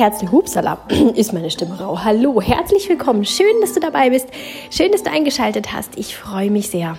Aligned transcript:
herzlich, 0.00 0.30
hupsala, 0.32 0.78
ist 1.14 1.34
meine 1.34 1.50
Stimme 1.50 1.78
rau. 1.78 2.02
Hallo, 2.02 2.40
herzlich 2.40 2.88
willkommen. 2.88 3.26
Schön, 3.26 3.60
dass 3.60 3.74
du 3.74 3.80
dabei 3.80 4.08
bist. 4.08 4.28
Schön, 4.70 4.92
dass 4.92 5.02
du 5.02 5.10
eingeschaltet 5.10 5.74
hast. 5.74 5.98
Ich 5.98 6.16
freue 6.16 6.50
mich 6.50 6.70
sehr. 6.70 6.96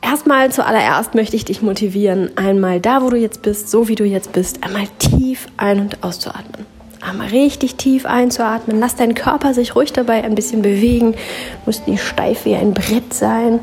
Erstmal 0.00 0.52
zuallererst 0.52 1.16
möchte 1.16 1.34
ich 1.34 1.44
dich 1.44 1.62
motivieren, 1.62 2.30
einmal 2.36 2.80
da, 2.80 3.02
wo 3.02 3.10
du 3.10 3.16
jetzt 3.16 3.42
bist, 3.42 3.70
so 3.70 3.88
wie 3.88 3.96
du 3.96 4.04
jetzt 4.04 4.32
bist, 4.32 4.62
einmal 4.62 4.86
tief 4.98 5.48
ein- 5.56 5.80
und 5.80 6.04
auszuatmen. 6.04 6.73
Einmal 7.08 7.28
richtig 7.28 7.76
tief 7.76 8.06
einzuatmen. 8.06 8.80
Lass 8.80 8.96
deinen 8.96 9.14
Körper 9.14 9.52
sich 9.52 9.76
ruhig 9.76 9.92
dabei 9.92 10.24
ein 10.24 10.34
bisschen 10.34 10.62
bewegen. 10.62 11.14
Muss 11.66 11.86
nicht 11.86 12.02
steif 12.02 12.44
wie 12.46 12.54
ein 12.54 12.72
Brett 12.72 13.12
sein. 13.12 13.60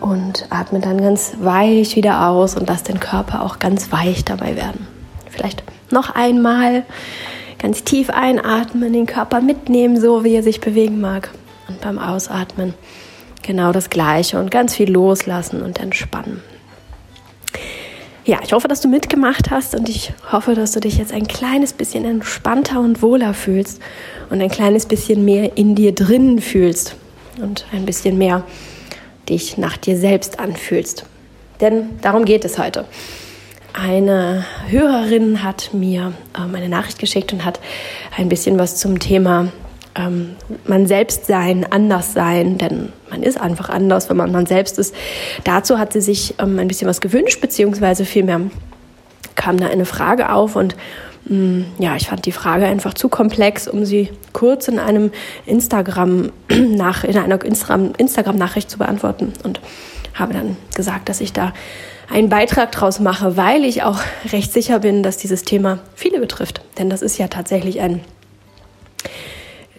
Und 0.00 0.46
atme 0.50 0.80
dann 0.80 1.00
ganz 1.00 1.34
weich 1.40 1.96
wieder 1.96 2.28
aus 2.28 2.56
und 2.56 2.68
lass 2.68 2.82
den 2.82 3.00
Körper 3.00 3.42
auch 3.42 3.58
ganz 3.58 3.90
weich 3.92 4.24
dabei 4.24 4.56
werden. 4.56 4.86
Vielleicht 5.28 5.62
noch 5.90 6.10
einmal 6.14 6.84
ganz 7.58 7.84
tief 7.84 8.10
einatmen, 8.10 8.92
den 8.92 9.06
Körper 9.06 9.40
mitnehmen, 9.40 10.00
so 10.00 10.24
wie 10.24 10.34
er 10.34 10.42
sich 10.42 10.60
bewegen 10.60 11.00
mag. 11.00 11.30
Und 11.68 11.80
beim 11.80 11.98
Ausatmen 11.98 12.74
genau 13.42 13.72
das 13.72 13.90
Gleiche 13.90 14.38
und 14.38 14.50
ganz 14.50 14.74
viel 14.74 14.90
loslassen 14.90 15.62
und 15.62 15.78
entspannen. 15.80 16.42
Ja, 18.24 18.38
ich 18.44 18.52
hoffe, 18.52 18.68
dass 18.68 18.80
du 18.80 18.86
mitgemacht 18.86 19.50
hast 19.50 19.74
und 19.74 19.88
ich 19.88 20.12
hoffe, 20.30 20.54
dass 20.54 20.70
du 20.70 20.78
dich 20.78 20.96
jetzt 20.96 21.12
ein 21.12 21.26
kleines 21.26 21.72
bisschen 21.72 22.04
entspannter 22.04 22.78
und 22.78 23.02
wohler 23.02 23.34
fühlst 23.34 23.80
und 24.30 24.40
ein 24.40 24.48
kleines 24.48 24.86
bisschen 24.86 25.24
mehr 25.24 25.56
in 25.56 25.74
dir 25.74 25.92
drinnen 25.92 26.40
fühlst 26.40 26.94
und 27.40 27.66
ein 27.72 27.84
bisschen 27.84 28.18
mehr 28.18 28.44
dich 29.28 29.58
nach 29.58 29.76
dir 29.76 29.96
selbst 29.96 30.38
anfühlst. 30.38 31.04
Denn 31.60 31.98
darum 32.00 32.24
geht 32.24 32.44
es 32.44 32.58
heute. 32.58 32.84
Eine 33.72 34.44
Hörerin 34.68 35.42
hat 35.42 35.74
mir 35.74 36.12
ähm, 36.38 36.54
eine 36.54 36.68
Nachricht 36.68 37.00
geschickt 37.00 37.32
und 37.32 37.44
hat 37.44 37.58
ein 38.16 38.28
bisschen 38.28 38.56
was 38.56 38.76
zum 38.76 39.00
Thema 39.00 39.48
ähm, 39.94 40.36
man 40.66 40.86
selbst 40.86 41.26
sein, 41.26 41.66
anders 41.70 42.12
sein, 42.12 42.58
denn 42.58 42.92
man 43.10 43.22
ist 43.22 43.40
einfach 43.40 43.68
anders, 43.68 44.08
wenn 44.08 44.16
man 44.16 44.32
man 44.32 44.46
selbst 44.46 44.78
ist. 44.78 44.94
Dazu 45.44 45.78
hat 45.78 45.92
sie 45.92 46.00
sich 46.00 46.34
ähm, 46.38 46.58
ein 46.58 46.68
bisschen 46.68 46.88
was 46.88 47.00
gewünscht, 47.00 47.40
beziehungsweise 47.40 48.04
vielmehr 48.04 48.40
kam 49.34 49.58
da 49.58 49.66
eine 49.66 49.84
Frage 49.84 50.32
auf 50.32 50.56
und 50.56 50.76
mm, 51.26 51.62
ja, 51.78 51.96
ich 51.96 52.08
fand 52.08 52.26
die 52.26 52.32
Frage 52.32 52.66
einfach 52.66 52.94
zu 52.94 53.08
komplex, 53.08 53.68
um 53.68 53.84
sie 53.84 54.10
kurz 54.32 54.68
in 54.68 54.78
einem 54.78 55.10
Instagram 55.46 56.32
nach 56.48 57.04
in 57.04 57.16
einer 57.16 57.42
Instagram 57.44 58.36
Nachricht 58.36 58.70
zu 58.70 58.78
beantworten 58.78 59.32
und 59.42 59.60
habe 60.14 60.34
dann 60.34 60.56
gesagt, 60.74 61.08
dass 61.08 61.20
ich 61.20 61.32
da 61.32 61.52
einen 62.10 62.28
Beitrag 62.28 62.72
draus 62.72 63.00
mache, 63.00 63.36
weil 63.36 63.64
ich 63.64 63.82
auch 63.82 64.00
recht 64.32 64.52
sicher 64.52 64.80
bin, 64.80 65.02
dass 65.02 65.16
dieses 65.16 65.42
Thema 65.44 65.78
viele 65.94 66.20
betrifft. 66.20 66.60
Denn 66.78 66.90
das 66.90 67.00
ist 67.00 67.16
ja 67.16 67.28
tatsächlich 67.28 67.80
ein 67.80 68.00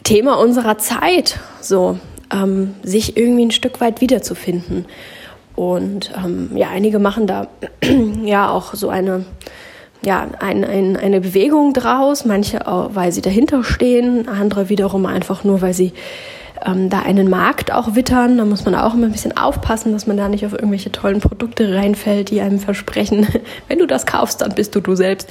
Thema 0.03 0.39
unserer 0.39 0.77
Zeit, 0.77 1.39
so 1.61 1.97
ähm, 2.31 2.75
sich 2.83 3.17
irgendwie 3.17 3.45
ein 3.45 3.51
Stück 3.51 3.81
weit 3.81 4.01
wiederzufinden. 4.01 4.85
Und 5.55 6.11
ähm, 6.17 6.51
ja, 6.55 6.69
einige 6.69 6.99
machen 6.99 7.27
da 7.27 7.47
ja 8.23 8.49
auch 8.49 8.73
so 8.73 8.89
eine 8.89 9.25
ja, 10.05 10.27
ein, 10.39 10.65
ein, 10.65 10.97
eine 10.97 11.21
Bewegung 11.21 11.73
draus, 11.73 12.25
manche 12.25 12.67
auch, 12.67 12.89
weil 12.93 13.11
sie 13.13 13.21
dahinter 13.21 13.63
stehen, 13.63 14.27
andere 14.27 14.67
wiederum 14.67 15.05
einfach 15.05 15.45
nur, 15.45 15.61
weil 15.61 15.73
sie 15.73 15.93
ähm, 16.65 16.89
da 16.89 16.99
einen 16.99 17.29
Markt 17.29 17.71
auch 17.71 17.95
wittern. 17.95 18.37
Da 18.37 18.45
muss 18.45 18.65
man 18.65 18.75
auch 18.75 18.93
immer 18.93 19.05
ein 19.05 19.11
bisschen 19.11 19.37
aufpassen, 19.37 19.93
dass 19.93 20.07
man 20.07 20.17
da 20.17 20.29
nicht 20.29 20.45
auf 20.45 20.53
irgendwelche 20.53 20.91
tollen 20.91 21.19
Produkte 21.19 21.73
reinfällt, 21.73 22.29
die 22.31 22.41
einem 22.41 22.59
versprechen, 22.59 23.27
wenn 23.67 23.79
du 23.79 23.87
das 23.87 24.05
kaufst, 24.05 24.41
dann 24.41 24.53
bist 24.55 24.75
du 24.75 24.81
du 24.81 24.95
selbst. 24.95 25.29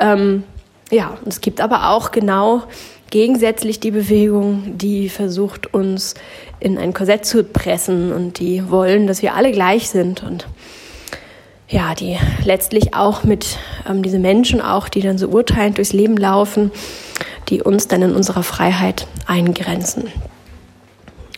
Ähm, 0.00 0.44
ja, 0.90 1.18
es 1.26 1.40
gibt 1.40 1.60
aber 1.60 1.90
auch 1.90 2.10
genau 2.10 2.62
gegensätzlich 3.10 3.80
die 3.80 3.90
Bewegung, 3.90 4.76
die 4.78 5.08
versucht, 5.08 5.72
uns 5.72 6.14
in 6.60 6.78
ein 6.78 6.92
Korsett 6.92 7.24
zu 7.24 7.44
pressen 7.44 8.12
und 8.12 8.38
die 8.38 8.70
wollen, 8.70 9.06
dass 9.06 9.22
wir 9.22 9.34
alle 9.34 9.52
gleich 9.52 9.88
sind 9.88 10.22
und 10.22 10.46
ja, 11.68 11.94
die 11.94 12.16
letztlich 12.44 12.94
auch 12.94 13.24
mit 13.24 13.58
ähm, 13.88 14.02
diese 14.02 14.18
Menschen 14.18 14.60
auch, 14.60 14.88
die 14.88 15.02
dann 15.02 15.18
so 15.18 15.28
urteilend 15.28 15.76
durchs 15.76 15.92
Leben 15.92 16.16
laufen, 16.16 16.70
die 17.48 17.62
uns 17.62 17.88
dann 17.88 18.02
in 18.02 18.14
unserer 18.14 18.42
Freiheit 18.42 19.06
eingrenzen. 19.26 20.04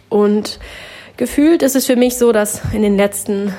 Und 0.09 0.61
gefühlt 1.17 1.63
ist 1.63 1.75
es 1.75 1.87
für 1.87 1.97
mich 1.97 2.17
so, 2.17 2.31
dass 2.31 2.61
in 2.73 2.83
den 2.83 2.97
letzten, 2.97 3.53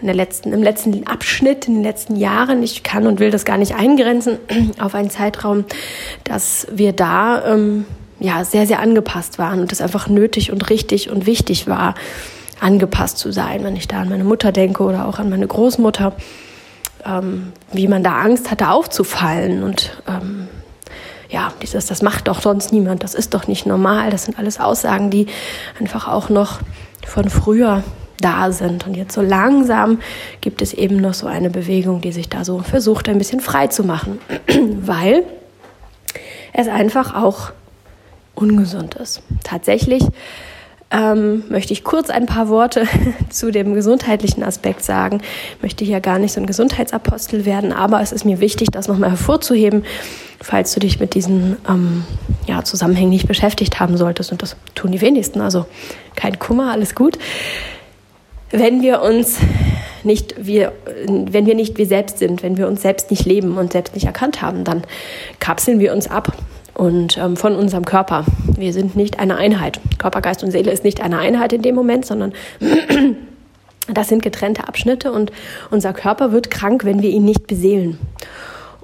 in 0.00 0.06
der 0.06 0.16
letzten, 0.16 0.52
im 0.52 0.62
letzten 0.62 1.06
Abschnitt, 1.06 1.68
in 1.68 1.74
den 1.74 1.82
letzten 1.82 2.16
Jahren, 2.16 2.62
ich 2.62 2.82
kann 2.82 3.06
und 3.06 3.20
will 3.20 3.30
das 3.30 3.44
gar 3.44 3.58
nicht 3.58 3.74
eingrenzen 3.74 4.38
auf 4.80 4.94
einen 4.94 5.10
Zeitraum, 5.10 5.64
dass 6.24 6.66
wir 6.70 6.92
da 6.92 7.44
ähm, 7.46 7.84
ja 8.18 8.44
sehr, 8.44 8.66
sehr 8.66 8.80
angepasst 8.80 9.38
waren 9.38 9.60
und 9.60 9.72
es 9.72 9.80
einfach 9.80 10.08
nötig 10.08 10.52
und 10.52 10.70
richtig 10.70 11.10
und 11.10 11.26
wichtig 11.26 11.66
war, 11.66 11.94
angepasst 12.60 13.18
zu 13.18 13.32
sein. 13.32 13.64
Wenn 13.64 13.76
ich 13.76 13.88
da 13.88 14.00
an 14.00 14.08
meine 14.08 14.24
Mutter 14.24 14.52
denke 14.52 14.82
oder 14.82 15.06
auch 15.06 15.18
an 15.18 15.30
meine 15.30 15.46
Großmutter, 15.46 16.12
ähm, 17.04 17.52
wie 17.72 17.88
man 17.88 18.02
da 18.02 18.20
Angst 18.20 18.50
hatte 18.50 18.70
aufzufallen 18.70 19.62
und 19.62 20.02
ähm, 20.06 20.48
ja, 21.30 21.52
dieses, 21.62 21.86
das 21.86 22.02
macht 22.02 22.28
doch 22.28 22.42
sonst 22.42 22.72
niemand, 22.72 23.04
das 23.04 23.14
ist 23.14 23.34
doch 23.34 23.46
nicht 23.46 23.64
normal. 23.64 24.10
Das 24.10 24.24
sind 24.24 24.38
alles 24.38 24.58
Aussagen, 24.58 25.10
die 25.10 25.26
einfach 25.78 26.08
auch 26.08 26.28
noch 26.28 26.58
von 27.06 27.30
früher 27.30 27.84
da 28.20 28.52
sind. 28.52 28.86
Und 28.86 28.96
jetzt 28.96 29.14
so 29.14 29.22
langsam 29.22 30.00
gibt 30.40 30.62
es 30.62 30.72
eben 30.72 30.96
noch 30.96 31.14
so 31.14 31.26
eine 31.26 31.50
Bewegung, 31.50 32.00
die 32.00 32.12
sich 32.12 32.28
da 32.28 32.44
so 32.44 32.60
versucht, 32.60 33.08
ein 33.08 33.18
bisschen 33.18 33.40
frei 33.40 33.66
zu 33.66 33.84
machen, 33.84 34.18
weil 34.80 35.24
es 36.52 36.68
einfach 36.68 37.14
auch 37.14 37.52
ungesund 38.34 38.94
ist. 38.94 39.22
Tatsächlich 39.44 40.02
ähm, 40.90 41.44
möchte 41.48 41.72
ich 41.72 41.84
kurz 41.84 42.10
ein 42.10 42.26
paar 42.26 42.48
Worte 42.48 42.86
zu 43.30 43.50
dem 43.50 43.74
gesundheitlichen 43.74 44.42
Aspekt 44.42 44.82
sagen. 44.82 45.20
Ich 45.56 45.62
möchte 45.62 45.84
hier 45.84 46.00
gar 46.00 46.18
nicht 46.18 46.32
so 46.32 46.40
ein 46.40 46.46
Gesundheitsapostel 46.46 47.44
werden, 47.44 47.72
aber 47.72 48.00
es 48.00 48.12
ist 48.12 48.24
mir 48.24 48.40
wichtig, 48.40 48.68
das 48.72 48.88
nochmal 48.88 49.10
hervorzuheben, 49.10 49.84
falls 50.40 50.72
du 50.74 50.80
dich 50.80 50.98
mit 50.98 51.14
diesen 51.14 51.56
ähm, 51.68 52.04
ja, 52.46 52.64
Zusammenhängen 52.64 53.10
nicht 53.10 53.28
beschäftigt 53.28 53.78
haben 53.78 53.96
solltest. 53.96 54.32
Und 54.32 54.42
das 54.42 54.56
tun 54.74 54.90
die 54.90 55.00
wenigsten. 55.00 55.40
Also 55.40 55.66
kein 56.16 56.38
Kummer, 56.38 56.72
alles 56.72 56.94
gut. 56.94 57.18
Wenn 58.50 58.82
wir 58.82 59.02
uns 59.02 59.38
nicht 60.02 60.34
wir, 60.44 60.72
wenn 61.06 61.46
wir 61.46 61.54
nicht 61.54 61.78
wir 61.78 61.86
selbst 61.86 62.18
sind, 62.18 62.42
wenn 62.42 62.56
wir 62.56 62.66
uns 62.66 62.82
selbst 62.82 63.10
nicht 63.10 63.24
leben 63.24 63.58
und 63.58 63.72
selbst 63.72 63.94
nicht 63.94 64.06
erkannt 64.06 64.42
haben, 64.42 64.64
dann 64.64 64.82
kapseln 65.38 65.78
wir 65.78 65.92
uns 65.92 66.10
ab 66.10 66.36
und 66.74 67.16
ähm, 67.18 67.36
von 67.36 67.54
unserem 67.54 67.84
Körper. 67.84 68.24
Wir 68.56 68.72
sind 68.72 68.96
nicht 68.96 69.20
eine 69.20 69.36
Einheit. 69.36 69.80
Körper, 69.98 70.20
Geist 70.20 70.42
und 70.42 70.50
Seele 70.50 70.70
ist 70.72 70.84
nicht 70.84 71.00
eine 71.00 71.18
Einheit 71.18 71.52
in 71.52 71.62
dem 71.62 71.74
Moment, 71.74 72.06
sondern 72.06 72.32
das 73.92 74.08
sind 74.08 74.22
getrennte 74.22 74.66
Abschnitte 74.66 75.12
und 75.12 75.30
unser 75.70 75.92
Körper 75.92 76.32
wird 76.32 76.50
krank, 76.50 76.84
wenn 76.84 77.02
wir 77.02 77.10
ihn 77.10 77.24
nicht 77.24 77.46
beseelen. 77.46 77.98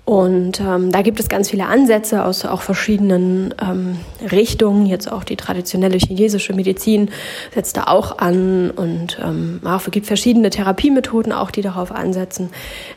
Und 0.07 0.61
ähm, 0.61 0.93
da 0.93 1.03
gibt 1.03 1.19
es 1.19 1.29
ganz 1.29 1.51
viele 1.51 1.67
Ansätze 1.67 2.25
aus 2.25 2.45
auch 2.45 2.63
verschiedenen 2.63 3.53
ähm, 3.61 3.99
Richtungen. 4.31 4.87
Jetzt 4.87 5.11
auch 5.11 5.25
die 5.25 5.35
traditionelle 5.35 5.99
chinesische 5.99 6.53
Medizin 6.53 7.11
setzt 7.53 7.77
da 7.77 7.89
auch 7.89 8.19
an 8.19 8.71
und 8.71 9.19
ähm, 9.21 9.61
es 9.65 9.91
gibt 9.91 10.07
verschiedene 10.07 10.51
Therapiemethoden 10.51 11.33
auch, 11.33 11.51
die 11.51 11.61
darauf 11.61 11.91
ansetzen. 11.91 12.51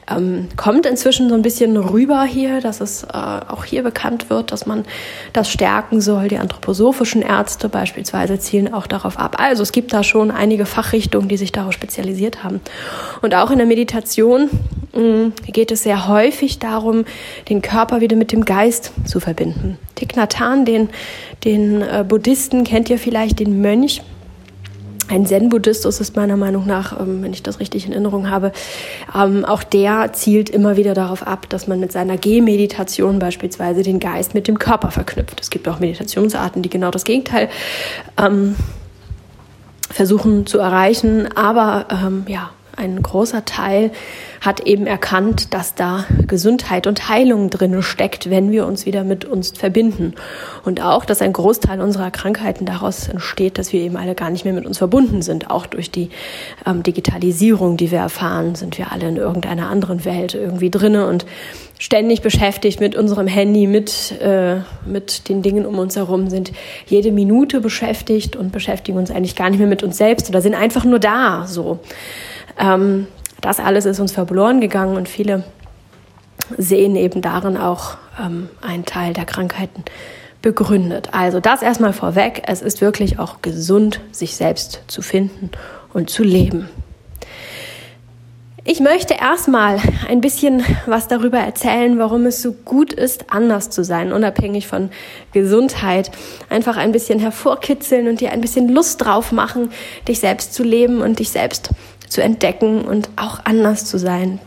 Ähm, 0.08 0.50
kommt 0.56 0.86
inzwischen 0.86 1.30
so 1.30 1.34
ein 1.34 1.42
bisschen 1.42 1.78
rüber 1.78 2.26
hier, 2.26 2.62
dass 2.62 2.80
es 2.80 3.06
äh, 3.06 3.08
auch 3.08 3.66
hier 3.66 3.82
bekannt 3.82 4.30
wird, 4.30 4.52
dass 4.52 4.68
man 4.68 4.86
das 5.34 5.50
stärken 5.50 6.02
soll. 6.02 6.28
Die 6.28 6.38
anthroposophischen 6.38 7.24
Ärzte 7.24 7.70
beispielsweise 7.70 8.38
zielen 8.38 8.72
auch 8.72 8.86
darauf 8.86 9.18
ab. 9.18 9.38
Also 9.40 9.64
es 9.64 9.72
gibt 9.72 9.94
da 9.94 10.04
schon 10.04 10.30
einige 10.30 10.68
Fachrichtungen, 10.68 11.28
die 11.28 11.38
sich 11.38 11.52
darauf 11.52 11.74
spezialisiert 11.74 12.44
haben. 12.44 12.62
Und 13.24 13.34
auch 13.34 13.50
in 13.50 13.58
der 13.58 13.66
Meditation 13.66 14.52
mh, 14.94 15.02
mm, 15.02 15.34
geht 15.48 15.72
es 15.72 15.82
sehr 15.82 16.08
häufig 16.08 16.60
darum, 16.60 16.99
den 17.50 17.62
Körper 17.62 18.02
wieder 18.02 18.16
mit 18.16 18.32
dem 18.32 18.46
Geist 18.46 18.92
zu 19.06 19.20
verbinden. 19.20 19.78
Thich 19.96 20.16
Nhat 20.16 20.40
Hanh, 20.40 20.66
den, 20.66 20.90
den 21.44 21.82
äh, 21.82 22.06
Buddhisten, 22.08 22.64
kennt 22.64 22.90
ihr 22.90 22.98
vielleicht, 22.98 23.40
den 23.40 23.62
Mönch, 23.62 24.02
ein 25.10 25.26
Zen-Buddhistus 25.26 26.00
ist 26.00 26.16
meiner 26.16 26.38
Meinung 26.38 26.68
nach, 26.68 27.00
ähm, 27.00 27.24
wenn 27.24 27.34
ich 27.34 27.42
das 27.42 27.60
richtig 27.60 27.86
in 27.86 27.92
Erinnerung 27.92 28.30
habe, 28.30 28.52
ähm, 29.16 29.44
auch 29.44 29.64
der 29.64 30.14
zielt 30.14 30.50
immer 30.50 30.78
wieder 30.78 30.94
darauf 30.94 31.26
ab, 31.26 31.50
dass 31.50 31.68
man 31.68 31.80
mit 31.80 31.92
seiner 31.92 32.18
Gehmeditation 32.18 33.18
beispielsweise 33.18 33.82
den 33.82 34.00
Geist 34.00 34.36
mit 34.36 34.48
dem 34.48 34.60
Körper 34.60 34.92
verknüpft. 34.92 35.42
Es 35.42 35.50
gibt 35.50 35.68
auch 35.68 35.80
Meditationsarten, 35.80 36.62
die 36.62 36.70
genau 36.70 36.92
das 36.92 37.06
Gegenteil 37.06 37.50
ähm, 38.22 38.56
versuchen 39.90 40.46
zu 40.46 40.60
erreichen, 40.60 41.28
aber 41.36 41.88
ähm, 41.90 42.26
ja, 42.28 42.52
ein 42.80 43.04
großer 43.04 43.46
Teil 43.46 43.92
hat 44.42 44.62
eben 44.62 44.88
erkannt, 44.88 45.54
dass 45.54 45.76
da 45.76 46.06
Gesundheit 46.28 46.88
und 46.88 47.10
Heilung 47.10 47.50
drin 47.50 47.82
steckt, 47.84 48.30
wenn 48.30 48.52
wir 48.52 48.66
uns 48.66 48.86
wieder 48.86 49.04
mit 49.04 49.26
uns 49.26 49.52
verbinden. 49.52 50.16
Und 50.64 50.82
auch, 50.82 51.04
dass 51.04 51.22
ein 51.22 51.34
Großteil 51.34 51.82
unserer 51.82 52.10
Krankheiten 52.10 52.66
daraus 52.66 53.10
entsteht, 53.10 53.58
dass 53.58 53.74
wir 53.74 53.82
eben 53.82 53.98
alle 53.98 54.16
gar 54.16 54.30
nicht 54.30 54.46
mehr 54.46 54.54
mit 54.54 54.66
uns 54.66 54.78
verbunden 54.78 55.22
sind. 55.22 55.50
Auch 55.50 55.66
durch 55.66 55.92
die 55.92 56.10
ähm, 56.66 56.82
Digitalisierung, 56.82 57.76
die 57.76 57.92
wir 57.92 58.00
erfahren, 58.00 58.56
sind 58.56 58.78
wir 58.78 58.92
alle 58.94 59.10
in 59.10 59.18
irgendeiner 59.18 59.70
anderen 59.70 60.06
Welt 60.06 60.34
irgendwie 60.34 60.70
drinne 60.70 61.06
und 61.08 61.26
ständig 61.80 62.22
beschäftigt 62.22 62.80
mit 62.80 62.96
unserem 62.96 63.28
Handy, 63.28 63.66
mit, 63.66 64.14
äh, 64.22 64.58
mit 64.86 65.28
den 65.30 65.42
Dingen 65.42 65.66
um 65.66 65.80
uns 65.80 65.96
herum, 65.96 66.30
sind 66.30 66.52
jede 66.88 67.12
Minute 67.12 67.62
beschäftigt 67.62 68.36
und 68.36 68.52
beschäftigen 68.52 68.98
uns 68.98 69.12
eigentlich 69.12 69.36
gar 69.36 69.50
nicht 69.50 69.60
mehr 69.60 69.68
mit 69.68 69.84
uns 69.84 69.98
selbst 69.98 70.30
oder 70.30 70.42
sind 70.42 70.56
einfach 70.56 70.86
nur 70.86 71.00
da. 71.00 71.46
So. 71.48 71.80
Ähm, 72.60 73.08
das 73.42 73.60
alles 73.60 73.86
ist 73.86 74.00
uns 74.00 74.12
verloren 74.12 74.60
gegangen 74.62 74.98
und 74.98 75.08
viele 75.08 75.44
sehen 76.58 76.96
eben 76.96 77.22
darin 77.22 77.58
auch 77.58 77.98
ähm, 78.20 78.50
einen 78.62 78.86
Teil 78.86 79.14
der 79.14 79.26
Krankheiten 79.26 79.84
begründet. 80.42 81.10
Also 81.14 81.40
das 81.40 81.62
erstmal 81.62 81.94
vorweg. 81.94 82.44
Es 82.48 82.62
ist 82.62 82.82
wirklich 82.82 83.20
auch 83.20 83.42
gesund, 83.42 84.02
sich 84.12 84.36
selbst 84.36 84.82
zu 84.88 85.02
finden 85.02 85.52
und 85.94 86.10
zu 86.10 86.24
leben. 86.24 86.70
Ich 88.66 88.82
möchte 88.82 89.16
erstmal 89.16 89.80
ein 90.08 90.22
bisschen 90.22 90.64
was 90.86 91.08
darüber 91.08 91.40
erzählen, 91.40 91.98
warum 91.98 92.26
es 92.26 92.42
so 92.42 92.52
gut 92.52 92.94
ist, 92.94 93.32
anders 93.32 93.70
zu 93.70 93.84
sein, 93.84 94.14
unabhängig 94.14 94.68
von 94.68 94.92
Gesundheit. 95.32 96.12
Einfach 96.50 96.78
ein 96.78 96.92
bisschen 96.92 97.20
hervorkitzeln 97.20 98.08
und 98.08 98.22
dir 98.22 98.32
ein 98.32 98.42
bisschen 98.42 98.70
Lust 98.70 99.04
drauf 99.04 99.32
machen, 99.32 99.72
dich 100.08 100.20
selbst 100.20 100.54
zu 100.54 100.64
leben 100.64 101.02
und 101.02 101.20
dich 101.20 101.32
selbst 101.32 101.72
zu 102.10 102.22
entdecken 102.22 102.82
und 102.82 103.10
auch 103.16 103.40
anders 103.46 103.86
zu 103.86 103.98
sein. 103.98 104.40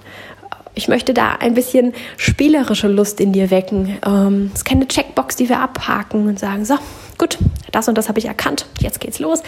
Ich 0.74 0.88
möchte 0.88 1.12
da 1.12 1.36
ein 1.38 1.54
bisschen 1.54 1.92
spielerische 2.16 2.88
Lust 2.88 3.20
in 3.20 3.32
dir 3.32 3.50
wecken. 3.50 3.98
Ähm, 4.06 4.50
es 4.52 4.60
ist 4.60 4.64
keine 4.64 4.88
Checkbox, 4.88 5.36
die 5.36 5.48
wir 5.48 5.60
abhaken 5.60 6.26
und 6.28 6.38
sagen, 6.38 6.64
so, 6.64 6.76
gut, 7.22 7.38
das 7.70 7.86
und 7.86 7.96
das 7.96 8.08
habe 8.08 8.18
ich 8.18 8.24
erkannt, 8.26 8.66
jetzt 8.80 8.98
geht's 8.98 9.20
los, 9.20 9.44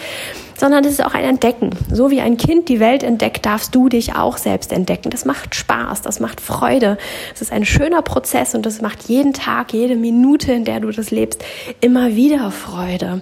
sondern 0.57 0.85
es 0.85 0.93
ist 0.93 1.03
auch 1.03 1.13
ein 1.13 1.25
Entdecken. 1.25 1.71
So 1.91 2.09
wie 2.09 2.21
ein 2.21 2.37
Kind 2.37 2.69
die 2.69 2.79
Welt 2.79 3.03
entdeckt, 3.03 3.45
darfst 3.45 3.75
du 3.75 3.89
dich 3.89 4.15
auch 4.15 4.37
selbst 4.37 4.71
entdecken. 4.71 5.09
Das 5.09 5.25
macht 5.25 5.55
Spaß, 5.55 6.01
das 6.01 6.21
macht 6.21 6.39
Freude. 6.39 6.97
Es 7.33 7.41
ist 7.41 7.51
ein 7.51 7.65
schöner 7.65 8.01
Prozess 8.01 8.55
und 8.55 8.65
das 8.65 8.79
macht 8.81 9.09
jeden 9.09 9.33
Tag, 9.33 9.73
jede 9.73 9.97
Minute, 9.97 10.53
in 10.53 10.63
der 10.63 10.79
du 10.79 10.89
das 10.89 11.11
lebst, 11.11 11.43
immer 11.81 12.15
wieder 12.15 12.49
Freude. 12.49 13.21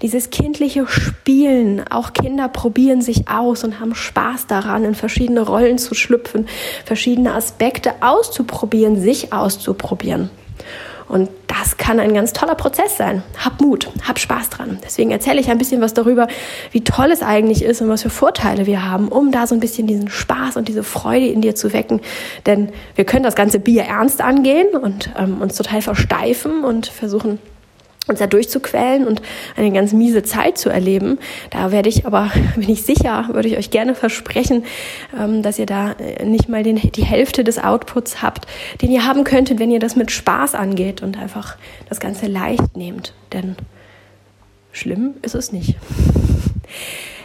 Dieses 0.00 0.30
kindliche 0.30 0.86
Spielen, 0.86 1.86
auch 1.90 2.14
Kinder 2.14 2.48
probieren 2.48 3.02
sich 3.02 3.28
aus 3.28 3.64
und 3.64 3.80
haben 3.80 3.94
Spaß 3.94 4.46
daran, 4.46 4.86
in 4.86 4.94
verschiedene 4.94 5.42
Rollen 5.42 5.76
zu 5.76 5.94
schlüpfen, 5.94 6.48
verschiedene 6.86 7.34
Aspekte 7.34 7.92
auszuprobieren, 8.00 8.98
sich 8.98 9.34
auszuprobieren. 9.34 10.30
Und 11.10 11.28
das 11.48 11.76
kann 11.76 11.98
ein 11.98 12.14
ganz 12.14 12.32
toller 12.32 12.54
Prozess 12.54 12.96
sein. 12.96 13.24
Hab 13.44 13.60
Mut, 13.60 13.90
hab 14.06 14.20
Spaß 14.20 14.48
dran. 14.48 14.78
Deswegen 14.84 15.10
erzähle 15.10 15.40
ich 15.40 15.50
ein 15.50 15.58
bisschen 15.58 15.80
was 15.80 15.92
darüber, 15.92 16.28
wie 16.70 16.84
toll 16.84 17.10
es 17.10 17.20
eigentlich 17.20 17.64
ist 17.64 17.82
und 17.82 17.88
was 17.88 18.02
für 18.02 18.10
Vorteile 18.10 18.66
wir 18.66 18.88
haben, 18.88 19.08
um 19.08 19.32
da 19.32 19.48
so 19.48 19.56
ein 19.56 19.60
bisschen 19.60 19.88
diesen 19.88 20.08
Spaß 20.08 20.56
und 20.56 20.68
diese 20.68 20.84
Freude 20.84 21.26
in 21.26 21.40
dir 21.40 21.56
zu 21.56 21.72
wecken. 21.72 22.00
Denn 22.46 22.70
wir 22.94 23.04
können 23.04 23.24
das 23.24 23.34
ganze 23.34 23.58
Bier 23.58 23.82
ernst 23.82 24.20
angehen 24.20 24.68
und 24.68 25.10
ähm, 25.18 25.42
uns 25.42 25.56
total 25.56 25.82
versteifen 25.82 26.62
und 26.62 26.86
versuchen, 26.86 27.40
uns 28.06 28.18
da 28.18 28.26
durchzuquälen 28.26 29.06
und 29.06 29.22
eine 29.56 29.72
ganz 29.72 29.92
miese 29.92 30.22
Zeit 30.22 30.58
zu 30.58 30.70
erleben. 30.70 31.18
Da 31.50 31.70
werde 31.70 31.88
ich 31.88 32.06
aber, 32.06 32.30
bin 32.56 32.68
ich 32.68 32.82
sicher, 32.82 33.28
würde 33.32 33.48
ich 33.48 33.56
euch 33.56 33.70
gerne 33.70 33.94
versprechen, 33.94 34.64
ähm, 35.18 35.42
dass 35.42 35.58
ihr 35.58 35.66
da 35.66 35.92
äh, 35.92 36.24
nicht 36.24 36.48
mal 36.48 36.62
den, 36.62 36.76
die 36.76 37.04
Hälfte 37.04 37.44
des 37.44 37.58
Outputs 37.58 38.22
habt, 38.22 38.46
den 38.82 38.90
ihr 38.90 39.06
haben 39.06 39.24
könntet, 39.24 39.58
wenn 39.58 39.70
ihr 39.70 39.80
das 39.80 39.96
mit 39.96 40.10
Spaß 40.10 40.54
angeht 40.54 41.02
und 41.02 41.18
einfach 41.18 41.56
das 41.88 42.00
Ganze 42.00 42.26
leicht 42.26 42.76
nehmt. 42.76 43.14
Denn 43.32 43.56
schlimm 44.72 45.14
ist 45.22 45.34
es 45.34 45.52
nicht. 45.52 45.76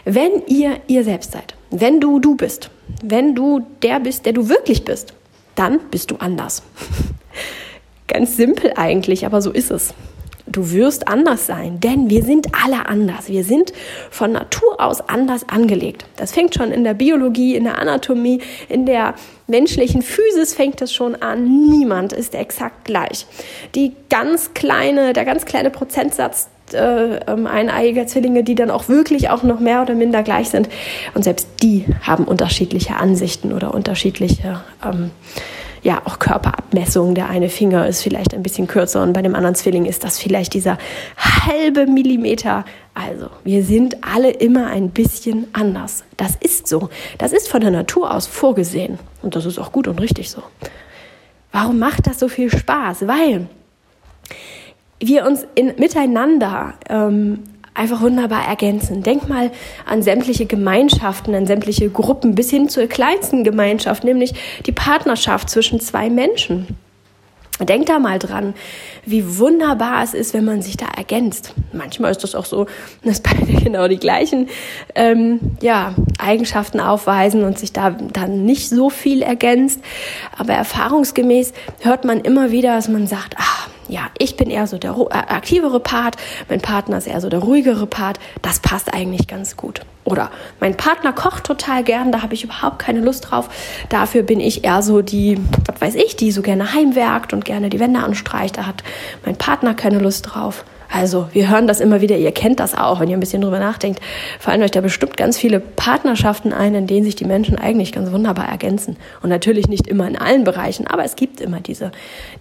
Wenn 0.04 0.44
ihr 0.46 0.82
ihr 0.88 1.04
selbst 1.04 1.32
seid, 1.32 1.56
wenn 1.72 2.00
du 2.00 2.20
du 2.20 2.36
bist, 2.36 2.70
wenn 3.04 3.34
du 3.34 3.66
der 3.82 4.00
bist, 4.00 4.26
der 4.28 4.34
du 4.34 4.50
wirklich 4.50 4.86
bist, 4.86 5.14
dann 5.56 5.80
bist 5.90 6.12
du 6.12 6.18
anders. 6.18 6.62
Ganz 8.08 8.38
simpel 8.38 8.74
eigentlich, 8.76 9.26
aber 9.26 9.42
so 9.42 9.52
ist 9.52 9.72
es. 9.72 9.96
Du 10.56 10.72
wirst 10.72 11.10
anders 11.10 11.48
sein, 11.48 11.82
denn 11.82 12.10
wir 12.10 12.24
sind 12.24 12.48
alle 12.64 12.86
anders. 12.86 13.28
Wir 13.28 13.44
sind 13.44 13.74
von 14.10 14.32
Natur 14.32 14.80
aus 14.80 15.02
anders 15.02 15.50
angelegt. 15.50 16.06
Das 16.16 16.32
fängt 16.32 16.56
schon 16.56 16.72
in 16.72 16.86
der 16.86 16.94
Biologie, 16.94 17.58
in 17.58 17.66
der 17.66 17.78
Anatomie, 17.78 18.40
in 18.70 18.86
der 18.86 19.16
menschlichen 19.48 20.02
Physis 20.02 20.54
fängt 20.54 20.82
es 20.82 20.94
schon 20.94 21.16
an. 21.16 21.68
Niemand 21.68 22.14
ist 22.14 22.36
exakt 22.36 22.86
gleich. 22.86 23.28
Die 23.76 23.92
ganz 24.10 24.54
kleine, 24.54 25.12
der 25.12 25.26
ganz 25.26 25.44
kleine 25.44 25.72
Prozentsatz 25.72 26.48
äh, 26.72 27.18
ähm, 27.28 27.48
eineiiger 27.48 28.08
Zwillinge, 28.08 28.46
die 28.46 28.56
dann 28.56 28.72
auch 28.72 28.88
wirklich 28.88 29.30
auch 29.30 29.44
noch 29.44 29.60
mehr 29.60 29.82
oder 29.82 29.94
minder 29.94 30.24
gleich 30.24 30.48
sind. 30.48 30.70
Und 31.16 31.26
selbst 31.26 31.50
die 31.64 31.84
haben 32.02 32.24
unterschiedliche 32.24 32.96
Ansichten 32.96 33.52
oder 33.52 33.74
unterschiedliche 33.74 34.62
ähm, 34.86 35.12
ja 35.86 36.02
auch 36.04 36.20
Körperabmessung. 36.20 37.14
Der 37.14 37.30
eine 37.30 37.48
Finger 37.48 37.88
ist 37.88 38.02
vielleicht 38.02 38.34
ein 38.34 38.42
bisschen 38.42 38.68
kürzer 38.68 39.04
und 39.04 39.14
bei 39.14 39.22
dem 39.22 39.36
anderen 39.36 39.56
Zwilling 39.56 39.86
ist 39.86 40.04
das 40.04 40.20
vielleicht 40.20 40.54
dieser 40.54 40.78
halbe 41.16 41.86
Millimeter. 41.86 42.66
Also, 42.96 43.30
wir 43.44 43.64
sind 43.64 43.98
alle 44.04 44.32
immer 44.32 44.68
ein 44.68 44.90
bisschen 44.90 45.48
anders. 45.54 46.04
Das 46.18 46.36
ist 46.36 46.68
so. 46.68 46.90
Das 47.20 47.32
ist 47.32 47.48
von 47.48 47.62
der 47.62 47.72
Natur 47.72 48.14
aus 48.14 48.26
vorgesehen. 48.26 48.98
Und 49.22 49.36
das 49.36 49.46
ist 49.46 49.60
auch 49.60 49.72
gut 49.72 49.88
und 49.88 50.02
richtig 50.02 50.32
so. 50.32 50.42
Warum 51.52 51.78
macht 51.78 52.08
das 52.08 52.20
so 52.20 52.28
viel 52.28 52.50
Spaß? 52.50 53.08
Weil 53.08 53.48
wir 55.00 55.26
uns 55.26 55.46
in, 55.54 55.76
miteinander 55.78 56.74
ähm, 56.90 57.44
einfach 57.76 58.02
wunderbar 58.02 58.48
ergänzen. 58.48 59.04
Denk 59.04 59.30
mal 59.30 59.52
an 59.86 60.02
sämtliche 60.02 60.46
Gemeinschaften, 60.46 61.36
an 61.36 61.46
sämtliche 61.46 61.90
Gruppen 61.90 62.34
bis 62.34 62.50
hin 62.50 62.70
zur 62.70 62.88
kleinsten 62.88 63.44
Gemeinschaft, 63.44 64.04
nämlich 64.04 64.34
die 64.66 64.72
Partnerschaft 64.72 65.50
zwischen 65.50 65.80
zwei 65.80 66.10
Menschen. 66.10 66.68
Denk 67.60 67.86
da 67.86 68.00
mal 68.00 68.20
dran, 68.20 68.54
wie 69.06 69.38
wunderbar 69.38 70.04
es 70.04 70.14
ist, 70.14 70.34
wenn 70.34 70.44
man 70.44 70.62
sich 70.62 70.76
da 70.76 70.88
ergänzt. 70.88 71.54
Manchmal 71.72 72.12
ist 72.12 72.22
das 72.22 72.36
auch 72.36 72.44
so, 72.44 72.66
dass 73.04 73.22
beide 73.22 73.46
genau 73.64 73.88
die 73.88 74.00
gleichen 74.00 74.50
ähm, 74.94 75.40
ja, 75.62 75.96
Eigenschaften 76.20 76.82
aufweisen 76.82 77.46
und 77.46 77.58
sich 77.58 77.72
da 77.72 77.92
dann 77.92 78.44
nicht 78.44 78.68
so 78.68 78.90
viel 78.90 79.22
ergänzt. 79.22 79.80
Aber 80.38 80.54
erfahrungsgemäß 80.54 81.54
hört 81.80 82.04
man 82.04 82.20
immer 82.20 82.52
wieder, 82.52 82.76
dass 82.76 82.90
man 82.90 83.08
sagt, 83.08 83.36
ah, 83.38 83.70
ja, 83.88 84.08
ich 84.18 84.36
bin 84.38 84.50
eher 84.50 84.68
so 84.68 84.78
der 84.78 84.92
äh, 84.92 85.14
aktivere 85.14 85.80
Part, 85.80 86.18
mein 86.50 86.62
Partner 86.62 86.98
ist 86.98 87.08
eher 87.08 87.22
so 87.22 87.30
der 87.30 87.40
ruhigere 87.40 87.88
Part. 87.88 88.20
Das 88.42 88.60
passt 88.60 88.94
eigentlich 88.94 89.28
ganz 89.28 89.58
gut. 89.58 89.82
Oder 90.04 90.30
mein 90.60 90.78
Partner 90.78 91.14
kocht 91.14 91.46
total 91.46 91.84
gern, 91.84 92.12
da 92.12 92.22
habe 92.22 92.36
ich 92.36 92.44
überhaupt 92.44 92.80
keine 92.80 93.00
Lust 93.00 93.32
drauf. 93.32 93.50
Dafür 93.90 94.24
bin 94.24 94.40
ich 94.40 94.64
eher 94.64 94.82
so 94.82 95.02
die, 95.02 95.40
was 95.66 95.82
weiß 95.82 95.96
ich, 95.96 96.16
die 96.16 96.32
so 96.32 96.42
gerne 96.42 96.74
heimwerkt 96.74 97.34
und 97.34 97.44
gerne 97.44 97.70
die 97.70 97.80
Wände 97.80 98.00
anstreicht. 98.00 98.58
Da 98.58 98.68
hat 98.68 98.84
mein 99.26 99.36
Partner 99.36 99.74
keine 99.74 100.00
Lust 100.00 100.28
drauf. 100.34 100.64
Also, 100.92 101.28
wir 101.34 101.50
hören 101.50 101.68
das 101.68 101.80
immer 101.80 102.02
wieder, 102.02 102.18
ihr 102.18 102.32
kennt 102.32 102.60
das 102.60 102.76
auch, 102.76 103.00
wenn 103.00 103.10
ihr 103.10 103.18
ein 103.18 103.20
bisschen 103.20 103.42
drüber 103.42 103.60
nachdenkt. 103.60 104.00
Fallen 104.40 104.62
euch 104.62 104.72
da 104.72 104.82
bestimmt 104.82 105.18
ganz 105.18 105.38
viele 105.38 105.60
Partnerschaften 105.60 106.54
ein, 106.54 106.76
in 106.76 106.88
denen 106.88 107.06
sich 107.06 107.16
die 107.16 107.26
Menschen 107.26 107.58
eigentlich 107.58 107.92
ganz 107.92 108.12
wunderbar 108.12 108.48
ergänzen. 108.48 108.98
Und 109.22 109.30
natürlich 109.30 109.68
nicht 109.68 109.88
immer 109.88 110.08
in 110.08 110.18
allen 110.18 110.44
Bereichen, 110.44 110.88
aber 110.88 111.04
es 111.04 111.16
gibt 111.16 111.42
immer 111.42 111.60
diese, 111.60 111.92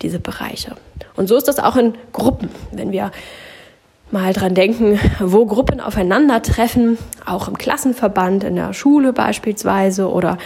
diese 0.02 0.20
Bereiche. 0.20 0.76
Und 1.16 1.28
so 1.28 1.36
ist 1.36 1.48
das 1.48 1.58
auch 1.58 1.76
in 1.76 1.94
Gruppen. 2.12 2.48
Wenn 2.72 2.92
wir 2.92 3.10
mal 4.14 4.32
dran 4.32 4.54
denken, 4.54 4.98
wo 5.20 5.44
Gruppen 5.44 5.80
aufeinandertreffen, 5.80 6.96
auch 7.26 7.48
im 7.48 7.58
Klassenverband, 7.58 8.44
in 8.44 8.54
der 8.54 8.72
Schule 8.72 9.12
beispielsweise 9.12 10.08
oder 10.08 10.38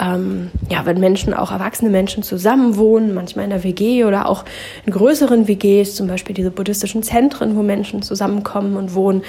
ähm, 0.00 0.50
ja, 0.70 0.86
wenn 0.86 0.98
Menschen, 0.98 1.34
auch 1.34 1.52
erwachsene 1.52 1.90
Menschen 1.90 2.22
zusammenwohnen, 2.22 3.14
manchmal 3.14 3.44
in 3.44 3.50
der 3.50 3.62
WG 3.62 4.04
oder 4.04 4.26
auch 4.26 4.44
in 4.86 4.92
größeren 4.92 5.46
WGs, 5.46 5.94
zum 5.94 6.08
Beispiel 6.08 6.34
diese 6.34 6.50
buddhistischen 6.50 7.02
Zentren, 7.02 7.56
wo 7.56 7.62
Menschen 7.62 8.00
zusammenkommen 8.00 8.76
und 8.76 8.94
wohnen, 8.94 9.22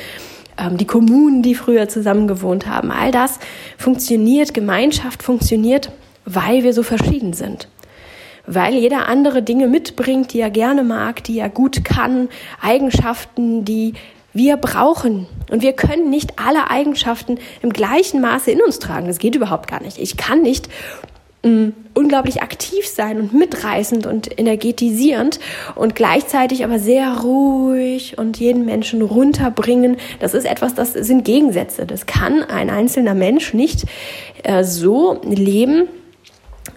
ähm, 0.57 0.77
die 0.77 0.87
Kommunen, 0.87 1.43
die 1.43 1.53
früher 1.53 1.89
zusammen 1.89 2.29
gewohnt 2.29 2.67
haben, 2.67 2.91
all 2.91 3.11
das 3.11 3.39
funktioniert, 3.77 4.53
Gemeinschaft 4.53 5.21
funktioniert, 5.21 5.91
weil 6.23 6.63
wir 6.63 6.73
so 6.73 6.81
verschieden 6.81 7.33
sind 7.33 7.67
weil 8.53 8.75
jeder 8.75 9.07
andere 9.07 9.41
Dinge 9.41 9.67
mitbringt, 9.67 10.33
die 10.33 10.41
er 10.41 10.49
gerne 10.49 10.83
mag, 10.83 11.23
die 11.23 11.39
er 11.39 11.49
gut 11.49 11.83
kann, 11.85 12.29
Eigenschaften, 12.61 13.65
die 13.65 13.93
wir 14.33 14.57
brauchen. 14.57 15.27
Und 15.49 15.61
wir 15.61 15.73
können 15.73 16.09
nicht 16.09 16.39
alle 16.39 16.69
Eigenschaften 16.69 17.37
im 17.61 17.71
gleichen 17.71 18.21
Maße 18.21 18.51
in 18.51 18.61
uns 18.61 18.79
tragen. 18.79 19.07
Das 19.07 19.19
geht 19.19 19.35
überhaupt 19.35 19.69
gar 19.69 19.81
nicht. 19.81 19.97
Ich 19.97 20.17
kann 20.17 20.41
nicht 20.41 20.69
unglaublich 21.95 22.43
aktiv 22.43 22.85
sein 22.87 23.19
und 23.19 23.33
mitreißend 23.33 24.05
und 24.05 24.39
energetisierend 24.39 25.39
und 25.73 25.95
gleichzeitig 25.95 26.63
aber 26.63 26.77
sehr 26.77 27.17
ruhig 27.21 28.19
und 28.19 28.37
jeden 28.37 28.63
Menschen 28.63 29.01
runterbringen. 29.01 29.97
Das 30.19 30.35
ist 30.35 30.45
etwas, 30.45 30.75
das 30.75 30.93
sind 30.93 31.25
Gegensätze. 31.25 31.87
Das 31.87 32.05
kann 32.05 32.43
ein 32.43 32.69
einzelner 32.69 33.15
Mensch 33.15 33.55
nicht 33.55 33.85
äh, 34.43 34.63
so 34.63 35.19
leben, 35.23 35.87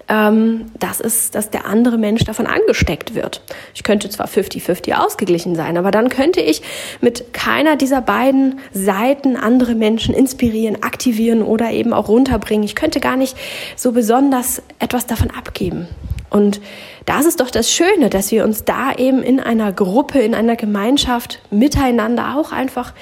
ähm, 0.08 0.66
dass, 0.78 1.00
es, 1.00 1.30
dass 1.30 1.50
der 1.50 1.66
andere 1.66 1.98
Mensch 1.98 2.24
davon 2.24 2.46
angesteckt 2.46 3.14
wird. 3.14 3.42
Ich 3.74 3.82
könnte 3.82 4.08
zwar 4.10 4.26
50-50 4.26 4.94
ausgeglichen 4.94 5.54
sein, 5.54 5.76
aber 5.76 5.90
dann 5.90 6.08
könnte 6.08 6.40
ich 6.40 6.62
mit 7.00 7.32
keiner 7.32 7.76
dieser 7.76 8.00
beiden 8.00 8.60
Seiten 8.72 9.36
andere 9.36 9.74
Menschen 9.74 10.14
inspirieren, 10.14 10.82
aktivieren 10.82 11.42
oder 11.42 11.70
eben 11.70 11.92
auch 11.92 12.08
runterbringen. 12.08 12.64
Ich 12.64 12.74
könnte 12.74 13.00
gar 13.00 13.16
nicht 13.16 13.36
so 13.76 13.92
besonders 13.92 14.62
etwas 14.78 15.06
davon 15.06 15.30
abgeben. 15.30 15.88
Und 16.30 16.60
das 17.06 17.26
ist 17.26 17.40
doch 17.40 17.50
das 17.50 17.70
Schöne, 17.70 18.10
dass 18.10 18.32
wir 18.32 18.44
uns 18.44 18.64
da 18.64 18.92
eben 18.92 19.22
in 19.22 19.38
einer 19.38 19.72
Gruppe, 19.72 20.18
in 20.18 20.34
einer 20.34 20.56
Gemeinschaft 20.56 21.40
miteinander 21.50 22.36
auch 22.36 22.50
einfach 22.50 22.92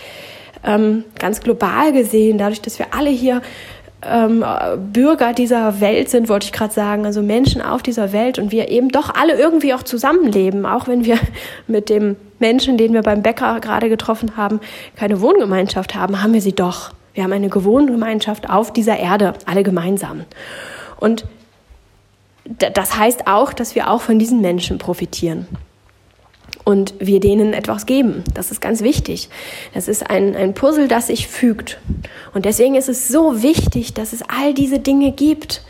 ähm, 0.65 1.05
ganz 1.19 1.41
global 1.41 1.93
gesehen, 1.93 2.39
dadurch, 2.39 2.61
dass 2.61 2.79
wir 2.79 2.95
alle 2.95 3.11
hier 3.11 3.41
ähm, 4.05 4.45
Bürger 4.93 5.33
dieser 5.33 5.81
Welt 5.81 6.11
sind, 6.11 6.29
wollte 6.29 6.47
ich 6.47 6.53
gerade 6.53 6.73
sagen, 6.73 7.07
also 7.07 7.23
Menschen 7.23 7.63
auf 7.63 7.83
dieser 7.83 8.13
Welt 8.13 8.39
und 8.39 8.53
wir 8.53 8.69
eben 8.69 8.89
doch 8.89 9.15
alle 9.15 9.39
irgendwie 9.39 9.75
auch 9.75 9.83
zusammenleben, 9.83 10.67
auch 10.67 10.89
wenn 10.89 11.05
wir 11.05 11.19
mit 11.67 11.89
dem 11.89 12.17
Menschen, 12.39 12.77
den 12.77 12.93
wir 12.93 13.03
beim 13.03 13.23
Bäcker 13.23 13.61
gerade 13.61 13.89
getroffen 13.89 14.37
haben, 14.37 14.61
keine 14.97 15.21
Wohngemeinschaft 15.21 15.95
haben, 15.95 16.23
haben 16.23 16.33
wir 16.35 16.43
sie 16.43 16.55
doch. 16.55 16.93
Wir 17.15 17.25
haben 17.25 17.33
eine 17.33 17.53
Wohngemeinschaft 17.53 18.49
auf 18.49 18.73
dieser 18.73 18.99
Erde, 18.99 19.35
alle 19.47 19.63
gemeinsam. 19.63 20.25
Und 20.99 21.27
das 22.45 22.97
heißt 22.97 23.27
auch, 23.27 23.53
dass 23.53 23.75
wir 23.75 23.91
auch 23.91 24.01
von 24.01 24.19
diesen 24.19 24.41
Menschen 24.41 24.79
profitieren 24.79 25.47
und 26.65 26.95
wir 26.99 27.21
denen 27.21 27.53
etwas 27.53 27.87
geben. 27.87 28.23
Das 28.35 28.51
ist 28.51 28.61
ganz 28.61 28.83
wichtig. 28.83 29.29
Das 29.75 29.89
ist 29.89 30.09
ein, 30.09 30.37
ein 30.37 30.55
Puzzle, 30.55 30.89
das 30.89 31.09
sich 31.09 31.29
fügt. 31.29 31.79
Und 32.35 32.45
deswegen 32.45 32.75
ist 32.75 32.89
es 32.89 33.09
so 33.09 33.43
wichtig, 33.43 33.95
dass 33.95 34.13
es 34.13 34.23
all 34.23 34.55
diese 34.55 34.79
Dinge 34.79 35.13
gibt. 35.13 35.63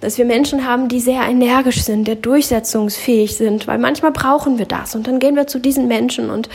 Dass 0.00 0.18
wir 0.18 0.26
Menschen 0.26 0.66
haben, 0.66 0.88
die 0.88 1.00
sehr 1.00 1.22
energisch 1.22 1.82
sind, 1.82 2.06
der 2.06 2.16
durchsetzungsfähig 2.16 3.36
sind, 3.36 3.66
weil 3.66 3.78
manchmal 3.78 4.12
brauchen 4.12 4.58
wir 4.58 4.66
das. 4.66 4.94
Und 4.94 5.06
dann 5.06 5.18
gehen 5.18 5.34
wir 5.34 5.46
zu 5.46 5.58
diesen 5.58 5.88
Menschen 5.88 6.28
und 6.28 6.50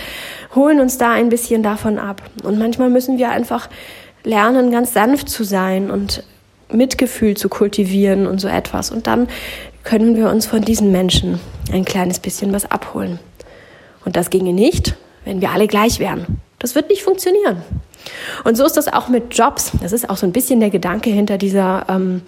holen 0.53 0.79
uns 0.79 1.00
da 1.00 1.12
ein 1.12 1.29
bisschen 1.29 1.63
davon 1.63 1.98
ab. 1.98 2.22
Und 2.43 2.60
manchmal 2.60 2.91
müssen 2.91 3.17
wir 3.17 3.31
einfach 3.31 3.69
lernen, 4.24 4.72
ganz 4.72 4.93
sanft 4.93 5.29
zu 5.29 5.43
sein 5.43 5.89
und 5.89 6.24
Mitgefühl 6.72 7.36
zu 7.36 7.50
kultivieren 7.50 8.27
und 8.27 8.39
so 8.39 8.48
etwas. 8.48 8.91
Und 8.91 9.08
dann 9.08 9.27
können 9.84 10.15
wir 10.15 10.29
uns 10.29 10.46
von 10.46 10.62
diesen 10.62 10.91
Menschen 10.91 11.39
ein 11.72 11.86
kleines 11.86 12.19
bisschen 12.19 12.53
was 12.53 12.69
abholen. 12.69 13.19
Und 14.10 14.16
das 14.16 14.32
ginge 14.32 14.54
nicht, 14.54 14.96
wenn 15.24 15.39
wir 15.39 15.51
alle 15.51 15.68
gleich 15.68 16.00
wären. 16.00 16.39
Das 16.58 16.74
wird 16.74 16.89
nicht 16.89 17.04
funktionieren. 17.04 17.62
Und 18.44 18.58
so 18.58 18.66
ist 18.66 18.75
das 18.75 18.92
auch 18.92 19.08
mit 19.08 19.38
Jobs. 19.38 19.72
Das 19.84 19.92
ist 19.92 20.10
auch 20.10 20.18
so 20.18 20.25
ein 20.25 20.32
bisschen 20.32 20.60
der 20.60 20.72
Gedanke 20.72 21.12
hinter 21.12 21.38
dieser, 21.38 21.86
ähm, 21.88 22.24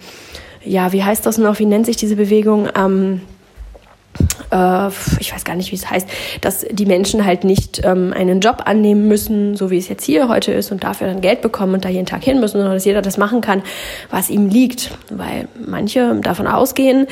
ja, 0.64 0.92
wie 0.92 1.02
heißt 1.02 1.26
das 1.26 1.38
noch, 1.38 1.58
wie 1.58 1.66
nennt 1.66 1.86
sich 1.86 1.96
diese 1.96 2.14
Bewegung? 2.14 2.68
Ähm, 2.76 3.22
äh, 4.52 4.90
ich 5.18 5.34
weiß 5.34 5.42
gar 5.42 5.56
nicht, 5.56 5.72
wie 5.72 5.74
es 5.74 5.90
heißt, 5.90 6.06
dass 6.40 6.64
die 6.70 6.86
Menschen 6.86 7.24
halt 7.24 7.42
nicht 7.42 7.84
ähm, 7.84 8.12
einen 8.16 8.38
Job 8.38 8.62
annehmen 8.64 9.08
müssen, 9.08 9.56
so 9.56 9.72
wie 9.72 9.78
es 9.78 9.88
jetzt 9.88 10.04
hier 10.04 10.28
heute 10.28 10.52
ist, 10.52 10.70
und 10.70 10.84
dafür 10.84 11.08
dann 11.08 11.20
Geld 11.20 11.40
bekommen 11.42 11.74
und 11.74 11.84
da 11.84 11.88
jeden 11.88 12.06
Tag 12.06 12.22
hin 12.22 12.38
müssen, 12.38 12.58
sondern 12.58 12.74
dass 12.74 12.84
jeder 12.84 13.02
das 13.02 13.18
machen 13.18 13.40
kann, 13.40 13.64
was 14.08 14.30
ihm 14.30 14.48
liegt. 14.48 14.92
Weil 15.10 15.48
manche 15.66 16.14
davon 16.22 16.46
ausgehen, 16.46 17.08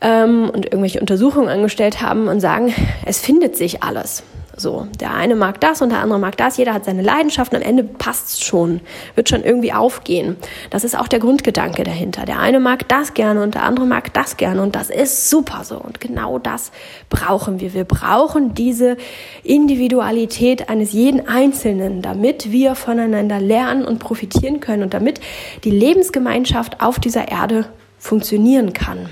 ähm, 0.00 0.50
und 0.50 0.66
irgendwelche 0.66 1.00
Untersuchungen 1.00 1.48
angestellt 1.48 2.00
haben 2.00 2.28
und 2.28 2.40
sagen, 2.40 2.72
es 3.04 3.18
findet 3.18 3.56
sich 3.56 3.82
alles. 3.82 4.22
So, 4.60 4.88
der 4.98 5.14
eine 5.14 5.36
mag 5.36 5.60
das 5.60 5.82
und 5.82 5.90
der 5.90 6.00
andere 6.00 6.18
mag 6.18 6.36
das. 6.36 6.56
Jeder 6.56 6.74
hat 6.74 6.84
seine 6.84 7.02
Leidenschaften. 7.02 7.54
Am 7.56 7.62
Ende 7.62 7.84
passt's 7.84 8.40
schon, 8.44 8.80
wird 9.14 9.28
schon 9.28 9.44
irgendwie 9.44 9.72
aufgehen. 9.72 10.36
Das 10.70 10.82
ist 10.82 10.98
auch 10.98 11.06
der 11.06 11.20
Grundgedanke 11.20 11.84
dahinter. 11.84 12.24
Der 12.24 12.40
eine 12.40 12.58
mag 12.58 12.88
das 12.88 13.14
gerne 13.14 13.40
und 13.44 13.54
der 13.54 13.62
andere 13.62 13.86
mag 13.86 14.12
das 14.14 14.36
gerne 14.36 14.60
und 14.60 14.74
das 14.74 14.90
ist 14.90 15.30
super 15.30 15.62
so. 15.62 15.76
Und 15.76 16.00
genau 16.00 16.40
das 16.40 16.72
brauchen 17.08 17.60
wir. 17.60 17.72
Wir 17.72 17.84
brauchen 17.84 18.54
diese 18.54 18.96
Individualität 19.44 20.68
eines 20.68 20.92
jeden 20.92 21.28
Einzelnen, 21.28 22.02
damit 22.02 22.50
wir 22.50 22.74
voneinander 22.74 23.38
lernen 23.38 23.84
und 23.84 24.00
profitieren 24.00 24.58
können 24.58 24.82
und 24.82 24.92
damit 24.92 25.20
die 25.62 25.70
Lebensgemeinschaft 25.70 26.80
auf 26.80 26.98
dieser 26.98 27.28
Erde 27.28 27.66
funktionieren 28.00 28.72
kann. 28.72 29.08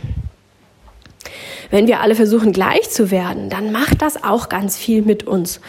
Wenn 1.71 1.87
wir 1.87 2.01
alle 2.01 2.15
versuchen, 2.15 2.53
gleich 2.53 2.91
zu 2.91 3.11
werden, 3.11 3.51
dann 3.51 3.73
macht 3.73 4.03
das 4.03 4.23
auch 4.23 4.49
ganz 4.49 4.77
viel 4.77 5.03
mit 5.03 5.25
uns. 5.25 5.61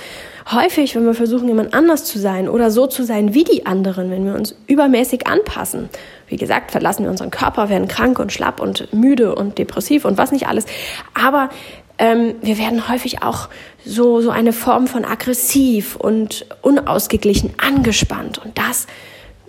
Häufig, 0.51 0.95
wenn 0.95 1.05
wir 1.05 1.13
versuchen, 1.13 1.47
jemand 1.47 1.73
anders 1.73 2.05
zu 2.05 2.19
sein 2.19 2.47
oder 2.47 2.71
so 2.71 2.87
zu 2.87 3.03
sein 3.03 3.33
wie 3.33 3.43
die 3.43 3.65
anderen, 3.65 4.09
wenn 4.09 4.25
wir 4.25 4.33
uns 4.33 4.55
übermäßig 4.67 5.27
anpassen, 5.27 5.89
wie 6.27 6.37
gesagt, 6.37 6.71
verlassen 6.71 7.03
wir 7.03 7.11
unseren 7.11 7.31
Körper, 7.31 7.69
werden 7.69 7.87
krank 7.87 8.19
und 8.19 8.31
schlapp 8.31 8.61
und 8.61 8.93
müde 8.93 9.35
und 9.35 9.57
depressiv 9.57 10.05
und 10.05 10.17
was 10.17 10.31
nicht 10.31 10.47
alles. 10.47 10.65
Aber 11.13 11.49
ähm, 11.97 12.35
wir 12.41 12.57
werden 12.57 12.87
häufig 12.87 13.23
auch 13.23 13.49
so, 13.83 14.21
so 14.21 14.29
eine 14.29 14.53
Form 14.53 14.87
von 14.87 15.03
aggressiv 15.03 15.95
und 15.95 16.45
unausgeglichen 16.61 17.53
angespannt. 17.57 18.37
Und 18.37 18.57
das 18.57 18.87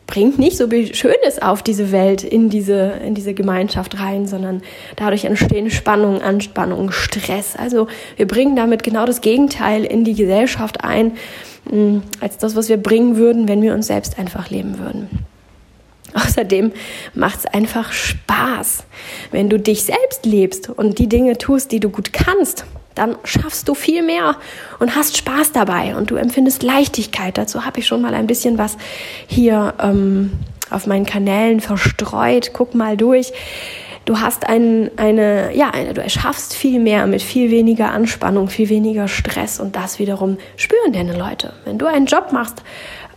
bringt 0.08 0.38
nicht 0.38 0.56
so 0.56 0.68
viel 0.68 0.94
Schönes 0.94 1.40
auf 1.40 1.62
diese 1.62 1.92
Welt, 1.92 2.24
in 2.24 2.48
diese, 2.48 2.94
in 3.04 3.14
diese 3.14 3.34
Gemeinschaft 3.34 4.00
rein, 4.00 4.26
sondern 4.26 4.62
dadurch 4.96 5.26
entstehen 5.26 5.70
Spannungen, 5.70 6.22
Anspannungen, 6.22 6.90
Stress. 6.90 7.54
Also 7.56 7.88
wir 8.16 8.26
bringen 8.26 8.56
damit 8.56 8.82
genau 8.82 9.04
das 9.04 9.20
Gegenteil 9.20 9.84
in 9.84 10.04
die 10.04 10.14
Gesellschaft 10.14 10.82
ein, 10.82 11.12
mm, 11.70 11.98
als 12.20 12.38
das, 12.38 12.56
was 12.56 12.70
wir 12.70 12.78
bringen 12.78 13.16
würden, 13.16 13.48
wenn 13.48 13.60
wir 13.60 13.74
uns 13.74 13.86
selbst 13.86 14.18
einfach 14.18 14.48
leben 14.48 14.78
würden. 14.78 15.08
Außerdem 16.14 16.72
macht 17.14 17.40
es 17.40 17.46
einfach 17.46 17.92
Spaß, 17.92 18.84
wenn 19.30 19.50
du 19.50 19.58
dich 19.58 19.84
selbst 19.84 20.24
lebst 20.24 20.70
und 20.70 20.98
die 20.98 21.10
Dinge 21.10 21.36
tust, 21.36 21.70
die 21.70 21.80
du 21.80 21.90
gut 21.90 22.14
kannst 22.14 22.64
dann 22.98 23.16
schaffst 23.24 23.68
du 23.68 23.74
viel 23.74 24.02
mehr 24.02 24.36
und 24.78 24.94
hast 24.96 25.16
Spaß 25.16 25.52
dabei 25.52 25.96
und 25.96 26.10
du 26.10 26.16
empfindest 26.16 26.62
Leichtigkeit. 26.62 27.38
Dazu 27.38 27.64
habe 27.64 27.80
ich 27.80 27.86
schon 27.86 28.02
mal 28.02 28.14
ein 28.14 28.26
bisschen 28.26 28.58
was 28.58 28.76
hier 29.26 29.74
ähm, 29.80 30.32
auf 30.70 30.86
meinen 30.86 31.06
Kanälen 31.06 31.60
verstreut. 31.60 32.50
Guck 32.52 32.74
mal 32.74 32.96
durch. 32.96 33.32
Du 34.04 34.20
hast 34.20 34.48
ein, 34.48 34.90
eine, 34.96 35.54
ja, 35.54 35.70
eine, 35.70 35.92
du 35.92 36.02
erschaffst 36.02 36.54
viel 36.54 36.80
mehr 36.80 37.06
mit 37.06 37.20
viel 37.20 37.50
weniger 37.50 37.92
Anspannung, 37.92 38.48
viel 38.48 38.70
weniger 38.70 39.06
Stress 39.06 39.60
und 39.60 39.76
das 39.76 39.98
wiederum 39.98 40.38
spüren 40.56 40.94
deine 40.94 41.16
Leute. 41.16 41.52
Wenn 41.66 41.76
du 41.76 41.84
einen 41.84 42.06
Job 42.06 42.32
machst, 42.32 42.62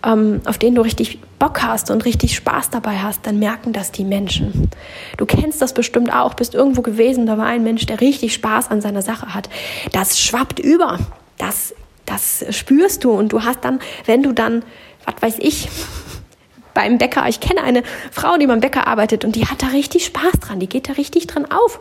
ähm, 0.04 0.42
auf 0.46 0.58
den 0.58 0.76
du 0.76 0.82
richtig 0.82 1.20
Bock 1.40 1.62
hast 1.62 1.92
und 1.92 2.06
richtig 2.06 2.36
Spaß 2.36 2.70
dabei 2.70 3.00
hast, 3.00 3.26
dann 3.26 3.40
merken 3.40 3.74
das 3.74 3.92
die 3.92 4.04
Menschen. 4.04 4.70
Du 5.18 5.26
kennst 5.26 5.62
das 5.62 5.74
bestimmt 5.74 6.14
auch, 6.14 6.34
bist 6.34 6.54
irgendwo 6.54 6.82
gewesen, 6.82 7.26
da 7.26 7.38
war 7.38 7.46
ein 7.46 7.64
Mensch, 7.64 7.86
der 7.86 8.02
richtig 8.02 8.34
Spaß 8.34 8.72
an 8.72 8.82
seiner 8.82 9.02
Sache 9.02 9.34
hat. 9.34 9.50
Das 9.92 10.20
schwappt 10.20 10.60
über. 10.60 11.00
Das, 11.38 11.74
das 12.06 12.46
spürst 12.50 13.04
du 13.04 13.12
und 13.12 13.32
du 13.32 13.44
hast 13.44 13.64
dann, 13.64 13.80
wenn 14.06 14.24
du 14.24 14.34
dann, 14.34 14.64
was 15.06 15.22
weiß 15.22 15.36
ich, 15.40 15.70
beim 16.74 16.98
Bäcker, 16.98 17.28
ich 17.28 17.40
kenne 17.40 17.64
eine 17.64 17.84
Frau, 18.12 18.38
die 18.38 18.48
beim 18.48 18.62
Bäcker 18.62 18.88
arbeitet 18.88 19.26
und 19.26 19.36
die 19.36 19.48
hat 19.48 19.62
da 19.62 19.68
richtig 19.68 20.06
Spaß 20.06 20.40
dran, 20.40 20.60
die 20.60 20.70
geht 20.70 20.90
da 20.90 20.94
richtig 20.94 21.28
dran 21.28 21.46
auf. 21.46 21.80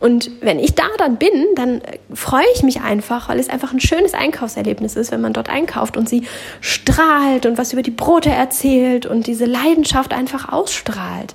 Und 0.00 0.30
wenn 0.40 0.58
ich 0.58 0.74
da 0.74 0.84
dann 0.98 1.16
bin, 1.16 1.46
dann 1.56 1.80
äh, 1.80 1.98
freue 2.14 2.44
ich 2.54 2.62
mich 2.62 2.80
einfach, 2.80 3.28
weil 3.28 3.38
es 3.38 3.48
einfach 3.48 3.72
ein 3.72 3.80
schönes 3.80 4.14
Einkaufserlebnis 4.14 4.96
ist, 4.96 5.10
wenn 5.10 5.20
man 5.20 5.32
dort 5.32 5.48
einkauft 5.48 5.96
und 5.96 6.08
sie 6.08 6.26
strahlt 6.60 7.46
und 7.46 7.58
was 7.58 7.72
über 7.72 7.82
die 7.82 7.90
Brote 7.90 8.30
erzählt 8.30 9.06
und 9.06 9.26
diese 9.26 9.44
Leidenschaft 9.44 10.12
einfach 10.12 10.52
ausstrahlt. 10.52 11.34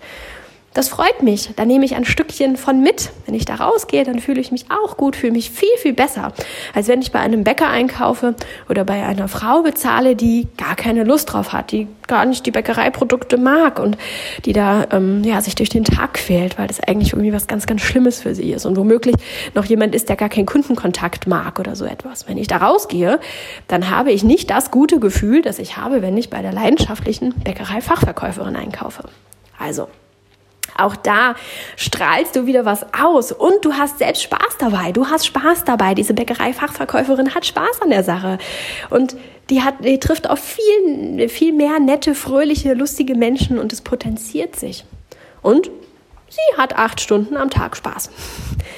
Das 0.73 0.89
freut 0.89 1.21
mich. 1.21 1.51
Da 1.55 1.65
nehme 1.65 1.85
ich 1.85 1.95
ein 1.95 2.03
Stückchen 2.03 2.57
von 2.57 2.81
mit. 2.81 3.11
Wenn 3.27 3.35
ich 3.35 3.45
da 3.45 3.55
rausgehe, 3.55 4.03
dann 4.03 4.19
fühle 4.19 4.41
ich 4.41 4.51
mich 4.51 4.65
auch 4.71 4.97
gut, 4.97 5.15
fühle 5.15 5.33
mich 5.33 5.51
viel, 5.51 5.69
viel 5.77 5.93
besser, 5.93 6.33
als 6.73 6.87
wenn 6.87 7.01
ich 7.01 7.11
bei 7.11 7.19
einem 7.19 7.43
Bäcker 7.43 7.69
einkaufe 7.69 8.35
oder 8.69 8.83
bei 8.83 9.05
einer 9.05 9.27
Frau 9.27 9.61
bezahle, 9.61 10.15
die 10.15 10.47
gar 10.57 10.75
keine 10.75 11.03
Lust 11.03 11.31
drauf 11.31 11.53
hat, 11.53 11.71
die 11.71 11.87
gar 12.07 12.25
nicht 12.25 12.45
die 12.47 12.51
Bäckereiprodukte 12.51 13.37
mag 13.37 13.79
und 13.79 13.97
die 14.45 14.53
da 14.53 14.87
ähm, 14.91 15.23
ja, 15.23 15.41
sich 15.41 15.53
durch 15.53 15.69
den 15.69 15.83
Tag 15.83 16.15
quält, 16.15 16.57
weil 16.57 16.67
das 16.67 16.79
eigentlich 16.79 17.13
irgendwie 17.13 17.33
was 17.33 17.45
ganz, 17.45 17.67
ganz 17.67 17.81
Schlimmes 17.81 18.21
für 18.21 18.33
sie 18.33 18.51
ist 18.51 18.65
und 18.65 18.75
womöglich 18.75 19.15
noch 19.53 19.65
jemand 19.65 19.93
ist, 19.93 20.09
der 20.09 20.15
gar 20.15 20.29
keinen 20.29 20.47
Kundenkontakt 20.47 21.27
mag 21.27 21.59
oder 21.59 21.75
so 21.75 21.85
etwas. 21.85 22.27
Wenn 22.27 22.37
ich 22.37 22.47
da 22.47 22.57
rausgehe, 22.57 23.19
dann 23.67 23.91
habe 23.91 24.11
ich 24.11 24.23
nicht 24.23 24.49
das 24.49 24.71
gute 24.71 24.99
Gefühl, 24.99 25.43
das 25.43 25.59
ich 25.59 25.77
habe, 25.77 26.01
wenn 26.01 26.17
ich 26.17 26.31
bei 26.31 26.41
der 26.41 26.51
leidenschaftlichen 26.51 27.33
Bäckerei-Fachverkäuferin 27.43 28.55
einkaufe. 28.55 29.03
Also, 29.57 29.87
auch 30.77 30.95
da 30.95 31.35
strahlst 31.75 32.35
du 32.35 32.45
wieder 32.45 32.65
was 32.65 32.85
aus 32.99 33.31
und 33.31 33.63
du 33.63 33.73
hast 33.73 33.99
selbst 33.99 34.23
Spaß 34.23 34.57
dabei. 34.59 34.91
Du 34.91 35.07
hast 35.07 35.25
Spaß 35.25 35.65
dabei. 35.65 35.93
Diese 35.93 36.13
Bäckerei-Fachverkäuferin 36.13 37.35
hat 37.35 37.45
Spaß 37.45 37.81
an 37.81 37.89
der 37.89 38.03
Sache. 38.03 38.37
Und 38.89 39.15
die 39.49 39.61
hat, 39.61 39.75
die 39.83 39.99
trifft 39.99 40.29
auf 40.29 40.39
viel, 40.39 41.29
viel 41.29 41.53
mehr 41.53 41.79
nette, 41.79 42.15
fröhliche, 42.15 42.73
lustige 42.73 43.15
Menschen 43.15 43.59
und 43.59 43.73
es 43.73 43.81
potenziert 43.81 44.55
sich. 44.55 44.85
Und 45.41 45.69
sie 46.29 46.57
hat 46.57 46.75
acht 46.75 47.01
Stunden 47.01 47.37
am 47.37 47.49
Tag 47.49 47.77
Spaß. 47.77 48.09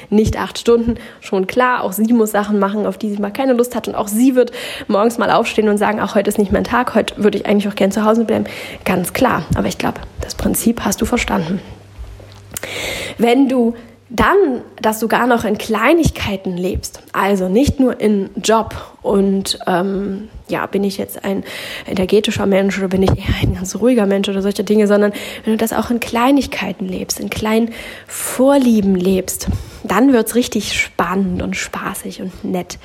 Nicht 0.10 0.38
acht 0.38 0.60
Stunden, 0.60 0.96
schon 1.22 1.48
klar. 1.48 1.84
Auch 1.84 1.94
sie 1.94 2.12
muss 2.12 2.32
Sachen 2.32 2.60
machen, 2.60 2.86
auf 2.86 2.98
die 2.98 3.12
sie 3.12 3.22
mal 3.22 3.32
keine 3.32 3.54
Lust 3.54 3.76
hat. 3.76 3.88
Und 3.88 3.96
auch 3.96 4.08
sie 4.08 4.36
wird 4.36 4.52
morgens 4.88 5.18
mal 5.18 5.32
aufstehen 5.32 5.70
und 5.70 5.78
sagen, 5.78 6.00
ach, 6.02 6.16
heute 6.16 6.30
ist 6.30 6.40
nicht 6.40 6.52
mein 6.52 6.64
Tag, 6.64 6.94
heute 6.94 7.24
würde 7.24 7.38
ich 7.38 7.46
eigentlich 7.46 7.72
auch 7.72 7.76
gern 7.76 7.92
zu 7.92 8.04
Hause 8.04 8.26
bleiben. 8.26 8.46
Ganz 8.84 9.14
klar. 9.14 9.46
Aber 9.56 9.68
ich 9.68 9.78
glaube, 9.78 10.02
das 10.20 10.36
Prinzip 10.36 10.82
hast 10.82 11.02
du 11.02 11.06
verstanden. 11.06 11.62
Wenn 13.18 13.48
du 13.48 13.76
dann, 14.10 14.62
dass 14.80 15.00
du 15.00 15.08
gar 15.08 15.26
noch 15.26 15.46
in 15.46 15.58
Kleinigkeiten 15.58 16.58
lebst, 16.58 17.02
also 17.12 17.50
nicht 17.50 17.80
nur 17.80 18.00
in 18.00 18.30
Job 18.36 18.76
und 19.02 19.58
ähm, 19.66 20.30
ja, 20.48 20.68
bin 20.68 20.84
ich 20.84 20.98
jetzt 20.98 21.26
ein 21.26 21.44
energetischer 21.88 22.46
Mensch 22.46 22.78
oder 22.78 22.90
bin 22.90 23.02
ich 23.02 23.10
eher 23.10 23.36
ein 23.42 23.56
ganz 23.56 23.76
ruhiger 23.76 24.06
Mensch 24.06 24.30
oder 24.30 24.44
solche 24.44 24.64
Dinge, 24.64 24.86
sondern 24.86 25.12
wenn 25.44 25.54
du 25.54 25.58
das 25.58 25.74
auch 25.74 25.90
in 25.90 26.00
Kleinigkeiten 26.00 26.88
lebst, 26.88 27.20
in 27.20 27.32
kleinen 27.32 27.72
Vorlieben 28.06 28.96
lebst, 28.96 29.48
dann 29.84 30.14
wird's 30.14 30.36
richtig 30.36 30.80
spannend 30.80 31.42
und 31.42 31.56
spaßig 31.56 32.22
und 32.22 32.44
nett. 32.44 32.78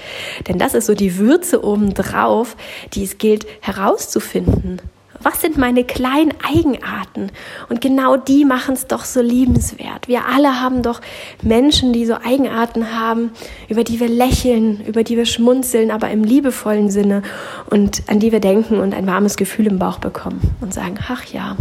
Denn 0.48 0.58
das 0.58 0.72
ist 0.72 0.86
so 0.86 0.94
die 0.94 1.18
Würze 1.18 1.62
obendrauf, 1.62 2.56
die 2.94 3.04
es 3.04 3.18
gilt 3.18 3.46
herauszufinden 3.60 4.80
was 5.22 5.40
sind 5.40 5.58
meine 5.58 5.84
kleinen 5.84 6.32
Eigenarten? 6.42 7.30
Und 7.68 7.80
genau 7.80 8.16
die 8.16 8.44
machen 8.44 8.74
es 8.74 8.86
doch 8.86 9.04
so 9.04 9.20
liebenswert. 9.20 10.08
Wir 10.08 10.26
alle 10.26 10.60
haben 10.60 10.82
doch 10.82 11.00
Menschen, 11.42 11.92
die 11.92 12.06
so 12.06 12.14
Eigenarten 12.14 12.98
haben, 12.98 13.32
über 13.68 13.84
die 13.84 14.00
wir 14.00 14.08
lächeln, 14.08 14.80
über 14.86 15.04
die 15.04 15.16
wir 15.16 15.26
schmunzeln, 15.26 15.90
aber 15.90 16.10
im 16.10 16.24
liebevollen 16.24 16.90
Sinne 16.90 17.22
und 17.68 18.02
an 18.08 18.20
die 18.20 18.32
wir 18.32 18.40
denken 18.40 18.80
und 18.80 18.94
ein 18.94 19.06
warmes 19.06 19.36
Gefühl 19.36 19.66
im 19.66 19.78
Bauch 19.78 19.98
bekommen 19.98 20.40
und 20.60 20.72
sagen, 20.72 20.98
ach 21.08 21.24
ja. 21.26 21.56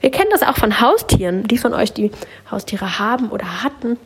Wir 0.00 0.10
kennen 0.10 0.30
das 0.30 0.42
auch 0.42 0.56
von 0.56 0.80
Haustieren. 0.80 1.46
Die 1.48 1.58
von 1.58 1.74
euch, 1.74 1.92
die 1.92 2.10
Haustiere 2.50 2.98
haben 2.98 3.30
oder 3.30 3.62
hatten, 3.62 3.96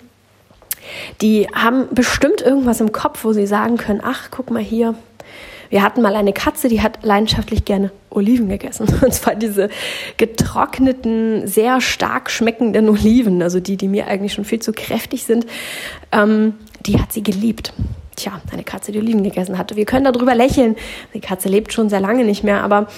die 1.20 1.46
haben 1.54 1.88
bestimmt 1.92 2.40
irgendwas 2.40 2.80
im 2.80 2.92
Kopf, 2.92 3.24
wo 3.24 3.32
sie 3.32 3.46
sagen 3.46 3.76
können, 3.76 4.00
ach, 4.02 4.28
guck 4.30 4.50
mal 4.50 4.62
hier, 4.62 4.94
wir 5.72 5.82
hatten 5.82 6.02
mal 6.02 6.14
eine 6.14 6.34
Katze, 6.34 6.68
die 6.68 6.82
hat 6.82 6.98
leidenschaftlich 7.02 7.64
gerne 7.64 7.92
Oliven 8.10 8.50
gegessen. 8.50 8.86
Und 9.02 9.14
zwar 9.14 9.34
diese 9.34 9.70
getrockneten, 10.18 11.46
sehr 11.46 11.80
stark 11.80 12.30
schmeckenden 12.30 12.90
Oliven, 12.90 13.42
also 13.42 13.58
die, 13.58 13.78
die 13.78 13.88
mir 13.88 14.06
eigentlich 14.06 14.34
schon 14.34 14.44
viel 14.44 14.60
zu 14.60 14.74
kräftig 14.74 15.24
sind, 15.24 15.46
ähm, 16.12 16.52
die 16.84 17.00
hat 17.00 17.14
sie 17.14 17.22
geliebt. 17.22 17.72
Tja, 18.16 18.42
eine 18.52 18.64
Katze, 18.64 18.92
die 18.92 18.98
Oliven 18.98 19.22
gegessen 19.22 19.56
hatte. 19.56 19.74
Wir 19.74 19.86
können 19.86 20.04
darüber 20.04 20.34
lächeln. 20.34 20.76
Die 21.14 21.20
Katze 21.20 21.48
lebt 21.48 21.72
schon 21.72 21.88
sehr 21.88 22.00
lange 22.00 22.26
nicht 22.26 22.44
mehr, 22.44 22.62
aber 22.62 22.88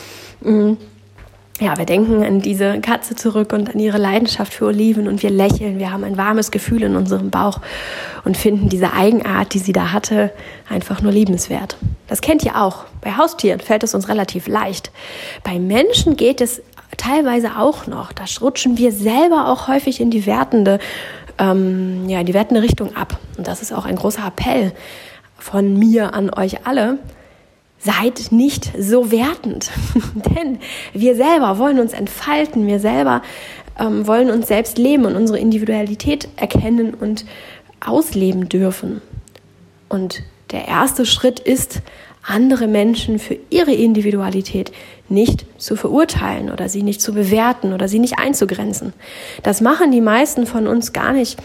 mh, 0.41 0.51
mm, 0.51 0.77
ja, 1.61 1.79
wir 1.79 1.87
denken 1.87 2.25
an 2.25 2.41
diese 2.41 2.81
Katze 2.81 3.15
zurück 3.15 3.53
und 3.53 3.75
an 3.75 3.79
ihre 3.79 3.99
Leidenschaft 3.99 4.53
für 4.53 4.67
Oliven 4.67 5.07
und 5.07 5.23
wir 5.23 5.31
lächeln, 5.31 5.79
wir 5.79 5.93
haben 5.93 6.03
ein 6.03 6.17
warmes 6.17 6.51
Gefühl 6.51 6.83
in 6.83 6.97
unserem 6.97 7.31
Bauch 7.31 7.61
und 8.25 8.37
finden 8.37 8.69
diese 8.69 8.93
Eigenart, 8.93 9.55
die 9.55 9.61
sie 9.61 9.73
da 9.73 9.93
hatte, 9.93 10.33
einfach 10.69 11.01
nur 11.01 11.13
liebenswert. 11.13 11.77
Das 12.09 12.21
kennt 12.21 12.45
ihr 12.45 12.61
auch. 12.61 12.87
Bei 13.01 13.17
Haustieren 13.17 13.61
fällt 13.61 13.85
es 13.85 13.95
uns 13.95 14.09
relativ 14.09 14.49
leicht. 14.49 14.91
Bei 15.45 15.61
Menschen 15.61 16.17
geht 16.17 16.41
es 16.41 16.61
teilweise 16.97 17.57
auch 17.57 17.87
noch. 17.87 18.13
Da 18.13 18.25
rutschen 18.41 18.77
wir 18.77 18.91
selber 18.91 19.49
auch 19.49 19.69
häufig 19.69 20.01
in 20.01 20.11
die 20.11 20.27
wertende, 20.27 20.81
ähm, 21.39 22.09
ja, 22.09 22.19
in 22.19 22.27
die 22.27 22.35
wertende 22.35 22.63
Richtung 22.63 22.97
ab. 22.97 23.19
Und 23.39 23.47
das 23.47 23.63
ist 23.63 23.73
auch 23.73 23.85
ein 23.85 23.97
großer 23.97 24.27
Appell 24.27 24.73
von 25.39 25.79
mir 25.79 26.15
an 26.15 26.35
euch 26.35 26.67
alle 26.67 26.99
seid 27.85 28.33
nicht 28.33 28.73
so 28.79 29.11
wertend. 29.11 29.71
Denn 30.15 30.59
wir 30.93 31.17
selber 31.17 31.59
wollen 31.59 31.79
uns 31.79 31.93
entfalten, 31.93 32.67
wir 32.67 32.81
selber 32.81 33.23
ähm, 33.79 34.07
wollen 34.07 34.31
uns 34.31 34.49
selbst 34.49 34.79
leben 34.79 35.05
und 35.05 35.17
unsere 35.17 35.39
Individualität 35.39 36.29
erkennen 36.37 36.95
und 36.95 37.25
ausleben 37.85 38.49
dürfen. 38.49 39.03
Und 39.89 40.23
der 40.51 40.67
erste 40.67 41.05
Schritt 41.05 41.41
ist, 41.41 41.83
andere 42.27 42.67
Menschen 42.67 43.19
für 43.19 43.37
ihre 43.51 43.73
Individualität 43.73 44.73
nicht 45.11 45.45
zu 45.61 45.77
verurteilen 45.77 46.51
oder 46.51 46.71
sie 46.71 46.83
nicht 46.83 47.03
zu 47.03 47.13
bewerten 47.13 47.75
oder 47.75 47.87
sie 47.87 47.99
nicht 47.99 48.19
einzugrenzen. 48.19 48.95
Das 49.43 49.61
machen 49.61 49.93
die 49.93 50.01
meisten 50.01 50.47
von 50.47 50.67
uns 50.67 50.95
gar 50.95 51.13
nicht 51.13 51.39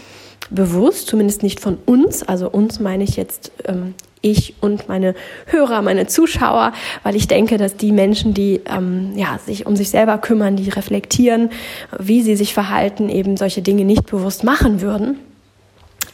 bewusst, 0.48 1.06
zumindest 1.06 1.42
nicht 1.42 1.60
von 1.60 1.76
uns. 1.84 2.22
Also 2.22 2.48
uns 2.48 2.80
meine 2.80 3.04
ich 3.04 3.16
jetzt 3.16 3.52
ähm, 3.66 3.94
ich 4.22 4.54
und 4.60 4.88
meine 4.88 5.14
Hörer, 5.46 5.82
meine 5.82 6.06
Zuschauer, 6.06 6.72
weil 7.02 7.16
ich 7.16 7.28
denke, 7.28 7.56
dass 7.56 7.76
die 7.76 7.92
Menschen, 7.92 8.34
die 8.34 8.60
ähm, 8.66 9.12
ja, 9.16 9.38
sich 9.44 9.66
um 9.66 9.76
sich 9.76 9.90
selber 9.90 10.18
kümmern, 10.18 10.56
die 10.56 10.68
reflektieren, 10.68 11.50
wie 11.98 12.22
sie 12.22 12.36
sich 12.36 12.54
verhalten, 12.54 13.08
eben 13.08 13.36
solche 13.36 13.62
Dinge 13.62 13.84
nicht 13.84 14.06
bewusst 14.06 14.44
machen 14.44 14.80
würden. 14.80 15.18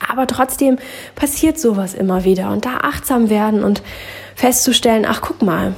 Aber 0.09 0.27
trotzdem 0.27 0.79
passiert 1.15 1.59
sowas 1.59 1.95
immer 1.95 2.25
wieder 2.25 2.51
und 2.53 2.65
da 2.65 2.79
achtsam 2.83 3.31
werden 3.31 3.65
und 3.65 3.83
festzustellen, 4.35 5.07
ach 5.09 5.21
guck 5.23 5.43
mal, 5.43 5.75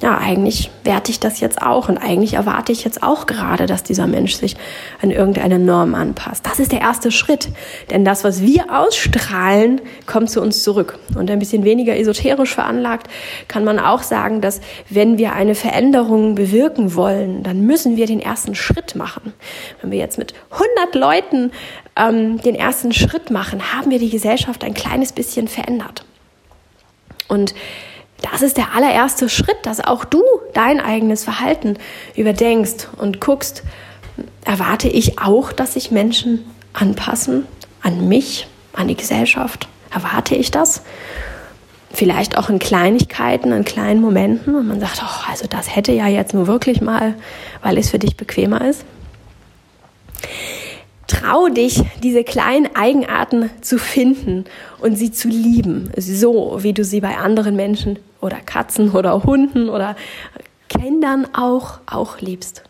ja, 0.00 0.16
eigentlich 0.16 0.70
werte 0.82 1.10
ich 1.10 1.20
das 1.20 1.40
jetzt 1.40 1.60
auch 1.60 1.90
und 1.90 1.98
eigentlich 1.98 2.34
erwarte 2.34 2.72
ich 2.72 2.84
jetzt 2.84 3.02
auch 3.02 3.26
gerade, 3.26 3.66
dass 3.66 3.82
dieser 3.82 4.06
Mensch 4.06 4.34
sich 4.34 4.56
an 5.02 5.10
irgendeine 5.10 5.58
Norm 5.58 5.94
anpasst. 5.94 6.46
Das 6.46 6.58
ist 6.58 6.72
der 6.72 6.80
erste 6.80 7.10
Schritt, 7.10 7.48
denn 7.90 8.04
das, 8.04 8.24
was 8.24 8.40
wir 8.40 8.74
ausstrahlen, 8.74 9.82
kommt 10.06 10.30
zu 10.30 10.40
uns 10.40 10.62
zurück. 10.62 10.98
Und 11.16 11.30
ein 11.30 11.38
bisschen 11.38 11.64
weniger 11.64 11.98
esoterisch 11.98 12.54
veranlagt 12.54 13.08
kann 13.46 13.62
man 13.62 13.78
auch 13.78 14.02
sagen, 14.02 14.40
dass 14.40 14.62
wenn 14.88 15.18
wir 15.18 15.34
eine 15.34 15.54
Veränderung 15.54 16.34
bewirken 16.34 16.94
wollen, 16.94 17.42
dann 17.42 17.60
müssen 17.66 17.96
wir 17.96 18.06
den 18.06 18.20
ersten 18.20 18.54
Schritt 18.54 18.96
machen. 18.96 19.34
Wenn 19.82 19.90
wir 19.90 19.98
jetzt 19.98 20.16
mit 20.16 20.32
100 20.50 20.94
Leuten 20.94 21.52
ähm, 21.96 22.40
den 22.40 22.54
ersten 22.54 22.92
Schritt 22.94 23.30
machen, 23.30 23.74
haben 23.74 23.90
wir 23.90 23.98
die 23.98 24.10
Gesellschaft 24.10 24.64
ein 24.64 24.72
kleines 24.72 25.12
bisschen 25.12 25.46
verändert. 25.46 26.04
Und 27.28 27.54
das 28.22 28.42
ist 28.42 28.56
der 28.56 28.74
allererste 28.74 29.28
Schritt, 29.28 29.58
dass 29.64 29.80
auch 29.80 30.04
du 30.04 30.22
dein 30.54 30.80
eigenes 30.80 31.24
Verhalten 31.24 31.76
überdenkst 32.16 32.88
und 32.96 33.20
guckst, 33.20 33.62
erwarte 34.44 34.88
ich 34.88 35.18
auch, 35.18 35.52
dass 35.52 35.74
sich 35.74 35.90
Menschen 35.90 36.44
anpassen 36.72 37.46
an 37.82 38.08
mich, 38.08 38.46
an 38.72 38.88
die 38.88 38.96
Gesellschaft? 38.96 39.68
Erwarte 39.90 40.34
ich 40.34 40.50
das? 40.50 40.82
Vielleicht 41.92 42.38
auch 42.38 42.48
in 42.48 42.60
Kleinigkeiten, 42.60 43.52
in 43.52 43.64
kleinen 43.64 44.00
Momenten 44.00 44.54
und 44.54 44.68
man 44.68 44.80
sagt, 44.80 45.02
oh, 45.02 45.30
also 45.30 45.46
das 45.48 45.74
hätte 45.74 45.92
ja 45.92 46.06
jetzt 46.06 46.34
nur 46.34 46.46
wirklich 46.46 46.80
mal, 46.80 47.14
weil 47.62 47.78
es 47.78 47.90
für 47.90 47.98
dich 47.98 48.16
bequemer 48.16 48.64
ist. 48.64 48.84
Trau 51.08 51.48
dich, 51.48 51.82
diese 52.04 52.22
kleinen 52.22 52.76
Eigenarten 52.76 53.50
zu 53.62 53.78
finden 53.78 54.44
und 54.80 54.96
sie 54.96 55.10
zu 55.10 55.26
lieben, 55.26 55.90
so 55.96 56.58
wie 56.60 56.72
du 56.72 56.84
sie 56.84 57.00
bei 57.00 57.16
anderen 57.16 57.56
Menschen 57.56 57.98
oder 58.20 58.36
Katzen 58.36 58.90
oder 58.90 59.24
Hunden 59.24 59.68
oder 59.68 59.96
Kindern 60.68 61.26
auch, 61.34 61.78
auch 61.86 62.20
liebst. 62.20 62.62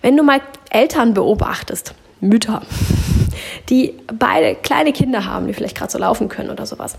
Wenn 0.00 0.16
du 0.16 0.22
mal 0.22 0.40
Eltern 0.70 1.14
beobachtest, 1.14 1.94
Mütter, 2.20 2.62
die 3.68 3.94
beide 4.16 4.54
kleine 4.54 4.92
Kinder 4.92 5.24
haben, 5.24 5.48
die 5.48 5.54
vielleicht 5.54 5.76
gerade 5.76 5.90
so 5.90 5.98
laufen 5.98 6.28
können 6.28 6.50
oder 6.50 6.66
sowas, 6.66 6.96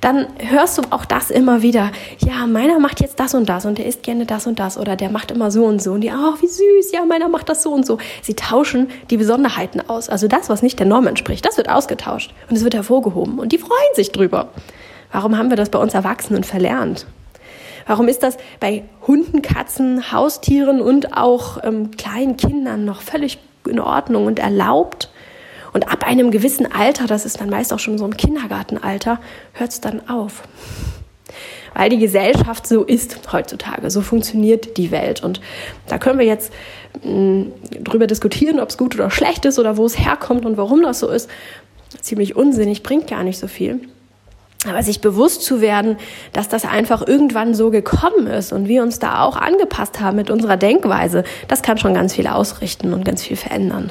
dann 0.00 0.28
hörst 0.38 0.78
du 0.78 0.82
auch 0.90 1.04
das 1.04 1.30
immer 1.30 1.62
wieder. 1.62 1.90
Ja, 2.18 2.46
meiner 2.46 2.78
macht 2.78 3.00
jetzt 3.00 3.18
das 3.18 3.34
und 3.34 3.48
das 3.48 3.66
und 3.66 3.78
der 3.78 3.86
isst 3.86 4.04
gerne 4.04 4.26
das 4.26 4.46
und 4.46 4.60
das 4.60 4.78
oder 4.78 4.94
der 4.94 5.10
macht 5.10 5.32
immer 5.32 5.50
so 5.50 5.64
und 5.64 5.82
so 5.82 5.92
und 5.92 6.02
die, 6.02 6.12
ach, 6.12 6.40
wie 6.40 6.46
süß, 6.46 6.92
ja, 6.92 7.04
meiner 7.04 7.28
macht 7.28 7.48
das 7.48 7.64
so 7.64 7.72
und 7.72 7.84
so. 7.84 7.98
Sie 8.22 8.34
tauschen 8.34 8.88
die 9.10 9.16
Besonderheiten 9.16 9.80
aus. 9.88 10.08
Also 10.08 10.28
das, 10.28 10.48
was 10.48 10.62
nicht 10.62 10.78
der 10.78 10.86
Norm 10.86 11.08
entspricht, 11.08 11.44
das 11.44 11.56
wird 11.56 11.68
ausgetauscht 11.68 12.32
und 12.48 12.56
es 12.56 12.62
wird 12.62 12.74
hervorgehoben 12.74 13.40
und 13.40 13.50
die 13.50 13.58
freuen 13.58 13.94
sich 13.94 14.12
drüber. 14.12 14.50
Warum 15.10 15.36
haben 15.36 15.50
wir 15.50 15.56
das 15.56 15.70
bei 15.70 15.80
uns 15.80 15.94
Erwachsenen 15.94 16.44
verlernt? 16.44 17.06
Warum 17.90 18.06
ist 18.06 18.22
das 18.22 18.36
bei 18.60 18.84
Hunden, 19.08 19.42
Katzen, 19.42 20.12
Haustieren 20.12 20.80
und 20.80 21.16
auch 21.16 21.58
ähm, 21.64 21.90
kleinen 21.96 22.36
Kindern 22.36 22.84
noch 22.84 23.02
völlig 23.02 23.38
in 23.68 23.80
Ordnung 23.80 24.26
und 24.26 24.38
erlaubt? 24.38 25.10
Und 25.72 25.90
ab 25.90 26.06
einem 26.06 26.30
gewissen 26.30 26.70
Alter, 26.70 27.08
das 27.08 27.26
ist 27.26 27.40
dann 27.40 27.50
meist 27.50 27.72
auch 27.72 27.80
schon 27.80 27.98
so 27.98 28.04
im 28.04 28.16
Kindergartenalter, 28.16 29.18
hört 29.54 29.70
es 29.72 29.80
dann 29.80 30.08
auf. 30.08 30.44
Weil 31.74 31.88
die 31.88 31.98
Gesellschaft 31.98 32.68
so 32.68 32.84
ist 32.84 33.32
heutzutage, 33.32 33.90
so 33.90 34.02
funktioniert 34.02 34.76
die 34.76 34.92
Welt. 34.92 35.24
Und 35.24 35.40
da 35.88 35.98
können 35.98 36.20
wir 36.20 36.26
jetzt 36.26 36.52
mh, 37.02 37.10
mm, 37.10 37.52
drüber 37.82 38.06
diskutieren, 38.06 38.60
ob 38.60 38.68
es 38.68 38.78
gut 38.78 38.94
oder 38.94 39.10
schlecht 39.10 39.44
ist 39.46 39.58
oder 39.58 39.76
wo 39.76 39.84
es 39.84 39.98
herkommt 39.98 40.46
und 40.46 40.56
warum 40.56 40.80
das 40.82 41.00
so 41.00 41.08
ist. 41.08 41.28
Ziemlich 42.00 42.36
unsinnig, 42.36 42.84
bringt 42.84 43.08
gar 43.08 43.24
nicht 43.24 43.40
so 43.40 43.48
viel. 43.48 43.80
Aber 44.68 44.82
sich 44.82 45.00
bewusst 45.00 45.42
zu 45.42 45.62
werden, 45.62 45.96
dass 46.34 46.48
das 46.48 46.66
einfach 46.66 47.06
irgendwann 47.06 47.54
so 47.54 47.70
gekommen 47.70 48.26
ist 48.26 48.52
und 48.52 48.68
wir 48.68 48.82
uns 48.82 48.98
da 48.98 49.22
auch 49.22 49.36
angepasst 49.36 50.00
haben 50.00 50.16
mit 50.16 50.30
unserer 50.30 50.58
Denkweise, 50.58 51.24
das 51.48 51.62
kann 51.62 51.78
schon 51.78 51.94
ganz 51.94 52.14
viel 52.14 52.26
ausrichten 52.26 52.92
und 52.92 53.04
ganz 53.04 53.22
viel 53.22 53.36
verändern. 53.36 53.90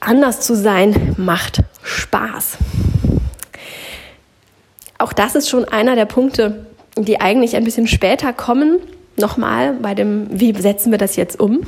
Anders 0.00 0.40
zu 0.40 0.54
sein 0.54 1.14
macht 1.16 1.62
Spaß. 1.82 2.58
Auch 4.98 5.14
das 5.14 5.34
ist 5.34 5.48
schon 5.48 5.64
einer 5.64 5.96
der 5.96 6.04
Punkte, 6.04 6.66
die 6.96 7.20
eigentlich 7.20 7.56
ein 7.56 7.64
bisschen 7.64 7.86
später 7.86 8.32
kommen. 8.34 8.80
Nochmal 9.16 9.74
bei 9.74 9.94
dem, 9.94 10.28
wie 10.30 10.54
setzen 10.60 10.90
wir 10.90 10.98
das 10.98 11.16
jetzt 11.16 11.40
um? 11.40 11.62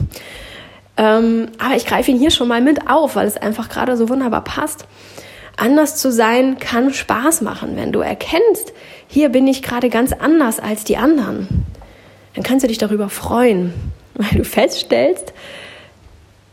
Ähm, 0.97 1.49
aber 1.59 1.77
ich 1.77 1.87
greife 1.87 2.11
ihn 2.11 2.19
hier 2.19 2.31
schon 2.31 2.49
mal 2.49 2.61
mit 2.61 2.89
auf, 2.89 3.17
weil 3.17 3.27
es 3.27 3.37
einfach 3.37 3.69
gerade 3.69 3.97
so 3.97 4.09
wunderbar 4.09 4.45
passt. 4.45 4.87
Anders 5.57 5.97
zu 5.97 6.13
sein 6.13 6.59
kann 6.59 6.93
Spaß 6.93 7.41
machen, 7.41 7.77
wenn 7.77 7.93
du 7.93 8.01
erkennst, 8.01 8.73
hier 9.09 9.31
bin 9.31 9.47
ich 9.47 9.63
gerade 9.63 9.89
ganz 9.89 10.13
anders 10.13 10.61
als 10.61 10.85
die 10.85 10.99
anderen. 10.99 11.65
Dann 12.35 12.45
kannst 12.45 12.65
du 12.65 12.69
dich 12.69 12.79
darüber 12.79 13.09
freuen, 13.09 13.73
weil 14.15 14.39
du 14.39 14.45
feststellst, 14.45 15.33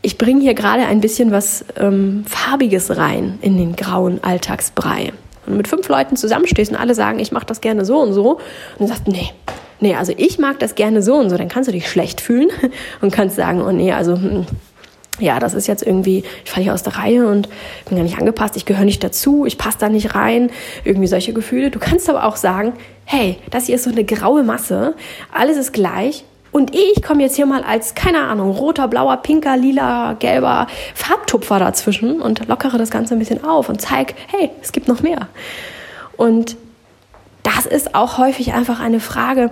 ich 0.01 0.17
bringe 0.17 0.41
hier 0.41 0.53
gerade 0.53 0.85
ein 0.85 1.01
bisschen 1.01 1.31
was 1.31 1.65
ähm, 1.77 2.25
Farbiges 2.27 2.97
rein 2.97 3.39
in 3.41 3.57
den 3.57 3.75
grauen 3.75 4.21
Alltagsbrei. 4.23 5.13
Und 5.45 5.57
mit 5.57 5.67
fünf 5.67 5.87
Leuten 5.89 6.15
zusammenstehst 6.15 6.71
und 6.71 6.77
alle 6.77 6.95
sagen, 6.95 7.19
ich 7.19 7.31
mache 7.31 7.45
das 7.45 7.61
gerne 7.61 7.85
so 7.85 7.99
und 7.99 8.13
so. 8.13 8.33
Und 8.77 8.79
du 8.79 8.87
sagst, 8.87 9.07
nee, 9.07 9.29
nee, 9.79 9.95
also 9.95 10.13
ich 10.15 10.39
mag 10.39 10.59
das 10.59 10.75
gerne 10.75 11.01
so 11.01 11.15
und 11.15 11.29
so. 11.29 11.37
Dann 11.37 11.49
kannst 11.49 11.67
du 11.67 11.73
dich 11.73 11.89
schlecht 11.89 12.21
fühlen 12.21 12.49
und 13.01 13.11
kannst 13.11 13.35
sagen, 13.35 13.61
oh 13.61 13.71
nee, 13.71 13.91
also 13.91 14.15
hm, 14.15 14.45
ja, 15.19 15.39
das 15.39 15.53
ist 15.53 15.67
jetzt 15.67 15.83
irgendwie, 15.83 16.23
ich 16.43 16.51
falle 16.51 16.63
hier 16.63 16.73
aus 16.73 16.83
der 16.83 16.97
Reihe 16.97 17.27
und 17.27 17.47
bin 17.87 17.97
gar 17.97 18.03
nicht 18.03 18.17
angepasst, 18.17 18.55
ich 18.57 18.65
gehöre 18.65 18.85
nicht 18.85 19.03
dazu, 19.03 19.45
ich 19.45 19.57
passe 19.57 19.77
da 19.79 19.89
nicht 19.89 20.15
rein, 20.15 20.49
irgendwie 20.83 21.07
solche 21.07 21.33
Gefühle. 21.33 21.69
Du 21.69 21.79
kannst 21.79 22.09
aber 22.09 22.25
auch 22.25 22.35
sagen, 22.35 22.73
hey, 23.05 23.37
das 23.51 23.67
hier 23.67 23.75
ist 23.75 23.83
so 23.83 23.91
eine 23.91 24.03
graue 24.03 24.43
Masse, 24.43 24.95
alles 25.31 25.57
ist 25.57 25.73
gleich 25.73 26.23
und 26.51 26.75
ich 26.75 27.01
komme 27.01 27.23
jetzt 27.23 27.35
hier 27.35 27.47
mal 27.47 27.63
als, 27.63 27.95
keine 27.95 28.19
Ahnung, 28.19 28.51
roter, 28.51 28.87
blauer, 28.87 29.17
pinker, 29.17 29.57
lila, 29.57 30.13
gelber 30.13 30.67
Farbtupfer 30.93 31.59
dazwischen 31.59 32.21
und 32.21 32.47
lockere 32.47 32.77
das 32.77 32.91
Ganze 32.91 33.15
ein 33.15 33.19
bisschen 33.19 33.43
auf 33.43 33.69
und 33.69 33.81
zeig, 33.81 34.13
hey, 34.27 34.51
es 34.61 34.71
gibt 34.71 34.87
noch 34.87 35.01
mehr. 35.01 35.27
Und 36.15 36.55
das 37.41 37.65
ist 37.65 37.95
auch 37.95 38.19
häufig 38.19 38.53
einfach 38.53 38.79
eine 38.79 38.99
Frage, 38.99 39.49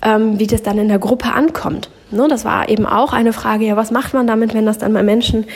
ähm, 0.00 0.38
wie 0.38 0.46
das 0.46 0.62
dann 0.62 0.78
in 0.78 0.88
der 0.88 0.98
Gruppe 0.98 1.32
ankommt. 1.32 1.90
Ne, 2.12 2.28
das 2.28 2.44
war 2.44 2.68
eben 2.68 2.86
auch 2.86 3.12
eine 3.12 3.32
Frage, 3.32 3.64
ja, 3.64 3.76
was 3.76 3.90
macht 3.90 4.14
man 4.14 4.26
damit, 4.26 4.54
wenn 4.54 4.66
das 4.66 4.78
dann 4.78 4.92
bei 4.92 5.02
Menschen 5.02 5.46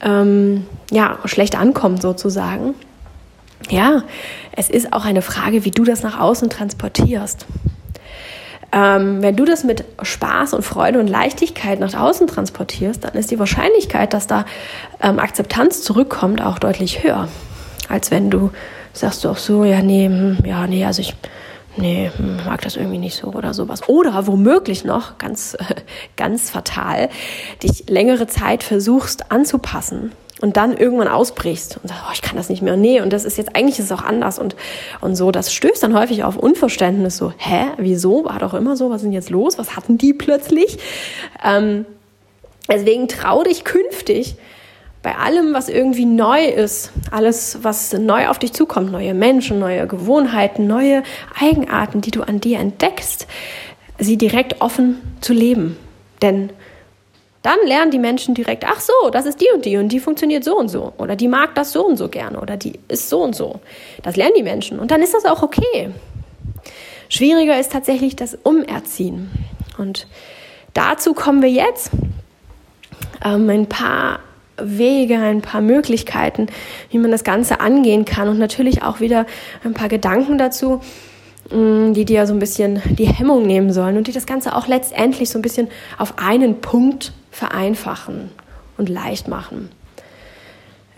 ähm, 0.00 0.66
ja, 0.90 1.18
schlecht 1.26 1.56
ankommt 1.56 2.02
sozusagen? 2.02 2.74
Ja, 3.68 4.02
es 4.52 4.70
ist 4.70 4.92
auch 4.92 5.04
eine 5.04 5.22
Frage, 5.22 5.64
wie 5.64 5.70
du 5.70 5.84
das 5.84 6.02
nach 6.02 6.18
außen 6.18 6.48
transportierst. 6.48 7.46
Ähm, 8.72 9.20
wenn 9.20 9.36
du 9.36 9.44
das 9.44 9.64
mit 9.64 9.84
Spaß 10.00 10.54
und 10.54 10.62
Freude 10.62 11.00
und 11.00 11.08
Leichtigkeit 11.08 11.80
nach 11.80 11.92
außen 11.92 12.28
transportierst, 12.28 13.04
dann 13.04 13.14
ist 13.14 13.30
die 13.30 13.38
Wahrscheinlichkeit, 13.38 14.14
dass 14.14 14.26
da 14.26 14.44
ähm, 15.02 15.18
Akzeptanz 15.18 15.82
zurückkommt, 15.82 16.40
auch 16.40 16.58
deutlich 16.58 17.02
höher, 17.02 17.28
als 17.88 18.10
wenn 18.10 18.30
du 18.30 18.50
sagst 18.92 19.24
du 19.24 19.28
auch 19.28 19.38
so, 19.38 19.64
ja, 19.64 19.82
nee, 19.82 20.06
hm, 20.06 20.38
ja, 20.44 20.66
nee, 20.66 20.84
also 20.84 21.00
ich, 21.00 21.14
nee, 21.76 22.10
mag 22.44 22.60
das 22.62 22.76
irgendwie 22.76 22.98
nicht 22.98 23.16
so 23.16 23.28
oder 23.28 23.54
sowas. 23.54 23.88
Oder 23.88 24.26
womöglich 24.26 24.84
noch, 24.84 25.18
ganz, 25.18 25.56
ganz 26.16 26.50
fatal, 26.50 27.08
dich 27.62 27.88
längere 27.88 28.26
Zeit 28.26 28.62
versuchst 28.62 29.30
anzupassen 29.30 30.12
und 30.40 30.56
dann 30.56 30.76
irgendwann 30.76 31.08
ausbrichst 31.08 31.78
und 31.82 31.88
sagst, 31.88 32.02
oh, 32.06 32.12
ich 32.12 32.22
kann 32.22 32.36
das 32.36 32.48
nicht 32.48 32.62
mehr, 32.62 32.76
nee, 32.76 33.00
und 33.00 33.12
das 33.12 33.24
ist 33.24 33.36
jetzt, 33.36 33.54
eigentlich 33.54 33.78
ist 33.78 33.86
es 33.86 33.92
auch 33.92 34.02
anders 34.02 34.38
und, 34.38 34.56
und 35.00 35.14
so, 35.14 35.30
das 35.30 35.52
stößt 35.52 35.82
dann 35.82 35.94
häufig 35.94 36.24
auf 36.24 36.36
Unverständnis, 36.36 37.16
so, 37.16 37.32
hä, 37.36 37.66
wieso, 37.76 38.24
war 38.24 38.38
doch 38.38 38.54
immer 38.54 38.76
so, 38.76 38.90
was 38.90 38.96
ist 38.96 39.04
denn 39.04 39.12
jetzt 39.12 39.30
los, 39.30 39.58
was 39.58 39.76
hatten 39.76 39.98
die 39.98 40.14
plötzlich? 40.14 40.78
Ähm, 41.44 41.84
deswegen 42.68 43.08
trau 43.08 43.42
dich 43.42 43.64
künftig, 43.64 44.36
bei 45.02 45.16
allem, 45.16 45.54
was 45.54 45.68
irgendwie 45.68 46.04
neu 46.04 46.44
ist, 46.44 46.92
alles, 47.10 47.58
was 47.62 47.92
neu 47.94 48.28
auf 48.28 48.38
dich 48.38 48.52
zukommt, 48.52 48.92
neue 48.92 49.14
Menschen, 49.14 49.58
neue 49.58 49.86
Gewohnheiten, 49.86 50.66
neue 50.66 51.02
Eigenarten, 51.40 52.02
die 52.02 52.10
du 52.10 52.22
an 52.22 52.40
dir 52.40 52.58
entdeckst, 52.58 53.26
sie 53.98 54.18
direkt 54.18 54.60
offen 54.60 55.00
zu 55.20 55.32
leben. 55.32 55.78
Denn 56.20 56.50
dann 57.42 57.56
lernen 57.64 57.90
die 57.90 57.98
Menschen 57.98 58.34
direkt, 58.34 58.64
ach 58.66 58.80
so, 58.80 59.10
das 59.10 59.24
ist 59.24 59.40
die 59.40 59.48
und 59.54 59.64
die 59.64 59.78
und 59.78 59.88
die 59.88 60.00
funktioniert 60.00 60.44
so 60.44 60.56
und 60.58 60.68
so. 60.68 60.92
Oder 60.98 61.16
die 61.16 61.28
mag 61.28 61.54
das 61.54 61.72
so 61.72 61.86
und 61.86 61.96
so 61.96 62.08
gerne 62.08 62.38
oder 62.38 62.58
die 62.58 62.78
ist 62.88 63.08
so 63.08 63.22
und 63.22 63.34
so. 63.34 63.60
Das 64.02 64.16
lernen 64.16 64.34
die 64.36 64.42
Menschen 64.42 64.78
und 64.78 64.90
dann 64.90 65.00
ist 65.00 65.14
das 65.14 65.24
auch 65.24 65.42
okay. 65.42 65.90
Schwieriger 67.08 67.58
ist 67.58 67.72
tatsächlich 67.72 68.16
das 68.16 68.38
Umerziehen. 68.42 69.30
Und 69.78 70.06
dazu 70.74 71.14
kommen 71.14 71.40
wir 71.40 71.50
jetzt. 71.50 71.90
Ähm, 73.24 73.48
ein 73.48 73.66
paar 73.66 74.20
Wege, 74.62 75.18
ein 75.18 75.42
paar 75.42 75.60
Möglichkeiten, 75.60 76.46
wie 76.90 76.98
man 76.98 77.10
das 77.10 77.24
Ganze 77.24 77.60
angehen 77.60 78.04
kann 78.04 78.28
und 78.28 78.38
natürlich 78.38 78.82
auch 78.82 79.00
wieder 79.00 79.26
ein 79.64 79.74
paar 79.74 79.88
Gedanken 79.88 80.38
dazu, 80.38 80.80
mm, 81.50 81.92
die 81.92 82.04
dir 82.04 82.26
so 82.26 82.32
ein 82.32 82.38
bisschen 82.38 82.80
die 82.98 83.06
Hemmung 83.06 83.46
nehmen 83.46 83.72
sollen 83.72 83.96
und 83.96 84.06
die 84.06 84.12
das 84.12 84.26
Ganze 84.26 84.54
auch 84.56 84.66
letztendlich 84.66 85.30
so 85.30 85.38
ein 85.38 85.42
bisschen 85.42 85.68
auf 85.98 86.14
einen 86.18 86.60
Punkt 86.60 87.12
vereinfachen 87.30 88.30
und 88.76 88.88
leicht 88.88 89.28
machen. 89.28 89.70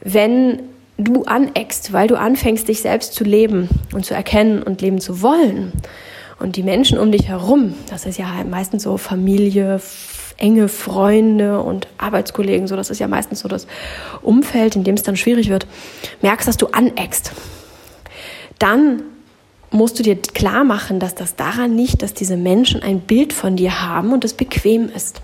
Wenn 0.00 0.62
du 0.98 1.24
aneckst, 1.24 1.92
weil 1.92 2.08
du 2.08 2.16
anfängst, 2.16 2.68
dich 2.68 2.82
selbst 2.82 3.14
zu 3.14 3.24
leben 3.24 3.68
und 3.94 4.04
zu 4.04 4.14
erkennen 4.14 4.62
und 4.62 4.80
leben 4.82 5.00
zu 5.00 5.22
wollen, 5.22 5.72
und 6.42 6.56
die 6.56 6.64
Menschen 6.64 6.98
um 6.98 7.12
dich 7.12 7.28
herum, 7.28 7.74
das 7.88 8.04
ist 8.04 8.18
ja 8.18 8.26
meistens 8.50 8.82
so 8.82 8.96
Familie, 8.96 9.80
enge 10.42 10.68
Freunde 10.68 11.60
und 11.60 11.86
Arbeitskollegen, 11.98 12.66
so 12.66 12.74
das 12.74 12.90
ist 12.90 12.98
ja 12.98 13.06
meistens 13.06 13.40
so 13.40 13.48
das 13.48 13.66
Umfeld, 14.22 14.74
in 14.74 14.84
dem 14.84 14.96
es 14.96 15.02
dann 15.02 15.16
schwierig 15.16 15.48
wird, 15.48 15.66
merkst, 16.20 16.48
dass 16.48 16.56
du 16.56 16.66
aneckst, 16.66 17.32
dann 18.58 19.04
musst 19.70 19.98
du 19.98 20.02
dir 20.02 20.16
klar 20.16 20.64
machen, 20.64 20.98
dass 20.98 21.14
das 21.14 21.36
daran 21.36 21.76
liegt, 21.76 22.02
dass 22.02 22.12
diese 22.12 22.36
Menschen 22.36 22.82
ein 22.82 23.00
Bild 23.00 23.32
von 23.32 23.56
dir 23.56 23.82
haben 23.82 24.12
und 24.12 24.24
es 24.24 24.34
bequem 24.34 24.90
ist. 24.94 25.22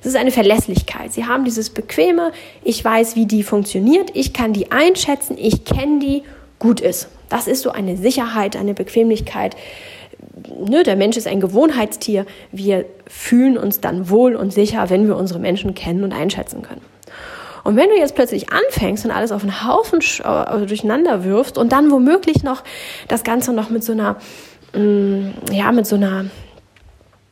Es 0.00 0.06
ist 0.06 0.16
eine 0.16 0.30
Verlässlichkeit. 0.30 1.12
Sie 1.12 1.26
haben 1.26 1.44
dieses 1.44 1.70
Bequeme, 1.70 2.30
ich 2.62 2.84
weiß, 2.84 3.16
wie 3.16 3.26
die 3.26 3.42
funktioniert, 3.42 4.10
ich 4.14 4.32
kann 4.32 4.52
die 4.52 4.70
einschätzen, 4.70 5.36
ich 5.38 5.64
kenne 5.64 5.98
die, 5.98 6.22
gut 6.58 6.80
ist. 6.80 7.08
Das 7.28 7.48
ist 7.48 7.62
so 7.62 7.70
eine 7.70 7.96
Sicherheit, 7.96 8.56
eine 8.56 8.72
Bequemlichkeit. 8.72 9.56
Nö, 10.68 10.82
der 10.82 10.96
Mensch 10.96 11.16
ist 11.16 11.26
ein 11.26 11.40
Gewohnheitstier. 11.40 12.26
Wir 12.52 12.84
fühlen 13.06 13.56
uns 13.56 13.80
dann 13.80 14.10
wohl 14.10 14.36
und 14.36 14.52
sicher, 14.52 14.90
wenn 14.90 15.06
wir 15.06 15.16
unsere 15.16 15.38
Menschen 15.38 15.74
kennen 15.74 16.04
und 16.04 16.12
einschätzen 16.12 16.62
können. 16.62 16.82
Und 17.64 17.76
wenn 17.76 17.88
du 17.88 17.96
jetzt 17.96 18.14
plötzlich 18.14 18.52
anfängst 18.52 19.04
und 19.04 19.10
alles 19.10 19.32
auf 19.32 19.42
einen 19.42 19.66
Haufen 19.66 20.00
also 20.22 20.66
durcheinander 20.66 21.24
wirfst 21.24 21.58
und 21.58 21.72
dann 21.72 21.90
womöglich 21.90 22.44
noch 22.44 22.62
das 23.08 23.24
Ganze 23.24 23.52
noch 23.52 23.70
mit 23.70 23.82
so 23.82 23.92
einer, 23.92 24.16
mm, 24.72 25.52
ja, 25.52 25.72
mit 25.72 25.86
so 25.86 25.96
einer 25.96 26.26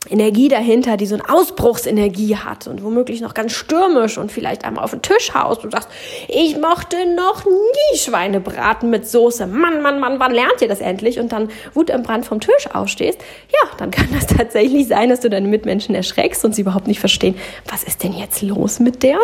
Energie 0.09 0.47
dahinter, 0.47 0.97
die 0.97 1.05
so 1.05 1.15
eine 1.15 1.29
Ausbruchsenergie 1.29 2.37
hat 2.37 2.67
und 2.67 2.83
womöglich 2.83 3.21
noch 3.21 3.33
ganz 3.33 3.53
stürmisch 3.53 4.17
und 4.17 4.31
vielleicht 4.31 4.65
einmal 4.65 4.83
auf 4.83 4.91
den 4.91 5.01
Tisch 5.01 5.33
haust 5.33 5.63
und 5.63 5.71
sagst, 5.71 5.89
ich 6.27 6.57
mochte 6.57 6.97
noch 7.15 7.45
nie 7.45 7.97
Schweinebraten 7.97 8.89
mit 8.89 9.07
Soße. 9.07 9.47
Mann, 9.47 9.81
Mann, 9.81 9.99
Mann, 9.99 10.19
wann 10.19 10.33
lernt 10.33 10.61
ihr 10.61 10.67
das 10.67 10.81
endlich? 10.81 11.19
Und 11.19 11.31
dann 11.31 11.49
Wut 11.73 11.89
im 11.89 12.03
Brand 12.03 12.25
vom 12.25 12.39
Tisch 12.39 12.67
aufstehst, 12.73 13.19
ja, 13.49 13.69
dann 13.77 13.91
kann 13.91 14.07
das 14.13 14.27
tatsächlich 14.27 14.87
sein, 14.87 15.09
dass 15.09 15.21
du 15.21 15.29
deine 15.29 15.47
Mitmenschen 15.47 15.95
erschreckst 15.95 16.45
und 16.45 16.53
sie 16.53 16.61
überhaupt 16.61 16.87
nicht 16.87 16.99
verstehen, 16.99 17.35
was 17.69 17.83
ist 17.83 18.03
denn 18.03 18.13
jetzt 18.13 18.41
los 18.41 18.79
mit 18.79 19.03
der? 19.03 19.17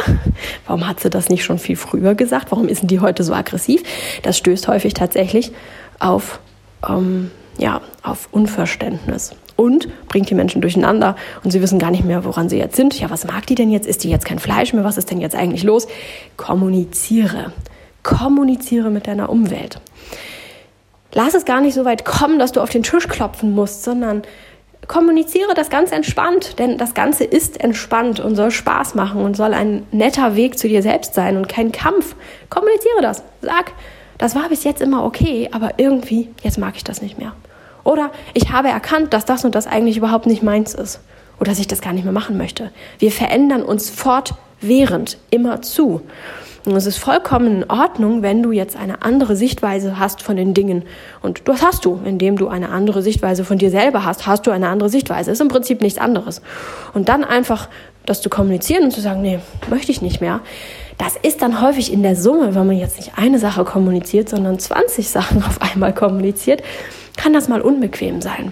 Warum 0.66 0.88
hat 0.88 1.00
sie 1.00 1.10
das 1.10 1.30
nicht 1.30 1.44
schon 1.44 1.60
viel 1.60 1.76
früher 1.76 2.16
gesagt? 2.16 2.52
Warum 2.52 2.68
ist 2.68 2.82
die 2.84 3.00
heute 3.00 3.24
so 3.24 3.34
aggressiv? 3.34 3.84
Das 4.24 4.38
stößt 4.38 4.68
häufig 4.68 4.94
tatsächlich 4.94 5.52
auf, 6.00 6.40
ähm, 6.88 7.32
ja, 7.58 7.82
auf 8.04 8.30
Unverständnis 8.32 9.36
und 9.62 9.88
bringt 10.08 10.30
die 10.30 10.36
Menschen 10.36 10.62
durcheinander 10.62 11.16
und 11.44 11.52
sie 11.52 11.62
wissen 11.62 11.78
gar 11.78 11.92
nicht 11.92 12.04
mehr, 12.04 12.26
woran 12.26 12.50
sie 12.50 12.58
jetzt 12.58 12.76
sind. 12.76 13.00
Ja, 13.00 13.12
was 13.12 13.26
mag 13.26 13.46
die 13.46 13.56
denn 13.56 13.70
jetzt? 13.70 13.88
Ist 13.88 14.04
die 14.04 14.10
jetzt 14.10 14.26
kein 14.26 14.40
Fleisch 14.40 14.74
mehr? 14.74 14.84
Was 14.84 14.98
ist 14.98 15.12
denn 15.12 15.22
jetzt 15.22 15.36
eigentlich 15.36 15.64
los? 15.64 15.88
Kommuniziere. 16.36 17.54
Kommuniziere 18.02 18.90
mit 18.90 19.06
deiner 19.06 19.30
Umwelt. 19.30 19.80
Lass 21.14 21.36
es 21.36 21.46
gar 21.46 21.62
nicht 21.62 21.76
so 21.76 21.86
weit 21.86 22.06
kommen, 22.06 22.40
dass 22.40 22.54
du 22.54 22.62
auf 22.62 22.70
den 22.70 22.84
Tisch 22.84 23.08
klopfen 23.08 23.54
musst, 23.54 23.84
sondern 23.84 24.24
kommuniziere 24.88 25.54
das 25.54 25.70
ganz 25.70 25.92
entspannt, 25.92 26.58
denn 26.58 26.80
das 26.80 26.96
Ganze 26.96 27.24
ist 27.24 27.64
entspannt 27.64 28.20
und 28.20 28.36
soll 28.36 28.50
Spaß 28.50 28.96
machen 28.96 29.22
und 29.22 29.38
soll 29.38 29.54
ein 29.54 29.86
netter 29.92 30.36
Weg 30.36 30.58
zu 30.58 30.68
dir 30.68 30.82
selbst 30.82 31.14
sein 31.14 31.38
und 31.38 31.48
kein 31.48 31.72
Kampf. 31.72 32.16
Kommuniziere 32.50 33.02
das. 33.02 33.24
Sag, 33.42 33.74
das 34.18 34.36
war 34.36 34.50
bis 34.50 34.64
jetzt 34.64 34.82
immer 34.82 35.06
okay, 35.06 35.50
aber 35.52 35.74
irgendwie, 35.78 36.30
jetzt 36.42 36.58
mag 36.58 36.76
ich 36.76 36.84
das 36.84 37.02
nicht 37.02 37.20
mehr. 37.20 37.34
Oder 37.84 38.12
ich 38.34 38.52
habe 38.52 38.70
erkannt, 38.70 39.14
dass 39.14 39.26
das 39.26 39.46
und 39.46 39.56
das 39.56 39.68
eigentlich 39.68 39.98
überhaupt 39.98 40.26
nicht 40.26 40.44
meins 40.44 40.74
ist. 40.74 41.00
Oder 41.40 41.52
dass 41.52 41.60
ich 41.60 41.68
das 41.68 41.82
gar 41.82 41.94
nicht 41.94 42.04
mehr 42.04 42.14
machen 42.14 42.38
möchte. 42.38 42.72
Wir 43.00 43.12
verändern 43.12 43.64
uns 43.64 43.90
fortwährend 43.90 45.18
immer 45.32 45.62
zu. 45.62 46.02
Und 46.66 46.76
es 46.76 46.86
ist 46.86 46.98
vollkommen 46.98 47.64
in 47.64 47.70
Ordnung, 47.72 48.22
wenn 48.22 48.44
du 48.44 48.52
jetzt 48.52 48.76
eine 48.76 49.02
andere 49.02 49.36
Sichtweise 49.36 49.98
hast 49.98 50.22
von 50.22 50.36
den 50.36 50.54
Dingen. 50.54 50.84
Und 51.24 51.48
das 51.48 51.64
hast 51.64 51.86
du, 51.86 52.00
indem 52.06 52.38
du 52.38 52.50
eine 52.50 52.70
andere 52.70 53.02
Sichtweise 53.02 53.44
von 53.44 53.58
dir 53.58 53.72
selber 53.72 54.06
hast, 54.06 54.28
hast 54.28 54.46
du 54.46 54.52
eine 54.52 54.68
andere 54.68 54.90
Sichtweise. 54.90 55.32
Ist 55.32 55.42
im 55.42 55.48
Prinzip 55.48 55.82
nichts 55.82 55.98
anderes. 55.98 56.44
Und 56.94 57.10
dann 57.10 57.24
einfach 57.24 57.68
das 58.06 58.22
zu 58.22 58.30
kommunizieren 58.30 58.84
und 58.84 58.92
zu 58.92 59.02
sagen, 59.02 59.24
nee, 59.24 59.40
möchte 59.70 59.92
ich 59.92 60.04
nicht 60.04 60.22
mehr. 60.22 60.42
Das 61.00 61.16
ist 61.16 61.42
dann 61.42 61.62
häufig 61.62 61.92
in 61.92 62.04
der 62.04 62.16
Summe, 62.16 62.54
wenn 62.54 62.68
man 62.68 62.78
jetzt 62.78 62.98
nicht 62.98 63.14
eine 63.16 63.40
Sache 63.40 63.64
kommuniziert, 63.64 64.30
sondern 64.30 64.60
20 64.60 65.10
Sachen 65.10 65.44
auf 65.44 65.60
einmal 65.62 65.96
kommuniziert, 65.96 66.62
kann 67.18 67.34
das 67.34 67.48
mal 67.48 67.62
unbequem 67.62 68.22
sein. 68.22 68.52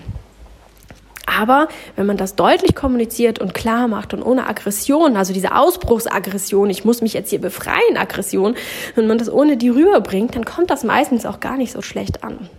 Aber 1.26 1.68
wenn 1.96 2.08
man 2.08 2.18
das 2.18 2.36
deutlich 2.36 2.76
kommuniziert 2.76 3.40
und 3.40 3.54
klar 3.54 3.88
macht 3.88 4.14
und 4.14 4.24
ohne 4.24 4.48
Aggression, 4.48 5.16
also 5.16 5.32
diese 5.32 5.56
Ausbruchsaggression, 5.56 6.70
ich 6.70 6.86
muss 6.86 7.02
mich 7.02 7.14
jetzt 7.14 7.30
hier 7.30 7.40
befreien, 7.40 7.98
Aggression, 7.98 8.56
wenn 8.96 9.08
man 9.08 9.20
das 9.20 9.32
ohne 9.32 9.56
die 9.56 9.70
rüberbringt, 9.70 10.36
dann 10.36 10.44
kommt 10.44 10.72
das 10.72 10.84
meistens 10.84 11.26
auch 11.26 11.40
gar 11.40 11.56
nicht 11.56 11.72
so 11.72 11.82
schlecht 11.82 12.24
an. 12.24 12.50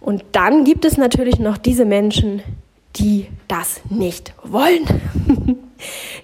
Und 0.00 0.24
dann 0.32 0.64
gibt 0.64 0.84
es 0.84 0.96
natürlich 0.98 1.38
noch 1.38 1.56
diese 1.56 1.84
Menschen, 1.84 2.42
die 2.96 3.26
das 3.48 3.80
nicht 3.88 4.34
wollen. 4.44 4.84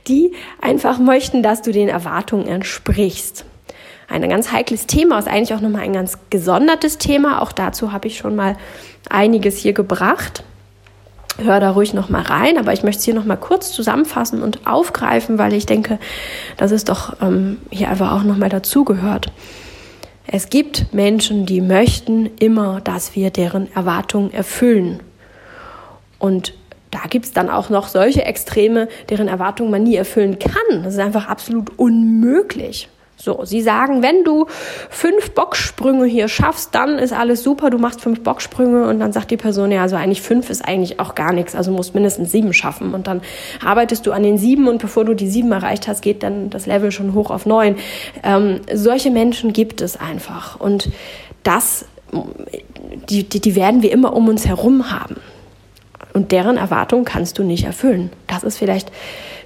die 0.07 0.33
einfach 0.61 0.99
möchten, 0.99 1.43
dass 1.43 1.63
du 1.63 1.73
den 1.73 1.89
Erwartungen 1.89 2.47
entsprichst. 2.47 3.45
Ein 4.09 4.29
ganz 4.29 4.53
heikles 4.53 4.87
Thema, 4.87 5.19
ist 5.19 5.29
eigentlich 5.29 5.55
auch 5.55 5.61
nochmal 5.61 5.83
ein 5.83 5.93
ganz 5.93 6.19
gesondertes 6.31 6.99
Thema. 6.99 7.43
Auch 7.43 7.53
dazu 7.53 7.93
habe 7.93 8.09
ich 8.09 8.19
schon 8.19 8.37
mal 8.37 8.57
einiges 9.09 9.59
hier 9.59 9.73
gebracht. 9.73 10.45
Hör 11.43 11.59
da 11.59 11.71
ruhig 11.71 11.95
nochmal 11.95 12.23
rein, 12.23 12.59
aber 12.59 12.73
ich 12.73 12.85
möchte 12.85 13.01
es 13.01 13.05
hier 13.05 13.15
nochmal 13.15 13.39
kurz 13.39 13.73
zusammenfassen 13.73 14.43
und 14.43 14.67
aufgreifen, 14.67 15.37
weil 15.37 15.53
ich 15.53 15.67
denke, 15.67 15.99
dass 16.57 16.71
es 16.71 16.85
doch 16.85 17.21
ähm, 17.21 17.59
hier 17.71 17.89
einfach 17.89 18.13
auch 18.13 18.23
nochmal 18.23 18.51
dazugehört. 18.51 19.33
Es 20.27 20.49
gibt 20.49 20.95
Menschen, 20.95 21.45
die 21.45 21.61
möchten 21.61 22.31
immer, 22.39 22.81
dass 22.81 23.17
wir 23.17 23.31
deren 23.31 23.75
Erwartungen 23.75 24.33
erfüllen. 24.33 25.01
Und 26.19 26.55
da 26.91 27.01
gibt 27.11 27.27
es 27.27 27.33
dann 27.33 27.51
auch 27.51 27.69
noch 27.69 27.89
solche 27.89 28.25
Extreme, 28.25 28.89
deren 29.11 29.27
Erwartungen 29.27 29.71
man 29.71 29.83
nie 29.83 29.97
erfüllen 29.97 30.39
kann. 30.39 30.85
Das 30.85 30.95
ist 30.95 31.01
einfach 31.01 31.27
absolut 31.27 31.77
unmöglich. 31.77 32.89
So, 33.25 33.43
sie 33.47 33.63
sagen, 33.63 34.03
wenn 34.03 34.23
du 34.23 34.45
fünf 34.91 35.31
Boxsprünge 35.31 36.05
hier 36.05 36.29
schaffst, 36.29 36.75
dann 36.75 36.99
ist 36.99 37.15
alles 37.15 37.43
super, 37.43 37.71
du 37.71 37.79
machst 37.79 38.03
fünf 38.03 38.23
Boxsprünge 38.23 38.87
und 38.87 39.01
dann 39.01 39.15
sagt 39.15 39.31
die 39.31 39.39
Person, 39.39 39.73
ja, 39.73 39.81
also 39.81 39.97
eigentlich 39.97 40.21
fünf 40.21 40.51
ist 40.51 40.63
eigentlich 40.63 41.01
auch 41.01 41.15
gar 41.15 41.33
nichts, 41.33 41.55
also 41.55 41.71
musst 41.71 41.95
mindestens 41.95 42.33
sieben 42.33 42.53
schaffen 42.53 42.93
und 42.93 43.07
dann 43.07 43.23
arbeitest 43.65 44.07
du 44.07 44.13
an 44.13 44.25
den 44.25 44.37
sieben 44.37 44.69
und 44.69 44.77
bevor 44.77 45.07
du 45.07 45.15
die 45.15 45.27
sieben 45.27 45.53
erreicht 45.53 45.89
hast, 45.89 46.03
geht 46.03 46.23
dann 46.23 46.51
das 46.51 46.67
Level 46.67 46.93
schon 46.93 47.15
hoch 47.15 47.31
auf 47.31 47.47
neun. 47.47 47.77
Ähm, 48.23 48.61
solche 48.71 49.11
Menschen 49.11 49.55
gibt 49.55 49.81
es 49.81 49.99
einfach 49.99 50.61
und 50.61 50.91
das, 51.45 51.87
die, 53.09 53.23
die, 53.23 53.41
die 53.41 53.57
werden 53.57 53.81
wir 53.81 53.91
immer 53.91 54.15
um 54.15 54.29
uns 54.29 54.47
herum 54.47 54.91
haben. 54.91 55.17
Und 56.13 56.31
deren 56.31 56.59
Erwartungen 56.59 57.07
kannst 57.07 57.39
du 57.39 57.43
nicht 57.43 57.65
erfüllen. 57.65 58.11
Das 58.27 58.45
ist 58.45 58.59
vielleicht 58.59 58.93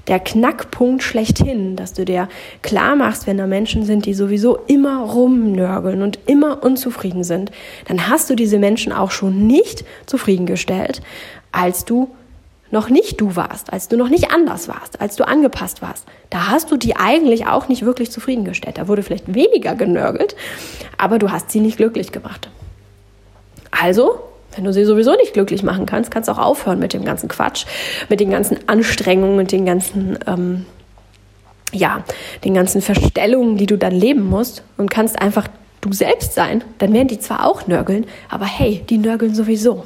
der 0.08 0.20
Knackpunkt 0.20 1.02
schlechthin, 1.02 1.76
dass 1.76 1.92
du 1.92 2.04
dir 2.04 2.28
klar 2.62 2.96
machst, 2.96 3.26
wenn 3.26 3.38
da 3.38 3.46
Menschen 3.46 3.84
sind, 3.84 4.06
die 4.06 4.14
sowieso 4.14 4.56
immer 4.66 5.04
rumnörgeln 5.04 6.02
und 6.02 6.18
immer 6.26 6.62
unzufrieden 6.62 7.24
sind, 7.24 7.50
dann 7.86 8.08
hast 8.08 8.28
du 8.30 8.34
diese 8.34 8.58
Menschen 8.58 8.92
auch 8.92 9.10
schon 9.10 9.46
nicht 9.46 9.84
zufriedengestellt, 10.06 11.02
als 11.52 11.84
du 11.84 12.08
noch 12.70 12.90
nicht 12.90 13.20
du 13.20 13.34
warst, 13.36 13.72
als 13.72 13.88
du 13.88 13.96
noch 13.96 14.08
nicht 14.08 14.30
anders 14.30 14.68
warst, 14.68 15.00
als 15.00 15.16
du 15.16 15.26
angepasst 15.26 15.80
warst. 15.80 16.04
Da 16.30 16.48
hast 16.48 16.70
du 16.70 16.76
die 16.76 16.96
eigentlich 16.96 17.46
auch 17.46 17.68
nicht 17.68 17.84
wirklich 17.84 18.10
zufriedengestellt. 18.10 18.76
Da 18.76 18.88
wurde 18.88 19.02
vielleicht 19.02 19.34
weniger 19.34 19.74
genörgelt, 19.74 20.36
aber 20.98 21.18
du 21.18 21.30
hast 21.30 21.50
sie 21.50 21.60
nicht 21.60 21.78
glücklich 21.78 22.12
gemacht. 22.12 22.50
Also 23.70 24.20
wenn 24.54 24.64
du 24.64 24.72
sie 24.72 24.84
sowieso 24.84 25.14
nicht 25.14 25.34
glücklich 25.34 25.62
machen 25.62 25.86
kannst, 25.86 26.10
kannst 26.10 26.28
du 26.28 26.32
auch 26.32 26.38
aufhören 26.38 26.78
mit 26.78 26.92
dem 26.92 27.04
ganzen 27.04 27.28
Quatsch, 27.28 27.66
mit 28.08 28.20
den 28.20 28.30
ganzen 28.30 28.58
Anstrengungen, 28.66 29.36
mit 29.36 29.52
den 29.52 29.66
ganzen, 29.66 30.18
ähm, 30.26 30.66
ja, 31.72 32.02
den 32.44 32.54
ganzen 32.54 32.80
Verstellungen, 32.80 33.56
die 33.56 33.66
du 33.66 33.76
dann 33.76 33.92
leben 33.92 34.24
musst 34.24 34.62
und 34.76 34.90
kannst 34.90 35.20
einfach 35.20 35.48
du 35.80 35.92
selbst 35.92 36.34
sein. 36.34 36.64
Dann 36.78 36.92
werden 36.92 37.08
die 37.08 37.20
zwar 37.20 37.46
auch 37.46 37.66
nörgeln, 37.66 38.06
aber 38.28 38.46
hey, 38.46 38.84
die 38.88 38.98
nörgeln 38.98 39.34
sowieso. 39.34 39.84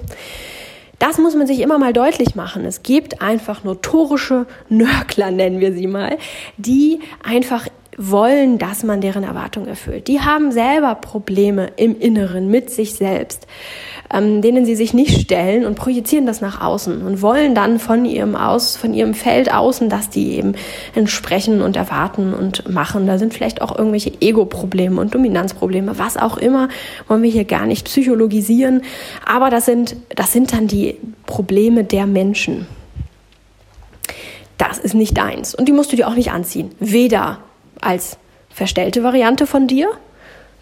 Das 0.99 1.19
muss 1.19 1.35
man 1.35 1.49
sich 1.49 1.61
immer 1.61 1.79
mal 1.79 1.93
deutlich 1.93 2.37
machen. 2.37 2.65
Es 2.65 2.85
gibt 2.85 3.21
einfach 3.21 3.65
notorische 3.65 4.47
Nörgler, 4.69 5.33
nennen 5.33 5.59
wir 5.59 5.73
sie 5.73 5.89
mal, 5.89 6.17
die 6.59 7.01
einfach 7.25 7.67
wollen, 7.99 8.59
dass 8.59 8.85
man 8.85 9.01
deren 9.01 9.25
Erwartungen 9.25 9.69
erfüllt. 9.69 10.09
Die 10.09 10.21
haben 10.21 10.53
selber 10.53 10.95
Probleme 10.95 11.69
im 11.77 11.99
Inneren 11.99 12.49
mit 12.49 12.71
sich 12.71 12.95
selbst 12.95 13.47
ähm, 14.13 14.43
denen 14.43 14.67
sie 14.67 14.77
sich 14.77 14.93
nicht 14.93 15.21
stellen 15.21 15.65
und 15.65 15.75
projizieren 15.75 16.27
das 16.27 16.41
nach 16.41 16.61
außen 16.61 17.03
und 17.03 17.23
wollen 17.23 17.55
dann 17.55 17.79
von 17.79 18.05
ihrem 18.05 18.37
Aus, 18.37 18.77
von 18.77 18.95
ihrem 18.95 19.15
Feld 19.15 19.53
außen, 19.53 19.89
dass 19.89 20.11
die 20.11 20.33
eben 20.33 20.55
entsprechen 20.95 21.63
und 21.63 21.77
erwarten 21.77 22.35
und 22.35 22.69
machen. 22.71 23.07
Da 23.07 23.19
sind 23.19 23.33
vielleicht 23.33 23.63
auch 23.63 23.77
irgendwelche 23.77 24.13
Ego-Probleme 24.21 25.01
und 25.01 25.15
Dominanzprobleme, 25.15 25.99
was 25.99 26.17
auch 26.17 26.37
immer, 26.37 26.69
wollen 27.09 27.23
wir 27.23 27.31
hier 27.31 27.45
gar 27.45 27.67
nicht 27.67 27.87
psychologisieren. 27.87 28.83
Aber 29.25 29.51
das 29.51 29.65
sind, 29.65 29.97
das 30.15 30.33
sind 30.33 30.53
dann 30.53 30.67
die 30.67 30.97
Probleme 31.27 31.85
der 31.85 32.07
Menschen. 32.07 32.67
Das 34.59 34.79
ist 34.79 34.95
nicht 34.95 35.17
deins. 35.17 35.55
Und 35.55 35.67
die 35.67 35.73
musst 35.73 35.91
du 35.93 35.97
dir 35.97 36.07
auch 36.07 36.15
nicht 36.15 36.31
anziehen. 36.31 36.71
Weder 36.79 37.39
als 37.81 38.19
verstellte 38.51 39.03
Variante 39.03 39.47
von 39.47 39.67
dir, 39.67 39.91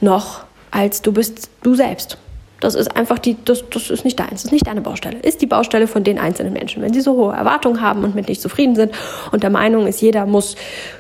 noch 0.01 0.45
als 0.71 1.03
du 1.03 1.13
bist 1.13 1.51
du 1.63 1.75
selbst. 1.75 2.19
Das 2.61 2.75
ist 2.75 2.95
einfach 2.95 3.19
die, 3.19 3.37
das, 3.45 3.65
das 3.71 3.89
ist 3.89 4.05
nicht 4.05 4.21
deins, 4.21 4.31
das 4.31 4.45
ist 4.45 4.53
nicht 4.53 4.67
deine 4.67 4.83
Baustelle. 4.83 5.19
Ist 5.19 5.41
die 5.41 5.47
Baustelle 5.47 5.87
von 5.87 6.05
den 6.05 6.19
einzelnen 6.19 6.53
Menschen. 6.53 6.83
Wenn 6.83 6.93
sie 6.93 7.01
so 7.01 7.17
hohe 7.17 7.35
Erwartungen 7.35 7.81
haben 7.81 8.05
und 8.05 8.15
mit 8.15 8.29
nicht 8.29 8.43
zufrieden 8.43 8.77
sind 8.77 8.93
und 9.33 9.43
der 9.43 9.49
Meinung 9.49 9.87
ist, 9.87 10.03
jeder 10.03 10.27
muss 10.27 10.57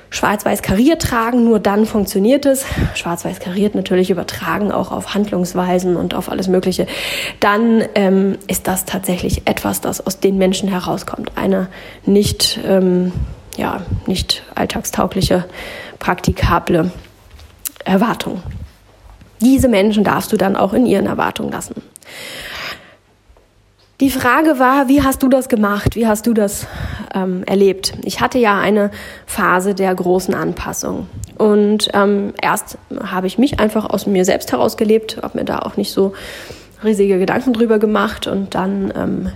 schwarz-weiß 0.09 0.63
kariert 0.63 1.03
tragen, 1.03 1.45
nur 1.45 1.61
dann 1.61 1.85
funktioniert 1.85 2.47
es. 2.47 2.65
Schwarz-weiß 2.95 3.41
kariert 3.41 3.75
natürlich 3.75 4.11
übertragen 4.11 4.73
auch 4.73 4.91
auf 4.91 5.15
Handlungsweisen 5.15 5.97
und 5.97 6.15
auf 6.15 6.31
alles 6.31 6.49
Mögliche. 6.49 6.87
Dann 7.41 7.85
ähm, 7.95 8.39
ist 8.49 8.67
das 8.67 8.87
tatsächlich 8.87 9.43
etwas, 9.45 9.83
das 9.83 10.05
aus 10.05 10.19
den 10.19 10.39
Menschen 10.39 10.69
herauskommt. 10.69 11.33
Eine 11.37 11.69
nicht, 12.07 12.59
ähm, 12.67 13.13
ja, 13.61 13.83
nicht 14.07 14.43
alltagstaugliche, 14.55 15.45
praktikable 15.99 16.91
Erwartung. 17.85 18.43
Diese 19.41 19.69
Menschen 19.69 20.03
darfst 20.03 20.33
du 20.33 20.37
dann 20.37 20.57
auch 20.57 20.73
in 20.73 20.87
ihren 20.87 21.07
Erwartungen 21.07 21.53
lassen. 21.53 21.75
Die 24.01 24.11
Frage 24.11 24.59
war, 24.59 24.89
wie 24.89 25.03
hast 25.03 25.23
du 25.23 25.29
das 25.29 25.51
gemacht? 25.51 25.95
Wie 25.95 26.07
hast 26.07 26.27
du 26.27 26.33
das 26.33 26.67
ähm, 27.15 27.45
erlebt? 27.45 27.93
Ich 28.03 28.23
hatte 28.23 28.39
ja 28.39 28.59
eine 28.59 28.91
Phase 29.27 29.75
der 29.75 29.95
großen 29.95 30.33
Anpassung. 30.33 31.07
Und 31.37 31.91
ähm, 31.93 32.33
erst 32.41 32.79
habe 33.05 33.27
ich 33.27 33.37
mich 33.37 33.61
einfach 33.61 33.85
aus 33.85 34.07
mir 34.07 34.25
selbst 34.25 34.53
heraus 34.53 34.79
gelebt, 34.79 35.19
habe 35.23 35.39
mir 35.39 35.45
da 35.45 35.59
auch 35.59 35.77
nicht 35.77 35.93
so 35.93 36.15
riesige 36.83 37.19
Gedanken 37.19 37.53
drüber 37.53 37.79
gemacht. 37.79 38.27
Und 38.27 38.55
dann 38.55 38.91
ähm, 38.97 39.33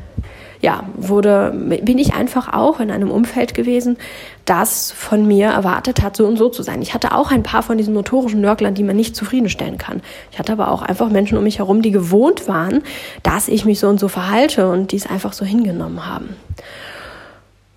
ja, 0.65 0.83
wurde, 0.97 1.53
bin 1.83 1.99
ich 1.99 2.15
einfach 2.15 2.55
auch 2.55 2.81
in 2.81 2.91
einem 2.91 3.11
Umfeld 3.11 3.53
gewesen, 3.53 3.99
das 4.47 4.93
von 4.93 5.29
mir 5.29 5.49
erwartet 5.49 6.03
hat, 6.03 6.17
so 6.17 6.27
und 6.27 6.39
so 6.39 6.49
zu 6.49 6.63
sein. 6.63 6.81
Ich 6.81 6.95
hatte 6.95 7.15
auch 7.15 7.31
ein 7.31 7.43
paar 7.43 7.63
von 7.63 7.77
diesen 7.77 7.93
notorischen 7.93 8.41
Nörglern, 8.41 8.73
die 8.73 8.83
man 8.83 8.97
nicht 8.97 9.15
zufriedenstellen 9.15 9.77
kann. 9.77 10.01
Ich 10.33 10.39
hatte 10.39 10.53
aber 10.53 10.71
auch 10.71 10.81
einfach 10.81 11.11
Menschen 11.11 11.37
um 11.37 11.45
mich 11.45 11.59
herum, 11.59 11.83
die 11.83 11.91
gewohnt 11.91 12.49
waren, 12.49 12.83
dass 13.23 13.49
ich 13.49 13.67
mich 13.67 13.79
so 13.79 13.89
und 13.89 14.01
so 14.01 14.09
verhalte 14.09 14.71
und 14.71 14.93
die 14.93 14.97
es 14.97 15.07
einfach 15.07 15.35
so 15.35 15.45
hingenommen 15.45 16.07
haben 16.07 16.31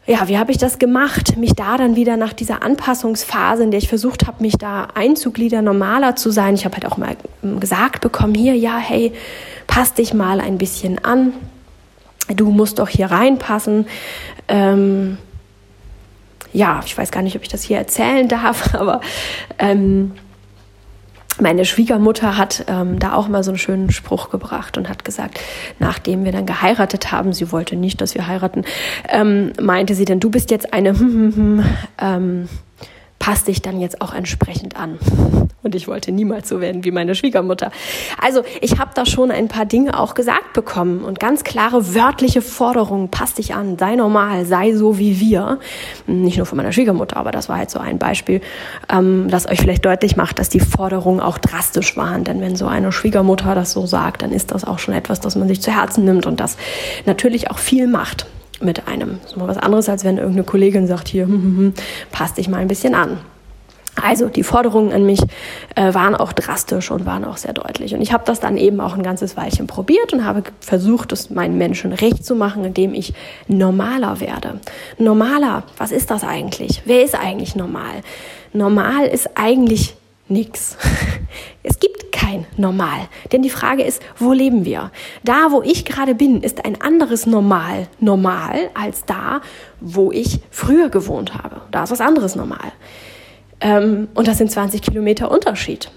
ja, 0.09 0.29
wie 0.29 0.37
habe 0.37 0.51
ich 0.51 0.57
das 0.57 0.79
gemacht? 0.79 1.35
Mich 1.35 1.51
da 1.51 1.75
dann 1.75 1.97
wieder 1.97 2.15
nach 2.15 2.31
dieser 2.31 2.63
Anpassungsphase, 2.63 3.63
in 3.63 3.71
der 3.71 3.79
ich 3.79 3.89
versucht 3.89 4.25
habe, 4.25 4.41
mich 4.41 4.53
da 4.53 4.87
einzugliedern, 4.95 5.65
normaler 5.65 6.15
zu 6.15 6.31
sein. 6.31 6.55
Ich 6.55 6.63
habe 6.63 6.77
halt 6.77 6.85
auch 6.85 6.95
mal 6.95 7.17
gesagt 7.59 7.99
bekommen, 7.99 8.33
hier, 8.33 8.55
ja, 8.55 8.77
hey, 8.77 9.11
pass 9.67 9.95
dich 9.95 10.13
mal 10.13 10.39
ein 10.39 10.57
bisschen 10.57 11.03
an 11.03 11.33
du 12.27 12.49
musst 12.51 12.79
doch 12.79 12.89
hier 12.89 13.11
reinpassen. 13.11 13.87
Ähm, 14.47 15.17
ja, 16.53 16.81
ich 16.85 16.97
weiß 16.97 17.11
gar 17.11 17.21
nicht, 17.21 17.35
ob 17.35 17.43
ich 17.43 17.49
das 17.49 17.63
hier 17.63 17.77
erzählen 17.77 18.27
darf, 18.29 18.73
aber 18.73 19.01
ähm, 19.59 20.13
meine 21.39 21.65
Schwiegermutter 21.65 22.35
hat 22.35 22.65
ähm, 22.67 22.97
da 22.97 23.13
auch 23.13 23.27
mal 23.27 23.43
so 23.43 23.51
einen 23.51 23.59
schönen 23.59 23.91
Spruch 23.91 24.29
gebracht 24.29 24.75
und 24.77 24.89
hat 24.89 25.05
gesagt, 25.05 25.39
nachdem 25.77 26.25
wir 26.25 26.31
dann 26.31 26.47
geheiratet 26.47 27.11
haben, 27.11 27.31
sie 27.31 27.51
wollte 27.51 27.75
nicht, 27.75 28.01
dass 28.01 28.15
wir 28.15 28.25
heiraten, 28.25 28.63
ähm, 29.09 29.53
meinte 29.61 29.93
sie 29.93 30.05
denn, 30.05 30.19
du 30.19 30.31
bist 30.31 30.49
jetzt 30.49 30.73
eine, 30.73 30.95
ähm, 32.01 32.49
passt 33.19 33.47
dich 33.47 33.61
dann 33.61 33.79
jetzt 33.79 34.01
auch 34.01 34.13
entsprechend 34.13 34.75
an. 34.77 34.97
Und 35.67 35.75
ich 35.75 35.89
wollte 35.89 36.13
niemals 36.13 36.47
so 36.47 36.61
werden 36.61 36.85
wie 36.85 36.91
meine 36.91 37.13
Schwiegermutter. 37.13 37.71
Also 38.21 38.43
ich 38.61 38.79
habe 38.79 38.91
da 38.95 39.05
schon 39.05 39.31
ein 39.31 39.49
paar 39.49 39.65
Dinge 39.65 39.99
auch 39.99 40.13
gesagt 40.13 40.53
bekommen 40.53 41.03
und 41.03 41.19
ganz 41.19 41.43
klare 41.43 41.93
wörtliche 41.93 42.41
Forderungen. 42.41 43.09
Pass 43.09 43.33
dich 43.33 43.53
an, 43.53 43.77
sei 43.77 43.97
normal, 43.97 44.45
sei 44.45 44.73
so 44.73 44.97
wie 44.97 45.19
wir. 45.19 45.59
Nicht 46.05 46.37
nur 46.37 46.45
von 46.45 46.55
meiner 46.55 46.71
Schwiegermutter, 46.71 47.17
aber 47.17 47.31
das 47.31 47.49
war 47.49 47.57
halt 47.57 47.69
so 47.69 47.79
ein 47.79 47.99
Beispiel, 47.99 48.39
ähm, 48.89 49.27
das 49.29 49.45
euch 49.45 49.59
vielleicht 49.59 49.83
deutlich 49.83 50.15
macht, 50.15 50.39
dass 50.39 50.47
die 50.47 50.61
Forderungen 50.61 51.19
auch 51.19 51.37
drastisch 51.37 51.97
waren. 51.97 52.23
Denn 52.23 52.39
wenn 52.39 52.55
so 52.55 52.65
eine 52.65 52.93
Schwiegermutter 52.93 53.53
das 53.53 53.73
so 53.73 53.85
sagt, 53.85 54.21
dann 54.21 54.31
ist 54.31 54.51
das 54.51 54.63
auch 54.63 54.79
schon 54.79 54.93
etwas, 54.93 55.19
das 55.19 55.35
man 55.35 55.49
sich 55.49 55.61
zu 55.61 55.69
Herzen 55.69 56.05
nimmt 56.05 56.25
und 56.25 56.39
das 56.39 56.55
natürlich 57.05 57.51
auch 57.51 57.57
viel 57.57 57.87
macht 57.87 58.25
mit 58.61 58.87
einem. 58.87 59.19
Das 59.21 59.31
ist 59.31 59.37
mal 59.37 59.49
was 59.49 59.57
anderes, 59.57 59.89
als 59.89 60.05
wenn 60.05 60.17
irgendeine 60.17 60.45
Kollegin 60.45 60.87
sagt, 60.87 61.09
hier, 61.09 61.23
hm, 61.27 61.33
hm, 61.33 61.57
hm, 61.57 61.73
passt 62.13 62.37
dich 62.37 62.47
mal 62.47 62.59
ein 62.59 62.69
bisschen 62.69 62.95
an. 62.95 63.17
Also 64.01 64.29
die 64.29 64.43
Forderungen 64.43 64.91
an 64.93 65.05
mich 65.05 65.21
äh, 65.75 65.93
waren 65.93 66.15
auch 66.15 66.33
drastisch 66.33 66.91
und 66.91 67.05
waren 67.05 67.25
auch 67.25 67.37
sehr 67.37 67.53
deutlich. 67.53 67.93
Und 67.93 68.01
ich 68.01 68.13
habe 68.13 68.23
das 68.25 68.39
dann 68.39 68.57
eben 68.57 68.79
auch 68.79 68.95
ein 68.95 69.03
ganzes 69.03 69.35
Weilchen 69.37 69.67
probiert 69.67 70.13
und 70.13 70.23
habe 70.23 70.43
versucht, 70.59 71.11
es 71.11 71.29
meinen 71.29 71.57
Menschen 71.57 71.93
recht 71.93 72.25
zu 72.25 72.35
machen, 72.35 72.63
indem 72.63 72.93
ich 72.93 73.13
normaler 73.47 74.19
werde. 74.19 74.59
Normaler, 74.97 75.63
was 75.77 75.91
ist 75.91 76.11
das 76.11 76.23
eigentlich? 76.23 76.83
Wer 76.85 77.03
ist 77.03 77.15
eigentlich 77.15 77.55
normal? 77.55 78.01
Normal 78.53 79.05
ist 79.05 79.31
eigentlich 79.35 79.95
nichts. 80.27 80.77
Es 81.63 81.79
gibt 81.79 82.13
kein 82.13 82.45
Normal. 82.55 83.09
Denn 83.31 83.41
die 83.41 83.49
Frage 83.49 83.83
ist, 83.83 84.01
wo 84.17 84.31
leben 84.31 84.63
wir? 84.63 84.91
Da, 85.23 85.51
wo 85.51 85.61
ich 85.61 85.83
gerade 85.83 86.15
bin, 86.15 86.41
ist 86.41 86.63
ein 86.63 86.81
anderes 86.81 87.25
Normal 87.25 87.87
normal 87.99 88.69
als 88.73 89.03
da, 89.05 89.41
wo 89.81 90.13
ich 90.13 90.39
früher 90.49 90.89
gewohnt 90.89 91.33
habe. 91.35 91.61
Da 91.71 91.83
ist 91.83 91.91
was 91.91 91.99
anderes 91.99 92.35
normal. 92.35 92.71
Ähm, 93.59 94.07
und 94.13 94.27
das 94.27 94.37
sind 94.37 94.51
20 94.51 94.81
Kilometer 94.81 95.31
Unterschied. 95.31 95.89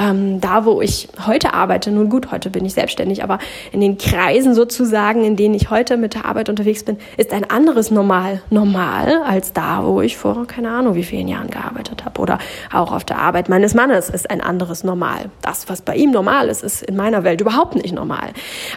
Ähm, 0.00 0.40
da, 0.40 0.64
wo 0.64 0.80
ich 0.80 1.08
heute 1.26 1.52
arbeite, 1.52 1.90
nun 1.90 2.08
gut, 2.08 2.32
heute 2.32 2.48
bin 2.48 2.64
ich 2.64 2.72
selbstständig, 2.72 3.22
aber 3.22 3.38
in 3.70 3.80
den 3.80 3.98
Kreisen 3.98 4.54
sozusagen, 4.54 5.24
in 5.24 5.36
denen 5.36 5.54
ich 5.54 5.68
heute 5.68 5.98
mit 5.98 6.14
der 6.14 6.24
Arbeit 6.24 6.48
unterwegs 6.48 6.84
bin, 6.84 6.96
ist 7.18 7.32
ein 7.32 7.48
anderes 7.50 7.90
Normal 7.90 8.40
normal 8.48 9.22
als 9.26 9.52
da, 9.52 9.84
wo 9.84 10.00
ich 10.00 10.16
vor 10.16 10.46
keine 10.46 10.70
Ahnung 10.70 10.94
wie 10.94 11.02
vielen 11.02 11.28
Jahren 11.28 11.50
gearbeitet 11.50 12.04
habe. 12.04 12.20
Oder 12.20 12.38
auch 12.72 12.92
auf 12.92 13.04
der 13.04 13.18
Arbeit 13.18 13.50
meines 13.50 13.74
Mannes 13.74 14.08
ist 14.08 14.30
ein 14.30 14.40
anderes 14.40 14.84
Normal. 14.84 15.26
Das, 15.42 15.68
was 15.68 15.82
bei 15.82 15.96
ihm 15.96 16.12
normal 16.12 16.48
ist, 16.48 16.62
ist 16.62 16.82
in 16.82 16.96
meiner 16.96 17.24
Welt 17.24 17.40
überhaupt 17.42 17.74
nicht 17.74 17.92
normal. 17.92 18.30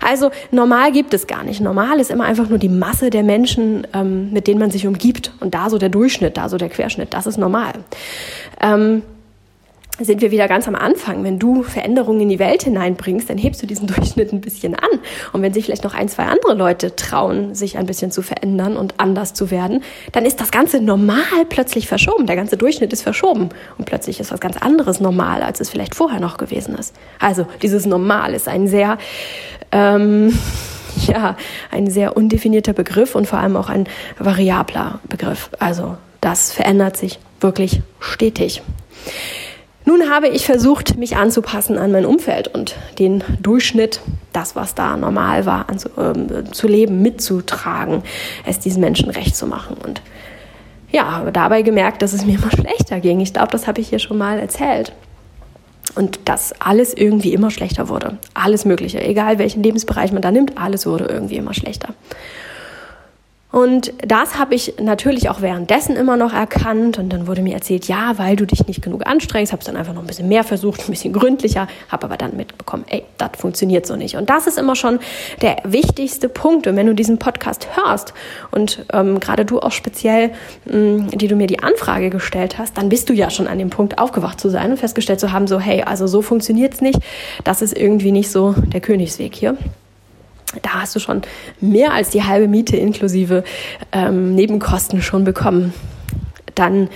Also 0.05 0.31
normal 0.51 0.91
gibt 0.91 1.13
es 1.13 1.27
gar 1.27 1.43
nicht. 1.43 1.61
Normal 1.61 1.99
ist 2.01 2.11
immer 2.11 2.25
einfach 2.25 2.49
nur 2.49 2.59
die 2.59 2.69
Masse 2.69 3.09
der 3.09 3.23
Menschen, 3.23 3.87
ähm, 3.93 4.31
mit 4.31 4.47
denen 4.47 4.59
man 4.59 4.71
sich 4.71 4.85
umgibt. 4.85 5.31
Und 5.39 5.53
da 5.53 5.69
so 5.69 5.77
der 5.77 5.89
Durchschnitt, 5.89 6.35
da 6.35 6.49
so 6.49 6.57
der 6.57 6.69
Querschnitt, 6.69 7.13
das 7.13 7.27
ist 7.27 7.37
normal. 7.37 7.73
Ähm, 8.59 9.03
sind 9.99 10.21
wir 10.21 10.31
wieder 10.31 10.47
ganz 10.47 10.67
am 10.67 10.75
Anfang. 10.75 11.23
Wenn 11.23 11.37
du 11.37 11.61
Veränderungen 11.61 12.21
in 12.21 12.29
die 12.29 12.39
Welt 12.39 12.63
hineinbringst, 12.63 13.29
dann 13.29 13.37
hebst 13.37 13.61
du 13.61 13.67
diesen 13.67 13.87
Durchschnitt 13.93 14.33
ein 14.33 14.41
bisschen 14.41 14.75
an. 14.75 14.89
Und 15.31 15.41
wenn 15.41 15.53
sich 15.53 15.65
vielleicht 15.65 15.83
noch 15.83 15.93
ein, 15.93 16.09
zwei 16.09 16.23
andere 16.23 16.55
Leute 16.55 16.95
trauen, 16.95 17.53
sich 17.53 17.77
ein 17.77 17.85
bisschen 17.85 18.11
zu 18.11 18.21
verändern 18.21 18.75
und 18.75 18.99
anders 18.99 19.33
zu 19.33 19.51
werden, 19.51 19.83
dann 20.11 20.25
ist 20.25 20.41
das 20.41 20.51
Ganze 20.51 20.81
normal 20.81 21.45
plötzlich 21.47 21.87
verschoben. 21.87 22.25
Der 22.25 22.35
ganze 22.35 22.57
Durchschnitt 22.57 22.91
ist 22.91 23.03
verschoben. 23.03 23.49
Und 23.77 23.85
plötzlich 23.85 24.19
ist 24.19 24.31
was 24.31 24.39
ganz 24.39 24.57
anderes 24.57 24.99
normal, 24.99 25.43
als 25.43 25.59
es 25.59 25.69
vielleicht 25.69 25.95
vorher 25.95 26.19
noch 26.19 26.37
gewesen 26.37 26.75
ist. 26.75 26.95
Also 27.19 27.45
dieses 27.61 27.85
Normal 27.85 28.33
ist 28.33 28.47
ein 28.47 28.67
sehr, 28.67 28.97
ähm, 29.71 30.37
ja, 31.07 31.37
ein 31.71 31.89
sehr 31.89 32.17
undefinierter 32.17 32.73
Begriff 32.73 33.13
und 33.15 33.27
vor 33.27 33.39
allem 33.39 33.55
auch 33.55 33.69
ein 33.69 33.87
variabler 34.17 34.99
Begriff. 35.07 35.49
Also 35.59 35.97
das 36.19 36.51
verändert 36.51 36.97
sich 36.97 37.19
wirklich 37.41 37.81
stetig. 37.99 38.63
Nun 39.85 40.09
habe 40.09 40.29
ich 40.29 40.45
versucht, 40.45 40.97
mich 40.97 41.17
anzupassen 41.17 41.77
an 41.77 41.91
mein 41.91 42.05
Umfeld 42.05 42.47
und 42.47 42.75
den 42.99 43.23
Durchschnitt, 43.41 43.99
das, 44.31 44.55
was 44.55 44.75
da 44.75 44.95
normal 44.95 45.45
war, 45.45 45.69
anzu, 45.69 45.89
äh, 45.97 46.43
zu 46.51 46.67
leben, 46.67 47.01
mitzutragen, 47.01 48.03
es 48.45 48.59
diesen 48.59 48.79
Menschen 48.79 49.09
recht 49.09 49.35
zu 49.35 49.45
machen. 49.45 49.75
Und 49.83 50.01
ja, 50.91 51.11
habe 51.11 51.31
dabei 51.31 51.63
gemerkt, 51.63 52.01
dass 52.01 52.13
es 52.13 52.25
mir 52.25 52.35
immer 52.37 52.51
schlechter 52.51 52.99
ging. 53.01 53.19
Ich 53.19 53.33
glaube, 53.33 53.51
das 53.51 53.67
habe 53.67 53.81
ich 53.81 53.89
hier 53.89 53.99
schon 53.99 54.17
mal 54.17 54.39
erzählt. 54.39 54.93
Und 55.95 56.21
dass 56.25 56.53
alles 56.59 56.93
irgendwie 56.93 57.33
immer 57.33 57.51
schlechter 57.51 57.89
wurde. 57.89 58.17
Alles 58.33 58.65
Mögliche. 58.65 59.03
Egal 59.03 59.37
welchen 59.37 59.61
Lebensbereich 59.61 60.11
man 60.11 60.21
da 60.21 60.31
nimmt, 60.31 60.57
alles 60.57 60.85
wurde 60.85 61.05
irgendwie 61.05 61.35
immer 61.35 61.53
schlechter. 61.53 61.93
Und 63.53 63.93
das 63.99 64.39
habe 64.39 64.55
ich 64.55 64.73
natürlich 64.79 65.29
auch 65.29 65.41
währenddessen 65.41 65.95
immer 65.95 66.17
noch 66.17 66.33
erkannt. 66.33 66.97
Und 66.97 67.13
dann 67.13 67.27
wurde 67.27 67.43
mir 67.43 67.53
erzählt, 67.53 67.87
ja, 67.87 68.17
weil 68.17 68.35
du 68.35 68.47
dich 68.47 68.65
nicht 68.65 68.81
genug 68.81 69.05
anstrengst, 69.05 69.51
habe 69.51 69.59
es 69.59 69.67
dann 69.67 69.77
einfach 69.77 69.93
noch 69.93 70.01
ein 70.01 70.07
bisschen 70.07 70.27
mehr 70.27 70.43
versucht, 70.43 70.81
ein 70.81 70.89
bisschen 70.89 71.13
gründlicher, 71.13 71.67
habe 71.87 72.05
aber 72.05 72.17
dann 72.17 72.35
mitbekommen, 72.35 72.83
ey, 72.89 73.03
das 73.19 73.29
funktioniert 73.37 73.85
so 73.85 73.95
nicht. 73.95 74.15
Und 74.15 74.31
das 74.31 74.47
ist 74.47 74.57
immer 74.57 74.75
schon 74.75 74.97
der 75.43 75.57
wichtigste 75.65 76.29
Punkt. 76.29 76.65
Und 76.65 76.75
wenn 76.75 76.87
du 76.87 76.95
diesen 76.95 77.19
Podcast 77.19 77.67
hörst 77.77 78.15
und 78.49 78.87
ähm, 78.91 79.19
gerade 79.19 79.45
du 79.45 79.59
auch 79.59 79.71
speziell, 79.71 80.31
mh, 80.65 80.75
mm, 80.75 81.07
die 81.09 81.27
du 81.27 81.35
mir 81.35 81.45
die 81.45 81.59
Anfrage 81.59 82.09
gestellt 82.09 82.57
hast, 82.57 82.79
dann 82.79 82.89
bist 82.89 83.07
du 83.09 83.13
ja 83.13 83.29
schon 83.29 83.47
an 83.47 83.59
dem 83.59 83.69
Punkt 83.69 83.99
aufgewacht 83.99 84.39
zu 84.39 84.49
sein 84.49 84.71
und 84.71 84.77
festgestellt 84.77 85.19
zu 85.19 85.31
haben, 85.31 85.45
so, 85.45 85.59
hey, 85.59 85.83
also 85.83 86.07
so 86.07 86.23
funktioniert 86.23 86.73
es 86.73 86.81
nicht. 86.81 86.97
Das 87.43 87.61
ist 87.61 87.77
irgendwie 87.77 88.11
nicht 88.11 88.31
so 88.31 88.55
der 88.73 88.81
Königsweg 88.81 89.35
hier 89.35 89.59
hast 90.83 90.95
du 90.95 90.99
schon 90.99 91.21
mehr 91.61 91.93
als 91.93 92.09
die 92.09 92.23
halbe 92.23 92.47
Miete 92.47 92.75
inklusive 92.75 93.43
ähm, 93.93 94.35
Nebenkosten 94.35 95.01
schon 95.01 95.23
bekommen. 95.23 95.73
Dann 96.55 96.89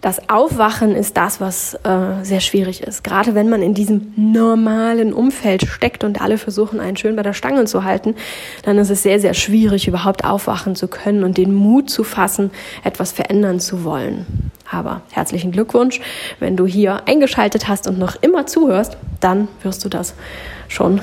das 0.00 0.30
Aufwachen 0.30 0.96
ist 0.96 1.16
das, 1.16 1.40
was 1.40 1.74
äh, 1.74 2.22
sehr 2.24 2.40
schwierig 2.40 2.82
ist. 2.82 3.04
Gerade 3.04 3.34
wenn 3.34 3.50
man 3.50 3.62
in 3.62 3.74
diesem 3.74 4.12
normalen 4.16 5.12
Umfeld 5.12 5.66
steckt 5.66 6.04
und 6.04 6.20
alle 6.20 6.38
versuchen, 6.38 6.80
einen 6.80 6.96
schön 6.96 7.16
bei 7.16 7.22
der 7.22 7.34
Stange 7.34 7.66
zu 7.66 7.84
halten, 7.84 8.14
dann 8.62 8.78
ist 8.78 8.90
es 8.90 9.02
sehr, 9.02 9.20
sehr 9.20 9.34
schwierig, 9.34 9.86
überhaupt 9.86 10.24
aufwachen 10.24 10.74
zu 10.74 10.88
können 10.88 11.22
und 11.22 11.36
den 11.36 11.52
Mut 11.52 11.90
zu 11.90 12.02
fassen, 12.02 12.50
etwas 12.82 13.12
verändern 13.12 13.60
zu 13.60 13.84
wollen. 13.84 14.50
Aber 14.70 15.02
herzlichen 15.10 15.52
Glückwunsch, 15.52 16.00
wenn 16.38 16.56
du 16.56 16.66
hier 16.66 17.06
eingeschaltet 17.06 17.68
hast 17.68 17.86
und 17.86 17.98
noch 17.98 18.16
immer 18.22 18.46
zuhörst, 18.46 18.96
dann 19.20 19.48
wirst 19.62 19.84
du 19.84 19.90
das 19.90 20.14
schon 20.68 21.00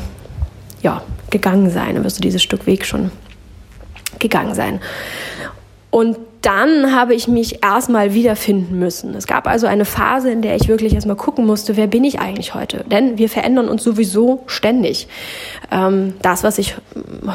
ja, 0.88 1.02
gegangen 1.30 1.70
sein, 1.70 1.96
dann 1.96 2.06
wirst 2.06 2.18
du 2.18 2.22
dieses 2.22 2.42
Stück 2.42 2.66
Weg 2.66 2.86
schon 2.86 3.12
gegangen 4.20 4.56
sein. 4.56 4.80
Und 5.90 6.18
dann 6.42 6.96
habe 6.96 7.16
ich 7.16 7.28
mich 7.28 7.64
erstmal 7.64 8.14
wiederfinden 8.14 8.78
müssen. 8.78 9.16
Es 9.16 9.28
gab 9.28 9.48
also 9.48 9.68
eine 9.68 9.86
Phase, 9.86 10.32
in 10.32 10.42
der 10.42 10.56
ich 10.56 10.68
wirklich 10.68 10.94
erstmal 10.94 11.16
gucken 11.16 11.46
musste, 11.46 11.78
wer 11.78 11.88
bin 11.88 12.04
ich 12.04 12.20
eigentlich 12.20 12.54
heute? 12.54 12.86
Denn 12.90 13.18
wir 13.18 13.30
verändern 13.30 13.68
uns 13.68 13.84
sowieso 13.84 14.44
ständig. 14.48 15.08
Ähm, 15.72 16.14
das, 16.22 16.44
was 16.44 16.58
ich 16.58 16.76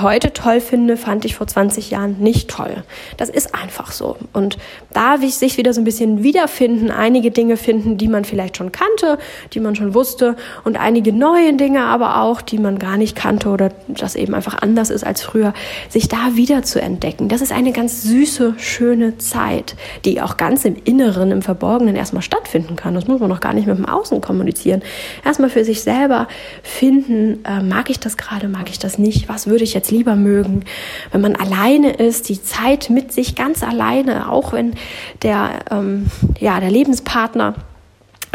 heute 0.00 0.32
toll 0.32 0.60
finde, 0.60 0.96
fand 0.96 1.24
ich 1.24 1.34
vor 1.34 1.46
20 1.46 1.90
Jahren 1.90 2.16
nicht 2.20 2.48
toll. 2.48 2.84
Das 3.16 3.28
ist 3.28 3.54
einfach 3.54 3.92
so. 3.92 4.16
Und 4.32 4.56
da 4.92 5.20
will 5.20 5.28
ich 5.28 5.36
sich 5.36 5.58
wieder 5.58 5.74
so 5.74 5.80
ein 5.80 5.84
bisschen 5.84 6.22
wiederfinden, 6.22 6.90
einige 6.90 7.30
Dinge 7.30 7.56
finden, 7.56 7.98
die 7.98 8.08
man 8.08 8.24
vielleicht 8.24 8.56
schon 8.56 8.72
kannte, 8.72 9.18
die 9.52 9.60
man 9.60 9.74
schon 9.74 9.94
wusste 9.94 10.36
und 10.64 10.78
einige 10.78 11.12
neue 11.12 11.52
Dinge 11.54 11.84
aber 11.84 12.22
auch, 12.22 12.40
die 12.40 12.58
man 12.58 12.78
gar 12.78 12.96
nicht 12.96 13.16
kannte 13.16 13.48
oder 13.48 13.70
das 13.88 14.14
eben 14.14 14.34
einfach 14.34 14.58
anders 14.62 14.90
ist 14.90 15.04
als 15.04 15.22
früher, 15.22 15.52
sich 15.88 16.08
da 16.08 16.34
wieder 16.34 16.62
zu 16.62 16.80
entdecken. 16.80 17.28
Das 17.28 17.40
ist 17.42 17.52
eine 17.52 17.72
ganz 17.72 18.02
süße, 18.02 18.54
schöne 18.58 19.01
schöne 19.02 19.18
Zeit, 19.18 19.76
die 20.04 20.20
auch 20.20 20.36
ganz 20.36 20.64
im 20.64 20.76
Inneren, 20.84 21.30
im 21.30 21.42
Verborgenen 21.42 21.96
erstmal 21.96 22.22
stattfinden 22.22 22.76
kann. 22.76 22.94
Das 22.94 23.08
muss 23.08 23.20
man 23.20 23.28
noch 23.28 23.40
gar 23.40 23.52
nicht 23.52 23.66
mit 23.66 23.76
dem 23.76 23.86
Außen 23.86 24.20
kommunizieren. 24.20 24.82
Erstmal 25.24 25.50
für 25.50 25.64
sich 25.64 25.82
selber 25.82 26.28
finden, 26.62 27.44
äh, 27.44 27.62
mag 27.62 27.90
ich 27.90 27.98
das 27.98 28.16
gerade, 28.16 28.48
mag 28.48 28.70
ich 28.70 28.78
das 28.78 28.98
nicht, 28.98 29.28
was 29.28 29.46
würde 29.46 29.64
ich 29.64 29.74
jetzt 29.74 29.90
lieber 29.90 30.14
mögen. 30.14 30.64
Wenn 31.10 31.20
man 31.20 31.36
alleine 31.36 31.92
ist, 31.92 32.28
die 32.28 32.42
Zeit 32.42 32.90
mit 32.90 33.12
sich 33.12 33.34
ganz 33.34 33.62
alleine, 33.62 34.30
auch 34.30 34.52
wenn 34.52 34.74
der, 35.22 35.50
ähm, 35.70 36.06
ja, 36.38 36.60
der 36.60 36.70
Lebenspartner 36.70 37.54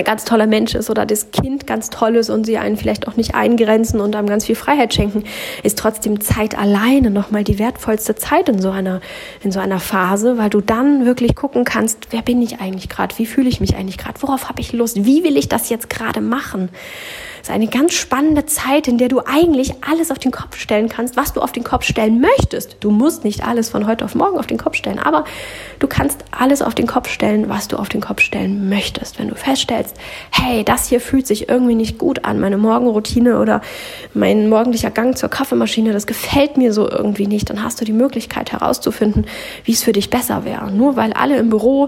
ganz 0.03 0.25
toller 0.25 0.47
Mensch 0.47 0.75
ist 0.75 0.89
oder 0.89 1.05
das 1.05 1.31
Kind 1.31 1.67
ganz 1.67 1.89
toll 1.89 2.15
ist 2.15 2.29
und 2.29 2.45
sie 2.45 2.57
einen 2.57 2.77
vielleicht 2.77 3.07
auch 3.07 3.15
nicht 3.15 3.35
eingrenzen 3.35 3.99
und 3.99 4.15
einem 4.15 4.27
ganz 4.27 4.45
viel 4.45 4.55
Freiheit 4.55 4.93
schenken, 4.93 5.23
ist 5.63 5.77
trotzdem 5.77 6.21
Zeit 6.21 6.57
alleine 6.57 7.09
nochmal 7.09 7.43
die 7.43 7.59
wertvollste 7.59 8.15
Zeit 8.15 8.49
in 8.49 8.61
so 8.61 8.69
einer, 8.69 9.01
in 9.43 9.51
so 9.51 9.59
einer 9.59 9.79
Phase, 9.79 10.37
weil 10.37 10.49
du 10.49 10.61
dann 10.61 11.05
wirklich 11.05 11.35
gucken 11.35 11.63
kannst, 11.63 12.07
wer 12.11 12.21
bin 12.21 12.41
ich 12.41 12.59
eigentlich 12.59 12.89
gerade, 12.89 13.17
wie 13.17 13.25
fühle 13.25 13.49
ich 13.49 13.59
mich 13.59 13.75
eigentlich 13.75 13.97
gerade, 13.97 14.21
worauf 14.21 14.49
habe 14.49 14.61
ich 14.61 14.73
Lust, 14.73 15.05
wie 15.05 15.23
will 15.23 15.37
ich 15.37 15.49
das 15.49 15.69
jetzt 15.69 15.89
gerade 15.89 16.21
machen 16.21 16.69
ist 17.47 17.53
eine 17.53 17.67
ganz 17.67 17.93
spannende 17.93 18.45
Zeit, 18.45 18.89
in 18.89 18.97
der 18.97 19.07
du 19.07 19.21
eigentlich 19.21 19.75
alles 19.79 20.11
auf 20.11 20.19
den 20.19 20.31
Kopf 20.31 20.57
stellen 20.57 20.89
kannst, 20.89 21.15
was 21.15 21.31
du 21.31 21.39
auf 21.39 21.53
den 21.53 21.63
Kopf 21.63 21.85
stellen 21.85 22.19
möchtest. 22.19 22.75
Du 22.81 22.91
musst 22.91 23.23
nicht 23.23 23.45
alles 23.45 23.69
von 23.69 23.87
heute 23.87 24.03
auf 24.03 24.15
morgen 24.15 24.37
auf 24.37 24.47
den 24.47 24.57
Kopf 24.57 24.75
stellen, 24.75 24.99
aber 24.99 25.23
du 25.79 25.87
kannst 25.87 26.25
alles 26.37 26.61
auf 26.61 26.75
den 26.75 26.87
Kopf 26.87 27.09
stellen, 27.09 27.47
was 27.47 27.69
du 27.69 27.77
auf 27.77 27.87
den 27.87 28.01
Kopf 28.01 28.19
stellen 28.19 28.67
möchtest. 28.67 29.17
Wenn 29.17 29.29
du 29.29 29.35
feststellst, 29.35 29.95
hey, 30.29 30.65
das 30.65 30.89
hier 30.89 30.99
fühlt 30.99 31.25
sich 31.25 31.47
irgendwie 31.47 31.75
nicht 31.75 31.97
gut 31.97 32.25
an, 32.25 32.41
meine 32.41 32.57
Morgenroutine 32.57 33.39
oder 33.39 33.61
mein 34.13 34.49
morgendlicher 34.49 34.91
Gang 34.91 35.17
zur 35.17 35.29
Kaffeemaschine, 35.29 35.93
das 35.93 36.05
gefällt 36.05 36.57
mir 36.57 36.73
so 36.73 36.89
irgendwie 36.89 37.27
nicht, 37.27 37.49
dann 37.49 37.63
hast 37.63 37.79
du 37.79 37.85
die 37.85 37.93
Möglichkeit 37.93 38.51
herauszufinden, 38.51 39.25
wie 39.63 39.71
es 39.71 39.83
für 39.83 39.93
dich 39.93 40.09
besser 40.09 40.43
wäre. 40.43 40.69
Nur 40.69 40.97
weil 40.97 41.13
alle 41.13 41.37
im 41.37 41.49
Büro 41.49 41.87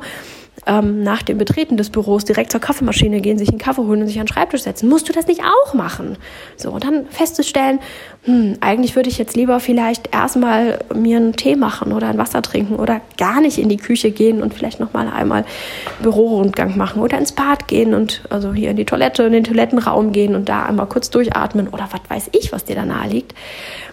ähm, 0.69 1.01
nach 1.01 1.23
dem 1.23 1.39
Betreten 1.39 1.77
des 1.77 1.89
Büros 1.89 2.25
direkt 2.25 2.51
zur 2.51 2.61
Kaffeemaschine 2.61 3.21
gehen, 3.21 3.39
sich 3.39 3.49
einen 3.49 3.57
Kaffee 3.57 3.81
holen 3.81 4.01
und 4.01 4.07
sich 4.07 4.19
an 4.19 4.27
den 4.27 4.33
Schreibtisch 4.33 4.61
setzen. 4.61 4.87
Musst 4.87 5.09
du 5.09 5.13
das 5.13 5.25
nicht 5.25 5.41
auch 5.41 5.73
machen? 5.73 6.15
So, 6.57 6.69
und 6.69 6.83
dann 6.83 7.07
festzustellen, 7.07 7.79
hm, 8.25 8.57
eigentlich 8.61 8.95
würde 8.95 9.09
ich 9.09 9.17
jetzt 9.17 9.35
lieber 9.35 9.59
vielleicht 9.59 10.13
erstmal 10.13 10.79
mir 10.93 11.17
einen 11.17 11.33
Tee 11.33 11.55
machen 11.55 11.91
oder 11.91 12.07
ein 12.07 12.19
Wasser 12.19 12.43
trinken 12.43 12.75
oder 12.75 13.01
gar 13.17 13.41
nicht 13.41 13.57
in 13.57 13.67
die 13.67 13.77
Küche 13.77 14.11
gehen 14.11 14.43
und 14.43 14.53
vielleicht 14.53 14.79
nochmal 14.79 15.07
einmal 15.07 15.43
Bürorundgang 16.03 16.77
machen 16.77 17.01
oder 17.01 17.17
ins 17.17 17.31
Bad 17.31 17.67
gehen 17.67 17.95
und 17.95 18.21
also 18.29 18.53
hier 18.53 18.69
in 18.71 18.77
die 18.77 18.85
Toilette, 18.85 19.23
in 19.23 19.33
den 19.33 19.43
Toilettenraum 19.43 20.11
gehen 20.11 20.35
und 20.35 20.49
da 20.49 20.63
einmal 20.63 20.85
kurz 20.85 21.09
durchatmen 21.09 21.69
oder 21.69 21.89
was 21.91 22.01
weiß 22.09 22.29
ich, 22.33 22.51
was 22.51 22.65
dir 22.65 22.75
da 22.75 22.85
nahe 22.85 23.09
liegt. 23.09 23.33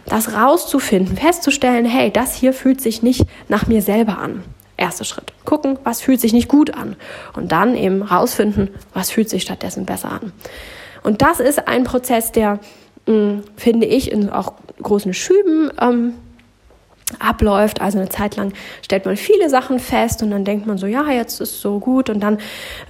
Das 0.05 0.35
rauszufinden, 0.35 1.17
festzustellen, 1.17 1.87
hey, 1.87 2.11
das 2.11 2.35
hier 2.35 2.53
fühlt 2.53 2.83
sich 2.83 3.03
nicht 3.03 3.25
nach 3.49 3.67
mir 3.67 3.81
selber 3.81 4.19
an 4.19 4.43
Erster 4.77 5.05
Schritt. 5.05 5.33
Gucken, 5.45 5.79
was 5.85 6.01
fühlt 6.01 6.21
sich 6.21 6.33
nicht 6.33 6.49
gut 6.49 6.75
an. 6.75 6.97
Und 7.35 7.53
dann 7.53 7.75
eben 7.77 8.03
rausfinden, 8.03 8.71
was 8.93 9.11
fühlt 9.11 9.31
sich 9.31 9.43
stattdessen 9.43 9.87
besser 9.87 10.13
an. 10.13 10.33
Und 11.03 11.23
das 11.23 11.41
ist 11.41 11.67
ein 11.69 11.85
Prozess, 11.85 12.33
der, 12.33 12.59
mh, 13.07 13.15
hm, 13.15 13.43
finde 13.57 13.87
ich, 13.87 14.11
in 14.11 14.29
auch 14.29 14.55
großen 14.83 15.15
Schüben 15.15 15.71
ähm, 15.81 16.15
abläuft. 17.21 17.81
Also 17.81 17.99
eine 17.99 18.09
Zeit 18.09 18.37
lang 18.37 18.53
stellt 18.83 19.07
man 19.07 19.17
viele 19.17 19.49
Sachen 19.49 19.79
fest 19.79 20.23
und 20.23 20.31
dann 20.31 20.45
denkt 20.45 20.67
man 20.67 20.77
so, 20.77 20.87
ja, 20.87 21.09
jetzt 21.11 21.41
ist 21.41 21.53
es 21.53 21.61
so 21.61 21.79
gut 21.79 22.11
und 22.11 22.21
dann 22.21 22.39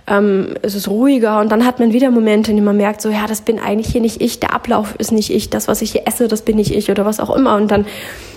ähm, 0.06 0.54
ist 0.62 0.74
es 0.74 0.88
ruhiger 0.88 1.40
und 1.40 1.50
dann 1.50 1.66
hat 1.66 1.78
man 1.78 1.92
wieder 1.92 2.10
Momente, 2.10 2.50
in 2.50 2.56
denen 2.56 2.66
man 2.66 2.76
merkt, 2.76 3.02
so, 3.02 3.10
ja, 3.10 3.26
das 3.26 3.42
bin 3.42 3.58
eigentlich 3.58 3.92
hier 3.92 4.00
nicht 4.00 4.20
ich, 4.22 4.40
der 4.40 4.54
Ablauf 4.54 4.94
ist 4.96 5.12
nicht 5.12 5.30
ich, 5.30 5.50
das, 5.50 5.68
was 5.68 5.82
ich 5.82 5.92
hier 5.92 6.06
esse, 6.06 6.28
das 6.28 6.42
bin 6.42 6.56
nicht 6.56 6.74
ich 6.74 6.90
oder 6.90 7.04
was 7.04 7.20
auch 7.20 7.34
immer 7.34 7.56
und 7.56 7.70
dann, 7.70 7.86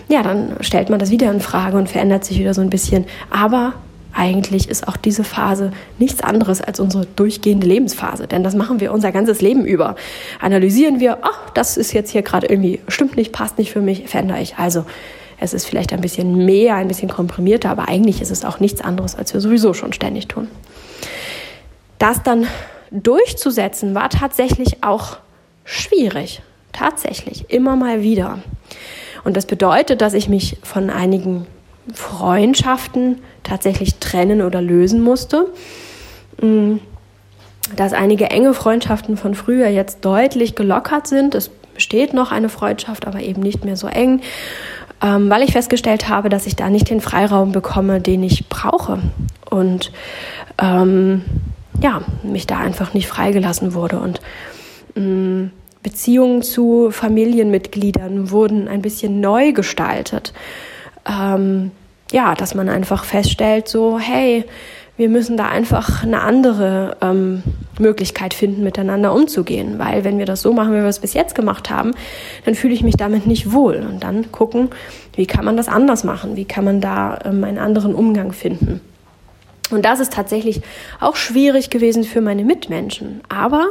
ja, 0.10 0.24
dann 0.24 0.58
stellt 0.62 0.90
man 0.90 1.00
das 1.00 1.12
wieder 1.12 1.32
in 1.32 1.40
Frage 1.40 1.78
und 1.78 1.88
verändert 1.88 2.26
sich 2.26 2.40
wieder 2.40 2.54
so 2.54 2.62
ein 2.62 2.70
bisschen. 2.70 3.06
Aber 3.30 3.74
eigentlich 4.12 4.68
ist 4.68 4.88
auch 4.88 4.98
diese 4.98 5.24
Phase 5.24 5.72
nichts 6.00 6.22
anderes 6.22 6.62
als 6.62 6.80
unsere 6.80 7.06
durchgehende 7.06 7.68
Lebensphase, 7.68 8.28
denn 8.28 8.44
das 8.44 8.56
machen 8.56 8.80
wir 8.80 8.92
unser 8.92 9.12
ganzes 9.12 9.40
Leben 9.42 9.66
über. 9.66 9.96
Analysieren 10.42 11.00
wir, 11.00 11.20
ach, 11.22 11.52
das 11.52 11.78
ist 11.78 11.94
jetzt 11.94 12.10
hier 12.10 12.24
gerade 12.24 12.48
irgendwie, 12.48 12.80
stimmt 12.88 13.16
nicht, 13.16 13.32
passt 13.32 13.60
nicht 13.60 13.72
für 13.72 13.82
mich, 13.82 14.08
verändere 14.08 14.42
ich. 14.42 14.58
Also 14.58 14.84
es 15.40 15.54
ist 15.54 15.66
vielleicht 15.66 15.94
ein 15.94 16.02
bisschen 16.02 16.44
mehr, 16.44 16.76
ein 16.76 16.88
bisschen 16.88 17.10
komprimierter, 17.10 17.70
aber 17.70 17.88
eigentlich 17.88 18.20
ist 18.22 18.32
es 18.32 18.44
auch 18.44 18.60
nichts 18.60 18.82
anderes, 18.82 19.16
als 19.16 19.34
wir 19.34 19.42
sowieso 19.42 19.74
schon 19.74 19.94
ständig 19.94 20.28
tun. 20.28 20.48
Das 22.00 22.24
dann 22.24 22.48
durchzusetzen 22.92 23.94
war 23.94 24.10
tatsächlich 24.10 24.84
auch 24.84 25.18
schwierig. 25.64 26.42
Tatsächlich, 26.72 27.50
immer 27.50 27.76
mal 27.76 28.02
wieder. 28.02 28.40
Und 29.24 29.38
das 29.38 29.46
bedeutet, 29.46 30.02
dass 30.02 30.14
ich 30.14 30.30
mich 30.30 30.58
von 30.64 30.90
einigen 30.90 31.46
Freundschaften 31.94 33.20
tatsächlich 33.44 33.96
trennen 33.96 34.42
oder 34.42 34.62
lösen 34.62 35.02
musste. 35.02 35.48
Mm, 36.42 36.78
dass 37.76 37.94
einige 37.94 38.30
enge 38.30 38.54
Freundschaften 38.54 39.18
von 39.18 39.36
früher 39.36 39.68
jetzt 39.68 40.04
deutlich 40.04 40.56
gelockert 40.56 41.08
sind. 41.08 41.36
Es 41.36 41.50
besteht 41.74 42.14
noch 42.14 42.32
eine 42.32 42.50
Freundschaft, 42.50 43.06
aber 43.06 43.22
eben 43.22 43.42
nicht 43.42 43.64
mehr 43.64 43.76
so 43.76 43.88
eng 43.88 44.22
ähm, 45.02 45.30
weil 45.30 45.44
ich 45.44 45.54
festgestellt 45.54 46.10
habe, 46.10 46.30
dass 46.30 46.46
ich 46.46 46.56
da 46.56 46.70
nicht 46.70 46.90
den 46.90 47.02
Freiraum 47.02 47.52
bekomme, 47.52 48.02
den 48.02 48.24
ich 48.24 48.50
brauche. 48.50 49.00
Und 49.50 49.92
ähm, 50.62 51.24
ja, 51.82 52.02
mich 52.24 52.48
da 52.48 52.58
einfach 52.58 52.94
nicht 52.94 53.08
freigelassen 53.08 53.74
wurde. 53.74 54.00
Und 54.00 54.20
ähm, 54.96 55.52
Beziehungen 55.84 56.42
zu 56.42 56.92
Familienmitgliedern 56.92 58.32
wurden 58.32 58.68
ein 58.68 58.82
bisschen 58.82 59.22
neu 59.22 59.54
gestaltet. 59.54 60.34
Ähm, 61.06 61.72
ja, 62.12 62.36
dass 62.36 62.56
man 62.56 62.70
einfach 62.70 63.06
feststellt, 63.06 63.68
so, 63.68 64.00
hey, 64.00 64.44
wir 64.98 65.08
müssen 65.08 65.38
da 65.38 65.48
einfach 65.48 66.04
eine 66.04 66.22
andere 66.22 66.98
ähm, 67.00 67.42
Möglichkeit 67.80 68.34
finden, 68.34 68.64
miteinander 68.64 69.14
umzugehen. 69.14 69.80
Weil 69.80 70.04
wenn 70.04 70.18
wir 70.18 70.26
das 70.26 70.42
so 70.42 70.52
machen, 70.52 70.74
wie 70.74 70.82
wir 70.82 70.88
es 70.88 71.00
bis 71.00 71.14
jetzt 71.14 71.36
gemacht 71.36 71.70
haben, 71.70 71.92
dann 72.44 72.54
fühle 72.54 72.74
ich 72.74 72.84
mich 72.84 72.98
damit 72.98 73.26
nicht 73.26 73.54
wohl. 73.54 73.78
Und 73.78 74.04
dann 74.04 74.30
gucken, 74.34 74.70
wie 75.16 75.26
kann 75.26 75.46
man 75.46 75.56
das 75.56 75.70
anders 75.70 76.04
machen? 76.04 76.36
Wie 76.36 76.44
kann 76.44 76.66
man 76.66 76.82
da 76.82 77.18
ähm, 77.24 77.46
einen 77.46 77.60
anderen 77.60 77.96
Umgang 77.96 78.34
finden? 78.34 78.82
Und 79.72 79.86
das 79.86 80.02
ist 80.02 80.12
tatsächlich 80.12 80.62
auch 81.00 81.16
schwierig 81.16 81.70
gewesen 81.70 82.04
für 82.04 82.20
meine 82.20 82.44
Mitmenschen. 82.44 83.22
Aber 83.30 83.70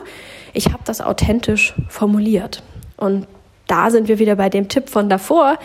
ich 0.53 0.67
habe 0.67 0.83
das 0.85 1.01
authentisch 1.01 1.75
formuliert. 1.89 2.63
Und 2.97 3.27
da 3.67 3.91
sind 3.91 4.09
wir 4.09 4.19
wieder 4.19 4.37
bei 4.37 4.49
dem 4.49 4.69
Tipp 4.69 4.89
von 4.89 5.09
davor 5.09 5.59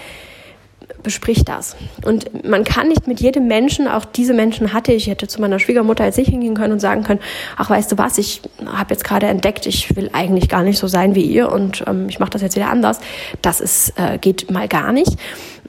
bespricht 1.02 1.50
das. 1.50 1.76
Und 2.06 2.46
man 2.46 2.64
kann 2.64 2.88
nicht 2.88 3.08
mit 3.08 3.20
jedem 3.20 3.48
Menschen, 3.48 3.88
auch 3.88 4.06
diese 4.06 4.34
Menschen 4.34 4.74
hatte 4.74 4.94
ich, 4.94 5.04
ich 5.04 5.10
hätte 5.10 5.28
zu 5.28 5.42
meiner 5.42 5.60
Schwiegermutter 5.60 6.06
jetzt 6.06 6.18
nicht 6.18 6.30
hingehen 6.30 6.56
können 6.56 6.74
und 6.74 6.80
sagen 6.80 7.04
können, 7.04 7.20
ach 7.58 7.70
weißt 7.70 7.92
du 7.92 7.98
was, 7.98 8.18
ich 8.18 8.42
habe 8.66 8.94
jetzt 8.94 9.04
gerade 9.04 9.28
entdeckt, 9.28 9.66
ich 9.66 9.96
will 9.96 10.10
eigentlich 10.14 10.50
gar 10.50 10.64
nicht 10.64 10.80
so 10.80 10.88
sein 10.88 11.16
wie 11.16 11.24
ihr 11.24 11.52
und 11.52 11.84
ähm, 11.88 12.08
ich 12.10 12.20
mache 12.20 12.32
das 12.32 12.42
jetzt 12.42 12.56
wieder 12.56 12.70
anders. 12.70 13.00
Das 13.42 13.62
ist, 13.62 13.94
äh, 13.98 14.18
geht 14.18 14.50
mal 14.50 14.68
gar 14.68 14.92
nicht. 14.92 15.18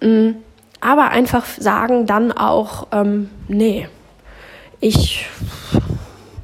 Ähm, 0.01 0.37
aber 0.81 1.11
einfach 1.11 1.47
sagen 1.47 2.07
dann 2.07 2.31
auch, 2.31 2.89
ähm, 2.93 3.31
nee, 3.49 3.89
ich, 4.81 5.27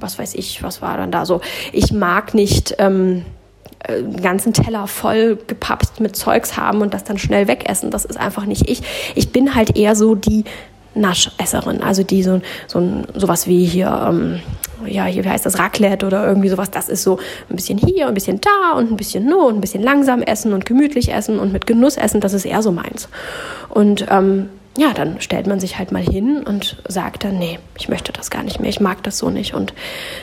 was 0.01 0.19
weiß 0.19 0.35
ich, 0.35 0.63
was 0.63 0.83
war 0.83 0.97
dann 0.97 1.11
da 1.11 1.27
so, 1.27 1.41
ich 1.73 1.93
mag 1.93 2.35
nicht, 2.35 2.75
ähm, 2.79 3.25
äh, 3.85 3.95
einen 3.95 4.23
ganzen 4.23 4.53
Teller 4.53 4.87
voll 4.87 5.39
gepapst 5.47 6.01
mit 6.01 6.17
Zeugs 6.17 6.57
haben 6.57 6.81
und 6.83 6.95
das 6.95 7.05
dann 7.05 7.19
schnell 7.19 7.49
wegessen. 7.49 7.91
Das 7.91 8.05
ist 8.05 8.19
einfach 8.19 8.45
nicht 8.47 8.69
ich. 8.69 8.83
Ich 9.15 9.33
bin 9.33 9.55
halt 9.55 9.77
eher 9.77 9.97
so 9.97 10.15
die 10.15 10.45
Naschesserin, 10.95 11.83
also 11.83 12.03
die 12.03 12.23
so, 12.23 12.41
so 12.67 13.05
sowas 13.15 13.47
wie 13.47 13.65
hier, 13.65 14.07
ähm, 14.09 14.41
ja, 14.87 15.05
hier, 15.05 15.25
wie 15.25 15.29
heißt 15.29 15.47
das, 15.47 15.59
Raclette 15.59 16.05
oder 16.07 16.27
irgendwie 16.27 16.49
sowas. 16.49 16.71
Das 16.71 16.89
ist 16.89 17.03
so 17.03 17.19
ein 17.49 17.57
bisschen 17.57 17.79
hier, 17.79 18.09
ein 18.09 18.15
bisschen 18.15 18.41
da 18.41 18.77
und 18.77 18.91
ein 18.91 18.97
bisschen 18.97 19.27
no 19.27 19.47
und 19.47 19.57
ein 19.57 19.61
bisschen 19.61 19.83
langsam 19.83 20.23
essen 20.23 20.53
und 20.53 20.67
gemütlich 20.67 21.13
essen 21.13 21.39
und 21.39 21.53
mit 21.53 21.67
Genuss 21.67 21.97
essen. 21.97 22.21
Das 22.21 22.33
ist 22.33 22.45
eher 22.45 22.63
so 22.63 22.73
meins. 22.73 23.09
Und 23.69 24.07
ähm, 24.11 24.49
ja, 24.79 24.93
dann 24.93 25.21
stellt 25.21 25.49
man 25.49 25.59
sich 25.59 25.79
halt 25.79 25.91
mal 25.91 26.03
hin 26.03 26.45
und 26.45 26.81
sagt 26.87 27.25
dann, 27.25 27.39
nee, 27.39 27.59
ich 27.77 27.89
möchte 27.89 28.13
das 28.13 28.31
gar 28.31 28.45
nicht 28.45 28.61
mehr, 28.61 28.71
ich 28.71 28.81
mag 28.81 29.03
das 29.03 29.19
so 29.19 29.29
nicht. 29.29 29.53
Und 29.53 29.75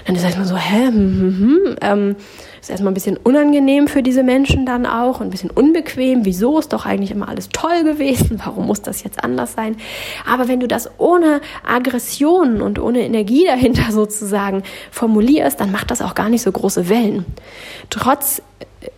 dann 0.05 0.15
ist 0.15 0.23
erstmal 0.23 0.47
so, 0.47 0.55
hä, 0.55 0.87
hm, 0.87 0.93
hm, 0.93 1.39
hm, 1.39 1.75
ähm, 1.81 2.15
ist 2.61 2.69
erstmal 2.69 2.91
ein 2.91 2.95
bisschen 2.95 3.17
unangenehm 3.17 3.89
für 3.89 4.01
diese 4.01 4.23
Menschen 4.23 4.65
dann 4.65 4.85
auch 4.85 5.19
ein 5.19 5.29
bisschen 5.29 5.49
unbequem. 5.49 6.23
Wieso 6.23 6.59
ist 6.59 6.71
doch 6.71 6.85
eigentlich 6.85 7.11
immer 7.11 7.27
alles 7.27 7.49
toll 7.49 7.83
gewesen? 7.83 8.41
Warum 8.45 8.67
muss 8.67 8.81
das 8.81 9.03
jetzt 9.03 9.21
anders 9.21 9.53
sein? 9.53 9.75
Aber 10.25 10.47
wenn 10.47 10.61
du 10.61 10.67
das 10.67 10.89
ohne 10.97 11.41
Aggression 11.65 12.61
und 12.61 12.79
ohne 12.79 13.01
Energie 13.01 13.45
dahinter 13.45 13.91
sozusagen 13.91 14.63
formulierst, 14.91 15.59
dann 15.59 15.71
macht 15.71 15.91
das 15.91 16.01
auch 16.01 16.15
gar 16.15 16.29
nicht 16.29 16.41
so 16.41 16.51
große 16.51 16.87
Wellen. 16.87 17.25
Trotz 17.89 18.41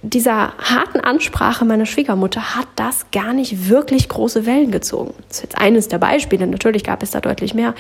dieser 0.02 0.54
harten 0.58 1.00
Ansprache 1.00 1.66
meiner 1.66 1.86
Schwiegermutter 1.86 2.56
hat 2.56 2.68
das 2.76 3.06
gar 3.12 3.34
nicht 3.34 3.70
wirklich 3.70 4.10
große 4.10 4.46
Wellen 4.46 4.72
gezogen. 4.72 5.14
Das 5.28 5.38
ist 5.38 5.44
jetzt 5.44 5.58
eines 5.58 5.88
der 5.88 5.98
Beispiele, 5.98 6.48
natürlich 6.48 6.84
gab 6.84 7.04
es 7.04 7.12
da 7.12 7.22
deutlich 7.22 7.54
mehr. 7.54 7.74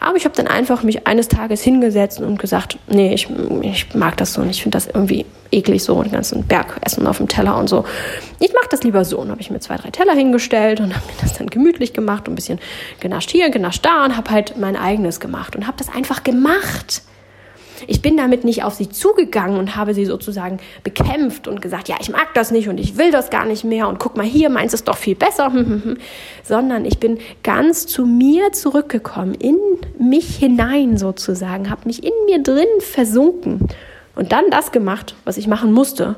Aber 0.00 0.16
ich 0.16 0.24
habe 0.24 0.34
dann 0.34 0.46
einfach 0.46 0.82
mich 0.82 1.06
eines 1.06 1.28
Tages 1.28 1.62
hingesetzt 1.62 2.20
und 2.20 2.38
gesagt, 2.38 2.78
nee, 2.88 3.14
ich, 3.14 3.28
ich 3.62 3.94
mag 3.94 4.16
das 4.16 4.34
so 4.34 4.42
und 4.42 4.50
ich 4.50 4.62
finde 4.62 4.76
das 4.76 4.86
irgendwie 4.86 5.26
eklig 5.52 5.84
so, 5.84 6.02
den 6.02 6.12
ganzen 6.12 6.44
Berg 6.44 6.78
essen 6.80 7.06
auf 7.06 7.18
dem 7.18 7.28
Teller 7.28 7.56
und 7.58 7.68
so. 7.68 7.84
Ich 8.40 8.52
mache 8.52 8.68
das 8.70 8.82
lieber 8.82 9.04
so. 9.04 9.18
Und 9.18 9.30
habe 9.30 9.40
ich 9.40 9.50
mir 9.50 9.60
zwei, 9.60 9.76
drei 9.76 9.90
Teller 9.90 10.14
hingestellt 10.14 10.80
und 10.80 10.94
habe 10.96 11.06
mir 11.06 11.20
das 11.20 11.34
dann 11.34 11.48
gemütlich 11.48 11.92
gemacht 11.92 12.26
und 12.26 12.32
ein 12.32 12.36
bisschen 12.36 12.58
genascht 13.00 13.30
hier, 13.30 13.50
genascht 13.50 13.84
da 13.84 14.04
und 14.04 14.16
habe 14.16 14.30
halt 14.30 14.56
mein 14.58 14.76
eigenes 14.76 15.20
gemacht 15.20 15.54
und 15.54 15.66
habe 15.66 15.76
das 15.76 15.88
einfach 15.88 16.24
gemacht. 16.24 17.02
Ich 17.86 18.02
bin 18.02 18.16
damit 18.16 18.44
nicht 18.44 18.64
auf 18.64 18.74
sie 18.74 18.88
zugegangen 18.88 19.58
und 19.58 19.76
habe 19.76 19.94
sie 19.94 20.04
sozusagen 20.04 20.58
bekämpft 20.84 21.48
und 21.48 21.60
gesagt, 21.60 21.88
ja, 21.88 21.96
ich 22.00 22.10
mag 22.10 22.34
das 22.34 22.50
nicht 22.50 22.68
und 22.68 22.78
ich 22.78 22.96
will 22.96 23.10
das 23.10 23.30
gar 23.30 23.44
nicht 23.44 23.64
mehr 23.64 23.88
und 23.88 23.98
guck 23.98 24.16
mal 24.16 24.26
hier, 24.26 24.50
meins 24.50 24.74
ist 24.74 24.88
doch 24.88 24.96
viel 24.96 25.14
besser, 25.14 25.52
sondern 26.42 26.84
ich 26.84 26.98
bin 26.98 27.18
ganz 27.42 27.86
zu 27.86 28.06
mir 28.06 28.52
zurückgekommen, 28.52 29.34
in 29.34 29.58
mich 29.98 30.36
hinein 30.36 30.96
sozusagen, 30.96 31.70
habe 31.70 31.82
mich 31.86 32.04
in 32.04 32.12
mir 32.26 32.42
drin 32.42 32.66
versunken 32.80 33.68
und 34.14 34.32
dann 34.32 34.44
das 34.50 34.72
gemacht, 34.72 35.14
was 35.24 35.36
ich 35.36 35.46
machen 35.46 35.72
musste 35.72 36.16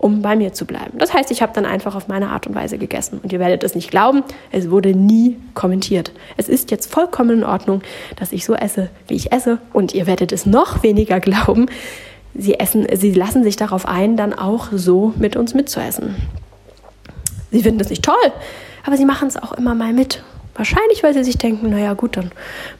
um 0.00 0.22
bei 0.22 0.34
mir 0.34 0.54
zu 0.54 0.64
bleiben. 0.64 0.98
Das 0.98 1.12
heißt, 1.12 1.30
ich 1.30 1.42
habe 1.42 1.52
dann 1.54 1.66
einfach 1.66 1.94
auf 1.94 2.08
meine 2.08 2.30
Art 2.30 2.46
und 2.46 2.54
Weise 2.54 2.78
gegessen. 2.78 3.20
Und 3.22 3.32
ihr 3.32 3.38
werdet 3.38 3.62
es 3.62 3.74
nicht 3.74 3.90
glauben, 3.90 4.22
es 4.50 4.70
wurde 4.70 4.94
nie 4.94 5.36
kommentiert. 5.54 6.12
Es 6.38 6.48
ist 6.48 6.70
jetzt 6.70 6.90
vollkommen 6.90 7.38
in 7.38 7.44
Ordnung, 7.44 7.82
dass 8.16 8.32
ich 8.32 8.46
so 8.46 8.54
esse, 8.54 8.88
wie 9.08 9.14
ich 9.14 9.30
esse. 9.30 9.58
Und 9.74 9.94
ihr 9.94 10.06
werdet 10.06 10.32
es 10.32 10.46
noch 10.46 10.82
weniger 10.82 11.20
glauben. 11.20 11.66
Sie 12.34 12.58
essen, 12.58 12.86
sie 12.94 13.12
lassen 13.12 13.44
sich 13.44 13.56
darauf 13.56 13.86
ein, 13.86 14.16
dann 14.16 14.32
auch 14.32 14.68
so 14.72 15.12
mit 15.18 15.36
uns 15.36 15.52
mitzuessen. 15.52 16.14
Sie 17.50 17.62
finden 17.62 17.80
es 17.80 17.90
nicht 17.90 18.04
toll, 18.04 18.14
aber 18.86 18.96
sie 18.96 19.04
machen 19.04 19.28
es 19.28 19.36
auch 19.36 19.52
immer 19.52 19.74
mal 19.74 19.92
mit. 19.92 20.22
Wahrscheinlich, 20.60 21.02
weil 21.02 21.14
sie 21.14 21.24
sich 21.24 21.38
denken, 21.38 21.70
naja 21.70 21.94
gut, 21.94 22.18
dann, 22.18 22.32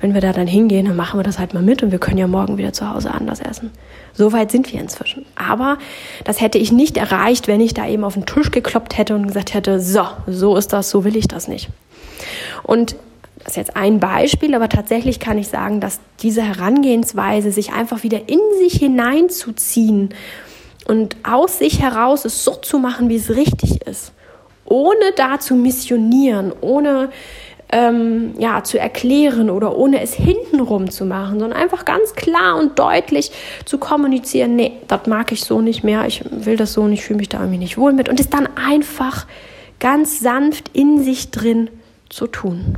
wenn 0.03 0.13
wir 0.13 0.21
da 0.21 0.35
dann 0.35 0.47
hingehen, 0.47 0.85
dann 0.85 0.97
machen 0.97 1.19
wir 1.19 1.25
das 1.25 1.39
halt 1.39 1.55
mal 1.55 1.63
mit 1.63 1.83
und 1.83 1.93
wir 1.93 1.99
können 1.99 2.19
ja 2.19 2.27
morgen 2.27 2.59
wieder 2.59 2.75
zu 2.75 2.87
Hause 2.93 3.11
anders 3.11 3.41
essen. 3.41 3.71
So 4.13 4.35
weit 4.35 4.51
sind 4.51 4.71
wir 4.71 4.79
inzwischen. 4.79 5.25
Aber 5.35 5.79
das 6.25 6.43
hätte 6.43 6.59
ich 6.59 6.73
nicht 6.73 6.99
erreicht, 6.99 7.49
wenn 7.49 7.63
ich 7.63 7.73
da 7.73 7.89
eben 7.89 8.05
auf 8.05 8.13
den 8.13 8.27
Tisch 8.27 8.51
gekloppt 8.51 8.99
hätte 8.99 9.15
und 9.15 9.29
gesagt 9.29 9.55
hätte, 9.55 9.81
so, 9.81 10.05
so 10.27 10.59
ist 10.59 10.75
das, 10.75 10.91
so 10.91 11.05
will 11.05 11.17
ich 11.17 11.27
das 11.27 11.49
nicht. 11.49 11.71
Und 12.65 12.97
das 13.39 13.53
ist 13.53 13.57
jetzt 13.57 13.77
ein 13.77 13.99
Beispiel, 13.99 14.55
aber 14.55 14.69
tatsächlich 14.69 15.19
kann 15.19 15.39
ich 15.39 15.49
sagen, 15.49 15.81
dass 15.81 16.01
diese 16.21 16.43
Herangehensweise, 16.43 17.51
sich 17.51 17.73
einfach 17.73 18.03
wieder 18.03 18.29
in 18.29 18.41
sich 18.59 18.75
hineinzuziehen 18.75 20.11
und 20.87 21.17
aus 21.23 21.57
sich 21.61 21.81
heraus 21.81 22.27
es 22.27 22.45
so 22.45 22.57
zu 22.57 22.79
machen, 22.79 23.09
wie 23.09 23.17
es 23.17 23.31
richtig 23.31 23.81
ist, 23.87 24.13
ohne 24.67 25.13
da 25.17 25.41
zu 25.41 25.55
missionieren, 25.55 26.53
ohne 26.61 27.09
ähm, 27.73 28.35
ja, 28.39 28.63
zu 28.65 28.79
erklären 28.79 29.51
oder 29.51 29.77
ohne 29.77 30.01
es 30.01 30.15
hintenrum 30.15 30.91
zu 30.91 31.05
machen, 31.05 31.39
sondern 31.39 31.59
einfach 31.59 31.85
ganz 31.85 32.15
klar 32.15 32.59
und 32.59 32.79
deutlich 32.79 33.31
zu 33.65 33.79
kommunizieren, 33.79 34.57
nee, 34.57 34.73
das 34.89 35.07
mag 35.07 35.33
ich 35.33 35.43
so 35.43 35.61
nicht 35.61 35.85
mehr, 35.85 36.07
ich 36.07 36.23
will 36.31 36.57
das 36.57 36.73
so 36.73 36.87
nicht, 36.87 37.05
fühle 37.05 37.19
mich 37.19 37.29
da 37.29 37.39
irgendwie 37.39 37.59
nicht 37.59 37.79
wohl 37.79 37.93
mit 37.93 38.09
und 38.09 38.19
es 38.19 38.31
dann 38.31 38.49
einfach 38.57 39.27
ganz 39.79 40.21
sanft 40.21 40.71
in 40.73 41.03
sich 41.03 41.31
drin 41.31 41.71
zu 42.09 42.27
tun. 42.27 42.77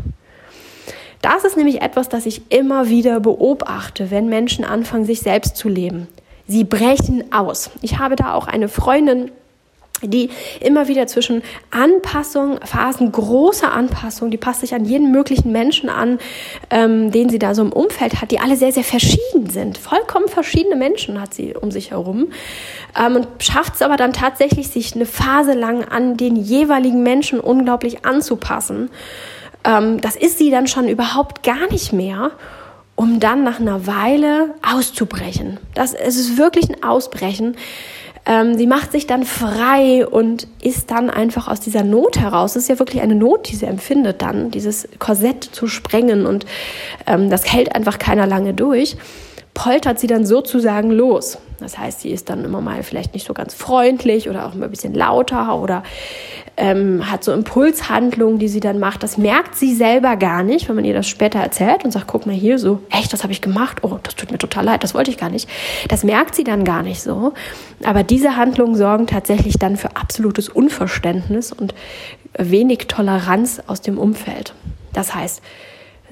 Das 1.23 1.45
ist 1.45 1.57
nämlich 1.57 1.83
etwas, 1.83 2.09
das 2.09 2.27
ich 2.27 2.43
immer 2.51 2.89
wieder 2.89 3.21
beobachte, 3.21 4.11
wenn 4.11 4.29
Menschen 4.29 4.65
anfangen, 4.65 5.05
sich 5.05 5.21
selbst 5.21 5.57
zu 5.57 5.69
leben. 5.69 6.09
Sie 6.49 6.65
brechen 6.65 7.33
aus. 7.33 7.71
Ich 7.81 7.99
habe 7.99 8.17
da 8.17 8.35
auch 8.35 8.49
eine 8.49 8.69
Freundin, 8.69 9.31
die 10.03 10.31
immer 10.61 10.89
wieder 10.89 11.07
zwischen 11.07 11.43
Anpassung, 11.71 12.59
Phasen 12.65 13.13
großer 13.13 13.73
Anpassung, 13.73 14.31
die 14.31 14.37
passt 14.37 14.61
sich 14.61 14.75
an 14.75 14.85
jeden 14.85 15.13
möglichen 15.13 15.53
Menschen 15.53 15.89
an, 15.89 16.19
ähm, 16.71 17.11
den 17.11 17.29
sie 17.29 17.39
da 17.39 17.55
so 17.55 17.63
im 17.63 17.73
Umfeld 17.73 18.21
hat, 18.21 18.31
die 18.31 18.41
alle 18.41 18.57
sehr, 18.57 18.73
sehr 18.73 18.85
verschieden 18.85 19.49
sind. 19.49 19.79
Vollkommen 19.79 20.29
verschiedene 20.29 20.77
Menschen 20.77 21.21
hat 21.21 21.35
sie 21.35 21.55
um 21.55 21.71
sich 21.71 21.91
herum 21.91 22.29
ähm, 22.99 23.17
und 23.17 23.29
schafft 23.39 23.75
es 23.75 23.83
aber 23.83 23.97
dann 23.97 24.13
tatsächlich, 24.13 24.69
sich 24.69 24.95
eine 24.95 25.07
Phase 25.07 25.55
lang 25.55 25.85
an 25.85 26.17
den 26.17 26.37
jeweiligen 26.37 27.03
Menschen 27.03 27.41
unglaublich 27.41 28.05
anzupassen. 28.05 28.91
Ähm, 29.65 30.01
das 30.01 30.17
ist 30.17 30.39
sie 30.39 30.51
dann 30.51 30.67
schon 30.67 30.89
überhaupt 30.89 31.43
gar 31.43 31.71
nicht 31.71 31.93
mehr 31.93 32.33
um 32.95 33.21
dann 33.21 33.43
nach 33.43 33.59
einer 33.59 33.87
Weile 33.87 34.55
auszubrechen. 34.63 35.59
Das 35.75 35.95
es 35.95 36.17
ist 36.17 36.37
wirklich 36.37 36.69
ein 36.69 36.83
Ausbrechen. 36.83 37.57
Ähm, 38.25 38.57
sie 38.57 38.67
macht 38.67 38.93
sich 38.93 39.07
dann 39.07 39.25
frei 39.25 40.07
und 40.07 40.47
ist 40.63 40.91
dann 40.91 41.11
einfach 41.11 41.49
aus 41.49 41.61
dieser 41.61 41.83
Not 41.83 42.19
heraus. 42.19 42.53
Es 42.57 42.65
ist 42.65 42.69
ja 42.69 42.79
wirklich 42.79 43.03
eine 43.03 43.17
Not, 43.17 43.51
die 43.51 43.57
sie 43.57 43.67
empfindet 43.67 44.23
dann, 44.23 44.51
dieses 44.51 44.89
Korsett 44.99 45.43
zu 45.43 45.67
sprengen 45.67 46.27
und 46.27 46.47
ähm, 47.07 47.31
das 47.31 47.53
hält 47.53 47.75
einfach 47.75 47.99
keiner 47.99 48.27
lange 48.27 48.55
durch. 48.55 48.97
Poltert 49.55 49.99
sie 49.99 50.07
dann 50.07 50.25
sozusagen 50.25 50.91
los. 50.91 51.39
Das 51.61 51.79
heißt, 51.79 52.01
sie 52.01 52.11
ist 52.11 52.29
dann 52.29 52.45
immer 52.45 52.61
mal 52.61 52.83
vielleicht 52.83 53.15
nicht 53.15 53.27
so 53.27 53.35
ganz 53.35 53.55
freundlich 53.55 54.29
oder 54.29 54.47
auch 54.47 54.55
mal 54.55 54.65
ein 54.65 54.71
bisschen 54.71 54.95
lauter 54.95 55.59
oder 55.59 55.83
ähm, 56.57 57.11
hat 57.11 57.25
so 57.25 57.33
Impulshandlungen, 57.33 58.39
die 58.39 58.49
sie 58.49 58.61
dann 58.61 58.79
macht. 58.79 59.03
Das 59.03 59.17
merkt 59.17 59.57
sie 59.57 59.75
selber 59.75 60.17
gar 60.17 60.43
nicht, 60.43 60.69
wenn 60.69 60.77
man 60.77 60.85
ihr 60.85 60.95
das 60.95 61.09
später 61.09 61.39
erzählt 61.39 61.85
und 61.85 61.93
sagt, 61.93 62.09
guck 62.09 62.27
mal 62.27 62.35
hier 62.35 62.59
so, 62.59 62.81
echt, 62.91 63.13
das 63.13 63.23
habe 63.23 63.33
ich 63.33 63.41
gemacht. 63.41 63.79
Oh, 63.83 63.99
das 64.03 64.17
tut 64.17 64.31
mir 64.31 64.39
total 64.39 64.65
leid, 64.65 64.83
das 64.83 64.95
wollte 64.95 65.11
ich 65.11 65.19
gar 65.19 65.31
nicht. 65.31 65.49
Das 65.89 66.05
merkt 66.05 66.35
sie 66.35 66.45
dann 66.45 66.65
gar 66.65 66.83
nicht 66.83 67.01
so. 67.01 67.33
Aber 67.85 68.03
diese 68.03 68.37
Handlungen 68.37 68.75
sorgen 68.75 69.07
tatsächlich 69.07 69.59
dann 69.59 69.77
für 69.77 69.97
absolutes 69.97 70.49
Unverständnis 70.49 71.53
und 71.53 71.75
wenig 72.37 72.87
Toleranz 72.89 73.63
aus 73.67 73.81
dem 73.81 73.99
Umfeld. 73.99 74.55
Das 74.93 75.15
heißt, 75.15 75.43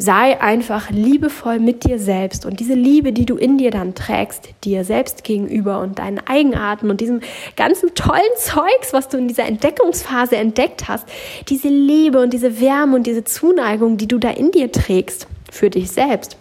Sei 0.03 0.41
einfach 0.41 0.89
liebevoll 0.89 1.59
mit 1.59 1.85
dir 1.85 1.99
selbst 1.99 2.47
und 2.47 2.59
diese 2.59 2.73
Liebe, 2.73 3.13
die 3.13 3.27
du 3.27 3.37
in 3.37 3.59
dir 3.59 3.71
dann 3.71 3.95
trägst, 3.95 4.49
dir 4.65 4.83
selbst 4.83 5.25
gegenüber 5.25 5.81
und 5.81 5.99
deinen 5.99 6.27
Eigenarten 6.27 6.89
und 6.89 7.03
diesem 7.03 7.21
ganzen 7.55 7.95
tollen 7.95 8.23
Zeugs, 8.39 8.95
was 8.95 9.11
du 9.11 9.19
in 9.19 9.29
dieser 9.29 9.45
Entdeckungsphase 9.45 10.39
entdeckt 10.39 10.89
hast, 10.89 11.07
diese 11.51 11.69
Liebe 11.69 12.19
und 12.19 12.33
diese 12.33 12.63
Wärme 12.63 12.97
und 12.97 13.07
diese 13.07 13.25
Zuneigung, 13.25 13.99
die 13.99 14.09
du 14.09 14.17
da 14.17 14.31
in 14.31 14.53
dir 14.53 14.73
trägst 14.73 15.27
für 15.51 15.69
dich 15.69 15.91
selbst. 15.91 16.39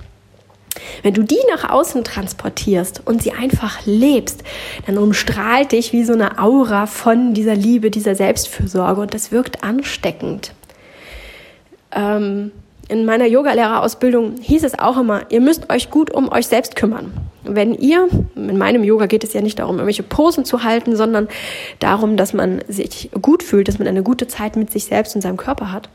Wenn 1.03 1.13
du 1.13 1.23
die 1.23 1.35
nach 1.51 1.69
außen 1.69 2.05
transportierst 2.05 3.01
und 3.03 3.21
sie 3.21 3.33
einfach 3.33 3.85
lebst, 3.85 4.41
dann 4.85 4.97
umstrahlt 4.97 5.73
dich 5.73 5.91
wie 5.91 6.05
so 6.05 6.13
eine 6.13 6.39
Aura 6.39 6.85
von 6.85 7.33
dieser 7.33 7.55
Liebe, 7.55 7.91
dieser 7.91 8.15
Selbstfürsorge 8.15 9.01
und 9.01 9.13
das 9.13 9.33
wirkt 9.33 9.65
ansteckend. 9.65 10.53
Ähm, 11.91 12.53
in 12.89 13.05
meiner 13.05 13.27
Yogalehrerausbildung 13.27 14.35
hieß 14.41 14.63
es 14.63 14.77
auch 14.77 14.97
immer, 14.97 15.21
ihr 15.29 15.41
müsst 15.41 15.69
euch 15.71 15.91
gut 15.91 16.11
um 16.11 16.31
euch 16.31 16.47
selbst 16.47 16.75
kümmern. 16.75 17.13
Wenn 17.43 17.73
ihr, 17.75 18.09
in 18.35 18.57
meinem 18.57 18.83
Yoga 18.83 19.05
geht 19.05 19.23
es 19.23 19.33
ja 19.33 19.41
nicht 19.41 19.59
darum, 19.59 19.75
irgendwelche 19.75 20.03
Posen 20.03 20.43
zu 20.43 20.63
halten, 20.63 20.95
sondern 20.95 21.29
darum, 21.79 22.17
dass 22.17 22.33
man 22.33 22.61
sich 22.67 23.11
gut 23.21 23.43
fühlt, 23.43 23.67
dass 23.67 23.79
man 23.79 23.87
eine 23.87 24.03
gute 24.03 24.27
Zeit 24.27 24.55
mit 24.55 24.71
sich 24.71 24.85
selbst 24.85 25.15
und 25.15 25.21
seinem 25.21 25.37
Körper 25.37 25.71
hat. 25.71 25.89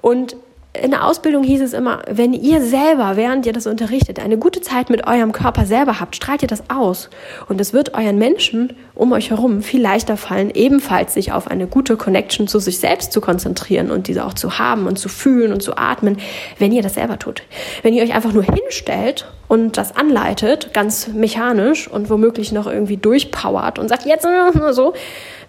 Und 0.00 0.36
in 0.74 0.90
der 0.90 1.06
Ausbildung 1.06 1.44
hieß 1.44 1.60
es 1.60 1.74
immer, 1.74 2.00
wenn 2.08 2.32
ihr 2.32 2.62
selber, 2.62 3.16
während 3.16 3.44
ihr 3.44 3.52
das 3.52 3.66
unterrichtet, 3.66 4.18
eine 4.18 4.38
gute 4.38 4.62
Zeit 4.62 4.88
mit 4.88 5.06
eurem 5.06 5.32
Körper 5.32 5.66
selber 5.66 6.00
habt, 6.00 6.16
strahlt 6.16 6.40
ihr 6.40 6.48
das 6.48 6.70
aus. 6.70 7.10
Und 7.46 7.60
es 7.60 7.74
wird 7.74 7.92
euren 7.92 8.16
Menschen 8.16 8.72
um 8.94 9.12
euch 9.12 9.30
herum 9.30 9.62
viel 9.62 9.82
leichter 9.82 10.16
fallen, 10.16 10.50
ebenfalls 10.54 11.12
sich 11.12 11.32
auf 11.32 11.46
eine 11.46 11.66
gute 11.66 11.96
Connection 11.98 12.48
zu 12.48 12.58
sich 12.58 12.78
selbst 12.78 13.12
zu 13.12 13.20
konzentrieren 13.20 13.90
und 13.90 14.08
diese 14.08 14.24
auch 14.24 14.32
zu 14.32 14.58
haben 14.58 14.86
und 14.86 14.98
zu 14.98 15.10
fühlen 15.10 15.52
und 15.52 15.62
zu 15.62 15.76
atmen, 15.76 16.18
wenn 16.58 16.72
ihr 16.72 16.82
das 16.82 16.94
selber 16.94 17.18
tut. 17.18 17.42
Wenn 17.82 17.92
ihr 17.92 18.02
euch 18.02 18.14
einfach 18.14 18.32
nur 18.32 18.44
hinstellt 18.44 19.26
und 19.48 19.76
das 19.76 19.94
anleitet, 19.94 20.72
ganz 20.72 21.08
mechanisch 21.08 21.86
und 21.86 22.08
womöglich 22.08 22.50
noch 22.50 22.66
irgendwie 22.66 22.96
durchpowert 22.96 23.78
und 23.78 23.88
sagt, 23.88 24.06
jetzt 24.06 24.26
so, 24.70 24.94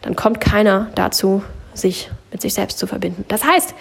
dann 0.01 0.17
kommt 0.17 0.41
keiner 0.41 0.89
dazu, 0.95 1.43
sich 1.73 2.09
mit 2.31 2.41
sich 2.41 2.53
selbst 2.53 2.77
zu 2.77 2.87
verbinden. 2.87 3.23
Das 3.27 3.45
heißt, 3.45 3.73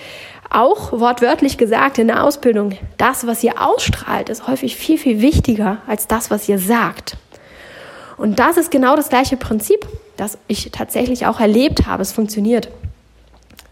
auch 0.55 0.92
wortwörtlich 0.92 1.59
gesagt 1.59 1.98
in 1.98 2.09
der 2.09 2.24
Ausbildung, 2.24 2.76
das, 2.98 3.26
was 3.26 3.42
ihr 3.42 3.61
ausstrahlt, 3.61 4.28
ist 4.28 4.46
häufig 4.46 4.76
viel, 4.76 4.98
viel 4.98 5.20
wichtiger 5.20 5.78
als 5.86 6.07
das, 6.07 6.30
was 6.30 6.48
ihr 6.48 6.59
sagt. 6.59 7.16
Und 8.16 8.38
das 8.38 8.57
ist 8.57 8.70
genau 8.70 8.96
das 8.96 9.09
gleiche 9.09 9.36
Prinzip, 9.36 9.86
das 10.16 10.38
ich 10.46 10.70
tatsächlich 10.70 11.26
auch 11.26 11.40
erlebt 11.40 11.86
habe. 11.86 12.03
Es 12.03 12.12
funktioniert. 12.12 12.68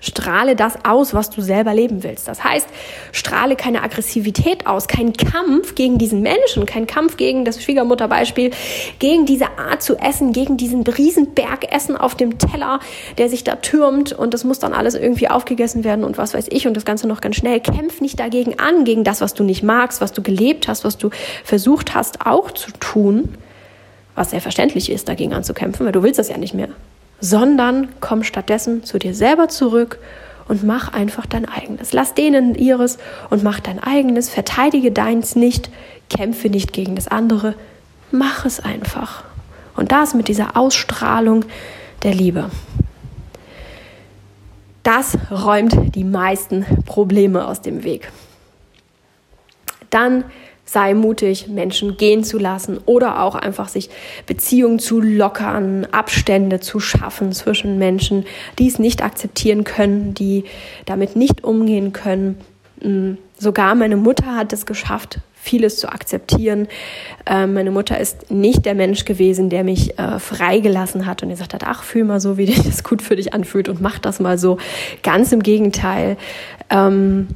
Strahle 0.00 0.56
das 0.56 0.84
aus, 0.84 1.12
was 1.12 1.30
du 1.30 1.42
selber 1.42 1.74
leben 1.74 2.02
willst. 2.02 2.26
Das 2.26 2.42
heißt, 2.42 2.66
strahle 3.12 3.54
keine 3.54 3.82
Aggressivität 3.82 4.66
aus, 4.66 4.88
keinen 4.88 5.12
Kampf 5.12 5.74
gegen 5.74 5.98
diesen 5.98 6.22
Menschen, 6.22 6.64
kein 6.66 6.86
Kampf 6.86 7.16
gegen 7.16 7.44
das 7.44 7.62
Schwiegermutterbeispiel, 7.62 8.50
gegen 8.98 9.26
diese 9.26 9.58
Art 9.58 9.82
zu 9.82 9.96
essen, 9.96 10.32
gegen 10.32 10.56
diesen 10.56 10.82
Riesenberg 10.82 11.70
Essen 11.72 11.96
auf 11.96 12.14
dem 12.14 12.38
Teller, 12.38 12.80
der 13.18 13.28
sich 13.28 13.44
da 13.44 13.56
türmt 13.56 14.12
und 14.12 14.32
das 14.32 14.44
muss 14.44 14.58
dann 14.58 14.72
alles 14.72 14.94
irgendwie 14.94 15.28
aufgegessen 15.28 15.84
werden 15.84 16.04
und 16.04 16.18
was 16.18 16.34
weiß 16.34 16.46
ich 16.50 16.66
und 16.66 16.74
das 16.74 16.84
Ganze 16.84 17.06
noch 17.06 17.20
ganz 17.20 17.36
schnell. 17.36 17.60
Kämpf 17.60 18.00
nicht 18.00 18.18
dagegen 18.18 18.58
an, 18.58 18.84
gegen 18.84 19.04
das, 19.04 19.20
was 19.20 19.34
du 19.34 19.44
nicht 19.44 19.62
magst, 19.62 20.00
was 20.00 20.12
du 20.12 20.22
gelebt 20.22 20.66
hast, 20.66 20.84
was 20.84 20.96
du 20.96 21.10
versucht 21.44 21.94
hast 21.94 22.24
auch 22.24 22.50
zu 22.50 22.70
tun, 22.72 23.34
was 24.14 24.30
sehr 24.30 24.40
verständlich 24.40 24.90
ist, 24.90 25.08
dagegen 25.08 25.34
anzukämpfen, 25.34 25.84
weil 25.84 25.92
du 25.92 26.02
willst 26.02 26.18
das 26.18 26.28
ja 26.28 26.38
nicht 26.38 26.54
mehr 26.54 26.68
sondern 27.20 27.88
komm 28.00 28.22
stattdessen 28.22 28.84
zu 28.84 28.98
dir 28.98 29.14
selber 29.14 29.48
zurück 29.48 29.98
und 30.48 30.64
mach 30.64 30.92
einfach 30.92 31.26
dein 31.26 31.48
eigenes. 31.48 31.92
Lass 31.92 32.14
denen 32.14 32.54
ihres 32.54 32.98
und 33.30 33.42
mach 33.42 33.60
dein 33.60 33.78
eigenes. 33.78 34.28
Verteidige 34.28 34.90
deins 34.90 35.36
nicht, 35.36 35.70
kämpfe 36.08 36.48
nicht 36.48 36.72
gegen 36.72 36.96
das 36.96 37.08
andere. 37.08 37.54
Mach 38.10 38.44
es 38.44 38.58
einfach. 38.58 39.22
Und 39.76 39.92
das 39.92 40.14
mit 40.14 40.28
dieser 40.28 40.56
Ausstrahlung 40.56 41.44
der 42.02 42.14
Liebe. 42.14 42.50
Das 44.82 45.16
räumt 45.30 45.94
die 45.94 46.04
meisten 46.04 46.64
Probleme 46.86 47.46
aus 47.46 47.60
dem 47.60 47.84
Weg. 47.84 48.10
Dann 49.90 50.24
sei 50.72 50.94
mutig, 50.94 51.48
Menschen 51.48 51.96
gehen 51.96 52.22
zu 52.22 52.38
lassen 52.38 52.78
oder 52.86 53.22
auch 53.22 53.34
einfach 53.34 53.68
sich 53.68 53.90
Beziehungen 54.26 54.78
zu 54.78 55.00
lockern, 55.00 55.84
Abstände 55.90 56.60
zu 56.60 56.78
schaffen 56.78 57.32
zwischen 57.32 57.76
Menschen, 57.76 58.24
die 58.60 58.68
es 58.68 58.78
nicht 58.78 59.02
akzeptieren 59.02 59.64
können, 59.64 60.14
die 60.14 60.44
damit 60.86 61.16
nicht 61.16 61.42
umgehen 61.42 61.92
können. 61.92 62.38
Mm, 62.80 63.14
sogar 63.36 63.74
meine 63.74 63.96
Mutter 63.96 64.36
hat 64.36 64.52
es 64.52 64.64
geschafft, 64.64 65.18
vieles 65.34 65.76
zu 65.78 65.88
akzeptieren. 65.88 66.68
Ähm, 67.26 67.54
meine 67.54 67.72
Mutter 67.72 67.98
ist 67.98 68.30
nicht 68.30 68.64
der 68.64 68.76
Mensch 68.76 69.04
gewesen, 69.04 69.50
der 69.50 69.64
mich 69.64 69.98
äh, 69.98 70.20
freigelassen 70.20 71.04
hat 71.04 71.24
und 71.24 71.30
gesagt 71.30 71.52
hat, 71.52 71.64
ach, 71.66 71.82
fühl 71.82 72.04
mal 72.04 72.20
so, 72.20 72.38
wie 72.38 72.46
dich 72.46 72.62
das 72.62 72.84
gut 72.84 73.02
für 73.02 73.16
dich 73.16 73.34
anfühlt 73.34 73.68
und 73.68 73.80
mach 73.80 73.98
das 73.98 74.20
mal 74.20 74.38
so. 74.38 74.58
Ganz 75.02 75.32
im 75.32 75.42
Gegenteil. 75.42 76.16
Ähm, 76.68 77.26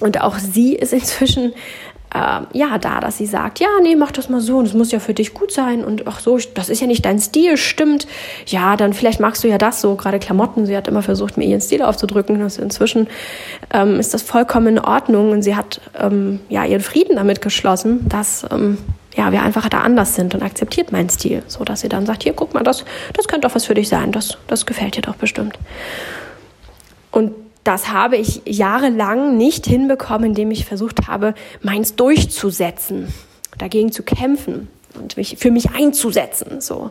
und 0.00 0.20
auch 0.20 0.38
sie 0.38 0.74
ist 0.74 0.92
inzwischen 0.92 1.54
äh, 2.14 2.40
ja, 2.56 2.78
da, 2.78 3.00
dass 3.00 3.18
sie 3.18 3.26
sagt, 3.26 3.58
ja, 3.58 3.68
nee, 3.82 3.96
mach 3.96 4.12
das 4.12 4.28
mal 4.28 4.40
so 4.40 4.58
und 4.58 4.66
es 4.66 4.74
muss 4.74 4.92
ja 4.92 5.00
für 5.00 5.14
dich 5.14 5.34
gut 5.34 5.50
sein 5.52 5.84
und 5.84 6.06
ach 6.06 6.20
so, 6.20 6.38
das 6.54 6.68
ist 6.68 6.80
ja 6.80 6.86
nicht 6.86 7.04
dein 7.04 7.18
Stil, 7.18 7.56
stimmt. 7.56 8.06
Ja, 8.46 8.76
dann 8.76 8.92
vielleicht 8.92 9.20
magst 9.20 9.42
du 9.42 9.48
ja 9.48 9.58
das 9.58 9.80
so, 9.80 9.96
gerade 9.96 10.18
Klamotten. 10.20 10.64
Sie 10.64 10.76
hat 10.76 10.86
immer 10.88 11.02
versucht, 11.02 11.36
mir 11.36 11.44
ihren 11.44 11.60
Stil 11.60 11.82
aufzudrücken. 11.82 12.40
Also 12.40 12.62
inzwischen 12.62 13.08
ähm, 13.72 13.98
ist 13.98 14.14
das 14.14 14.22
vollkommen 14.22 14.68
in 14.68 14.78
Ordnung 14.78 15.32
und 15.32 15.42
sie 15.42 15.56
hat 15.56 15.80
ähm, 15.98 16.40
ja 16.48 16.64
ihren 16.64 16.82
Frieden 16.82 17.16
damit 17.16 17.42
geschlossen, 17.42 18.08
dass 18.08 18.46
ähm, 18.50 18.78
ja, 19.16 19.32
wir 19.32 19.42
einfach 19.42 19.68
da 19.68 19.80
anders 19.80 20.14
sind 20.14 20.34
und 20.34 20.42
akzeptiert 20.42 20.92
meinen 20.92 21.08
Stil, 21.08 21.42
so 21.46 21.64
dass 21.64 21.80
sie 21.80 21.88
dann 21.88 22.06
sagt, 22.06 22.22
hier, 22.22 22.32
guck 22.32 22.54
mal, 22.54 22.62
das, 22.62 22.84
das 23.12 23.28
könnte 23.28 23.48
doch 23.48 23.54
was 23.54 23.64
für 23.64 23.74
dich 23.74 23.88
sein, 23.88 24.12
das, 24.12 24.38
das 24.46 24.66
gefällt 24.66 24.96
dir 24.96 25.02
doch 25.02 25.16
bestimmt. 25.16 25.58
Und 27.10 27.32
das 27.64 27.90
habe 27.90 28.16
ich 28.16 28.42
jahrelang 28.44 29.36
nicht 29.36 29.66
hinbekommen, 29.66 30.28
indem 30.28 30.50
ich 30.50 30.66
versucht 30.66 31.08
habe, 31.08 31.34
meins 31.62 31.96
durchzusetzen, 31.96 33.12
dagegen 33.58 33.90
zu 33.90 34.02
kämpfen 34.02 34.68
und 34.94 35.16
mich 35.16 35.36
für 35.38 35.50
mich 35.50 35.70
einzusetzen. 35.70 36.60
So, 36.60 36.90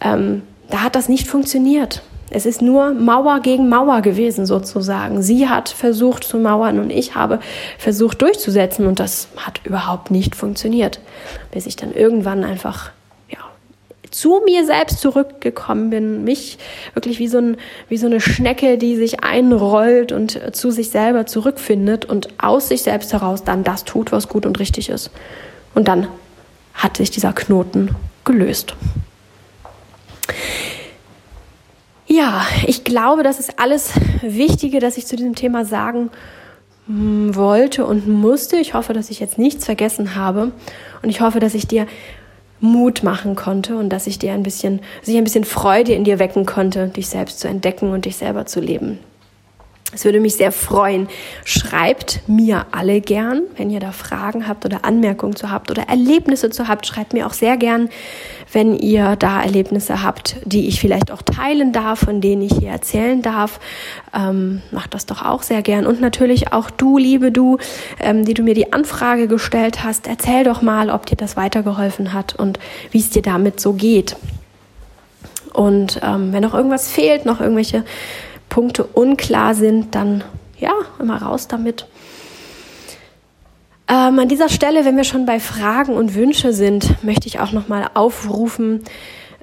ähm, 0.00 0.42
da 0.70 0.82
hat 0.82 0.94
das 0.94 1.08
nicht 1.08 1.26
funktioniert. 1.26 2.02
Es 2.30 2.44
ist 2.46 2.60
nur 2.60 2.92
Mauer 2.92 3.40
gegen 3.40 3.68
Mauer 3.68 4.02
gewesen 4.02 4.44
sozusagen. 4.44 5.22
Sie 5.22 5.48
hat 5.48 5.70
versucht 5.70 6.24
zu 6.24 6.38
mauern 6.38 6.78
und 6.78 6.90
ich 6.90 7.14
habe 7.14 7.40
versucht 7.78 8.20
durchzusetzen 8.20 8.86
und 8.86 9.00
das 9.00 9.28
hat 9.36 9.62
überhaupt 9.64 10.10
nicht 10.10 10.36
funktioniert, 10.36 11.00
bis 11.50 11.66
ich 11.66 11.76
dann 11.76 11.92
irgendwann 11.92 12.44
einfach 12.44 12.90
zu 14.10 14.40
mir 14.44 14.64
selbst 14.64 15.00
zurückgekommen 15.00 15.90
bin, 15.90 16.24
mich 16.24 16.58
wirklich 16.94 17.18
wie 17.18 17.28
so, 17.28 17.38
ein, 17.38 17.56
wie 17.88 17.96
so 17.96 18.06
eine 18.06 18.20
Schnecke, 18.20 18.78
die 18.78 18.96
sich 18.96 19.22
einrollt 19.22 20.12
und 20.12 20.54
zu 20.54 20.70
sich 20.70 20.90
selber 20.90 21.26
zurückfindet 21.26 22.04
und 22.04 22.28
aus 22.38 22.68
sich 22.68 22.82
selbst 22.82 23.12
heraus 23.12 23.44
dann 23.44 23.64
das 23.64 23.84
tut, 23.84 24.12
was 24.12 24.28
gut 24.28 24.46
und 24.46 24.58
richtig 24.58 24.88
ist. 24.88 25.10
Und 25.74 25.88
dann 25.88 26.08
hat 26.74 26.96
sich 26.96 27.10
dieser 27.10 27.32
Knoten 27.32 27.94
gelöst. 28.24 28.74
Ja, 32.06 32.46
ich 32.66 32.84
glaube, 32.84 33.22
das 33.22 33.38
ist 33.38 33.58
alles 33.58 33.92
Wichtige, 34.22 34.80
das 34.80 34.96
ich 34.96 35.06
zu 35.06 35.14
diesem 35.14 35.34
Thema 35.34 35.64
sagen 35.64 36.10
hm, 36.86 37.36
wollte 37.36 37.84
und 37.84 38.08
musste. 38.08 38.56
Ich 38.56 38.72
hoffe, 38.72 38.94
dass 38.94 39.10
ich 39.10 39.20
jetzt 39.20 39.38
nichts 39.38 39.66
vergessen 39.66 40.14
habe 40.14 40.52
und 41.02 41.10
ich 41.10 41.20
hoffe, 41.20 41.38
dass 41.38 41.54
ich 41.54 41.66
dir 41.66 41.86
Mut 42.60 43.02
machen 43.02 43.36
konnte 43.36 43.76
und 43.76 43.90
dass 43.90 44.06
ich 44.06 44.18
dir 44.18 44.32
ein 44.32 44.42
bisschen, 44.42 44.80
sich 45.02 45.16
ein 45.16 45.24
bisschen 45.24 45.44
Freude 45.44 45.92
in 45.92 46.04
dir 46.04 46.18
wecken 46.18 46.46
konnte, 46.46 46.88
dich 46.88 47.08
selbst 47.08 47.40
zu 47.40 47.48
entdecken 47.48 47.92
und 47.92 48.04
dich 48.04 48.16
selber 48.16 48.46
zu 48.46 48.60
leben. 48.60 48.98
Es 49.94 50.04
würde 50.04 50.20
mich 50.20 50.36
sehr 50.36 50.52
freuen. 50.52 51.08
Schreibt 51.46 52.20
mir 52.28 52.66
alle 52.72 53.00
gern, 53.00 53.42
wenn 53.56 53.70
ihr 53.70 53.80
da 53.80 53.90
Fragen 53.90 54.46
habt 54.46 54.66
oder 54.66 54.84
Anmerkungen 54.84 55.34
zu 55.34 55.50
habt 55.50 55.70
oder 55.70 55.84
Erlebnisse 55.88 56.50
zu 56.50 56.68
habt. 56.68 56.86
Schreibt 56.86 57.14
mir 57.14 57.26
auch 57.26 57.32
sehr 57.32 57.56
gern, 57.56 57.88
wenn 58.52 58.76
ihr 58.76 59.16
da 59.16 59.42
Erlebnisse 59.42 60.02
habt, 60.02 60.36
die 60.44 60.68
ich 60.68 60.78
vielleicht 60.78 61.10
auch 61.10 61.22
teilen 61.22 61.72
darf, 61.72 62.00
von 62.00 62.20
denen 62.20 62.42
ich 62.42 62.52
hier 62.58 62.70
erzählen 62.70 63.22
darf. 63.22 63.60
Ähm, 64.14 64.60
macht 64.72 64.92
das 64.92 65.06
doch 65.06 65.24
auch 65.24 65.42
sehr 65.42 65.62
gern. 65.62 65.86
Und 65.86 66.02
natürlich 66.02 66.52
auch 66.52 66.68
du, 66.68 66.98
liebe 66.98 67.32
du, 67.32 67.56
ähm, 67.98 68.26
die 68.26 68.34
du 68.34 68.42
mir 68.42 68.54
die 68.54 68.74
Anfrage 68.74 69.26
gestellt 69.26 69.84
hast. 69.84 70.06
Erzähl 70.06 70.44
doch 70.44 70.60
mal, 70.60 70.90
ob 70.90 71.06
dir 71.06 71.16
das 71.16 71.34
weitergeholfen 71.34 72.12
hat 72.12 72.34
und 72.34 72.58
wie 72.90 72.98
es 72.98 73.08
dir 73.08 73.22
damit 73.22 73.58
so 73.58 73.72
geht. 73.72 74.16
Und 75.54 76.00
ähm, 76.04 76.32
wenn 76.34 76.42
noch 76.42 76.54
irgendwas 76.54 76.90
fehlt, 76.90 77.24
noch 77.24 77.40
irgendwelche 77.40 77.84
Punkte 78.48 78.84
unklar 78.84 79.54
sind, 79.54 79.94
dann 79.94 80.24
ja, 80.58 80.72
immer 80.98 81.22
raus 81.22 81.48
damit. 81.48 81.86
Ähm, 83.88 84.18
an 84.18 84.28
dieser 84.28 84.48
Stelle, 84.48 84.84
wenn 84.84 84.96
wir 84.96 85.04
schon 85.04 85.24
bei 85.24 85.40
Fragen 85.40 85.94
und 85.94 86.14
Wünsche 86.14 86.52
sind, 86.52 87.02
möchte 87.02 87.26
ich 87.26 87.40
auch 87.40 87.52
nochmal 87.52 87.88
aufrufen, 87.94 88.84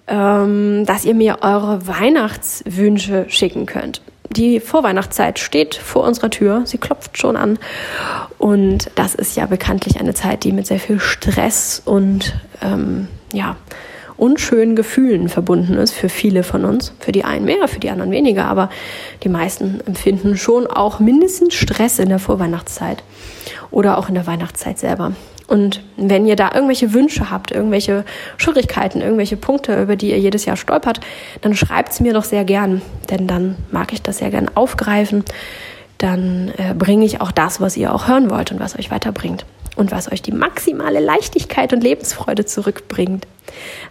ähm, 0.08 0.86
dass 0.86 1.04
ihr 1.04 1.16
mir 1.16 1.40
eure 1.42 1.88
Weihnachtswünsche 1.88 3.26
schicken 3.28 3.66
könnt. 3.66 4.02
Die 4.30 4.60
Vorweihnachtszeit 4.60 5.40
steht 5.40 5.76
vor 5.76 6.04
unserer 6.04 6.30
Tür, 6.30 6.64
sie 6.66 6.78
klopft 6.78 7.18
schon 7.18 7.38
an 7.38 7.58
und 8.38 8.92
das 8.96 9.16
ist 9.16 9.36
ja 9.38 9.46
bekanntlich 9.46 10.00
eine 10.00 10.14
Zeit, 10.14 10.44
die 10.44 10.52
mit 10.52 10.68
sehr 10.68 10.80
viel 10.80 11.00
Stress 11.00 11.82
und 11.84 12.36
ähm, 12.62 13.08
ja, 13.34 13.56
unschönen 14.18 14.76
Gefühlen 14.76 15.30
verbunden 15.30 15.74
ist 15.76 15.94
für 15.94 16.10
viele 16.10 16.44
von 16.44 16.66
uns. 16.66 16.94
Für 17.00 17.12
die 17.12 17.24
einen 17.24 17.46
mehr, 17.46 17.68
für 17.68 17.80
die 17.80 17.90
anderen 17.90 18.12
weniger, 18.12 18.46
aber 18.46 18.70
die 19.24 19.30
meisten 19.30 19.82
empfinden 19.86 20.38
schon 20.38 20.68
auch 20.68 21.00
mindestens 21.00 21.54
Stress 21.54 22.00
in 22.00 22.10
der 22.10 22.20
Vorweihnachtszeit 22.20 23.04
oder 23.72 23.98
auch 23.98 24.10
in 24.10 24.16
der 24.16 24.28
Weihnachtszeit 24.28 24.80
selber. 24.80 25.14
Und 25.48 25.84
wenn 25.96 26.26
ihr 26.26 26.36
da 26.36 26.52
irgendwelche 26.54 26.94
Wünsche 26.94 27.30
habt, 27.30 27.52
irgendwelche 27.52 28.04
Schwierigkeiten, 28.38 29.02
irgendwelche 29.02 29.38
Punkte, 29.38 29.80
über 29.80 29.96
die 29.96 30.10
ihr 30.10 30.20
jedes 30.20 30.46
Jahr 30.46 30.58
stolpert, 30.58 31.02
dann 31.42 31.56
schreibt 31.56 31.92
es 31.92 32.00
mir 32.00 32.14
doch 32.14 32.24
sehr 32.24 32.46
gern, 32.46 32.82
denn 33.12 33.28
dann 33.28 33.56
mag 33.72 33.94
ich 33.94 34.02
das 34.02 34.18
sehr 34.18 34.32
gern 34.32 34.50
aufgreifen. 34.56 35.24
Dann 35.98 36.52
äh, 36.58 36.74
bringe 36.74 37.06
ich 37.06 37.22
auch 37.22 37.32
das, 37.32 37.62
was 37.62 37.78
ihr 37.78 37.94
auch 37.94 38.08
hören 38.08 38.30
wollt 38.30 38.52
und 38.52 38.60
was 38.60 38.78
euch 38.78 38.92
weiterbringt 38.92 39.46
und 39.76 39.92
was 39.92 40.12
euch 40.12 40.22
die 40.22 40.32
maximale 40.32 41.00
Leichtigkeit 41.00 41.74
und 41.74 41.84
Lebensfreude 41.84 42.46
zurückbringt. 42.46 43.28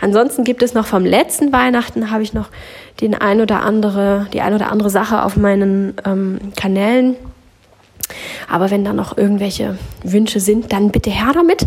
Ansonsten 0.00 0.44
gibt 0.44 0.62
es 0.62 0.74
noch 0.74 0.86
vom 0.86 1.04
letzten 1.04 1.52
Weihnachten 1.52 2.10
habe 2.10 2.22
ich 2.22 2.32
noch 2.34 2.48
den 3.00 3.14
ein 3.14 3.40
oder 3.40 3.62
andere, 3.62 4.26
die 4.32 4.40
ein 4.40 4.54
oder 4.54 4.70
andere 4.70 4.90
Sache 4.90 5.22
auf 5.22 5.36
meinen 5.36 5.94
ähm, 6.04 6.52
Kanälen. 6.56 7.16
Aber 8.50 8.70
wenn 8.70 8.84
da 8.84 8.92
noch 8.92 9.16
irgendwelche 9.16 9.78
Wünsche 10.02 10.40
sind, 10.40 10.72
dann 10.72 10.90
bitte 10.90 11.10
her 11.10 11.32
damit. 11.32 11.66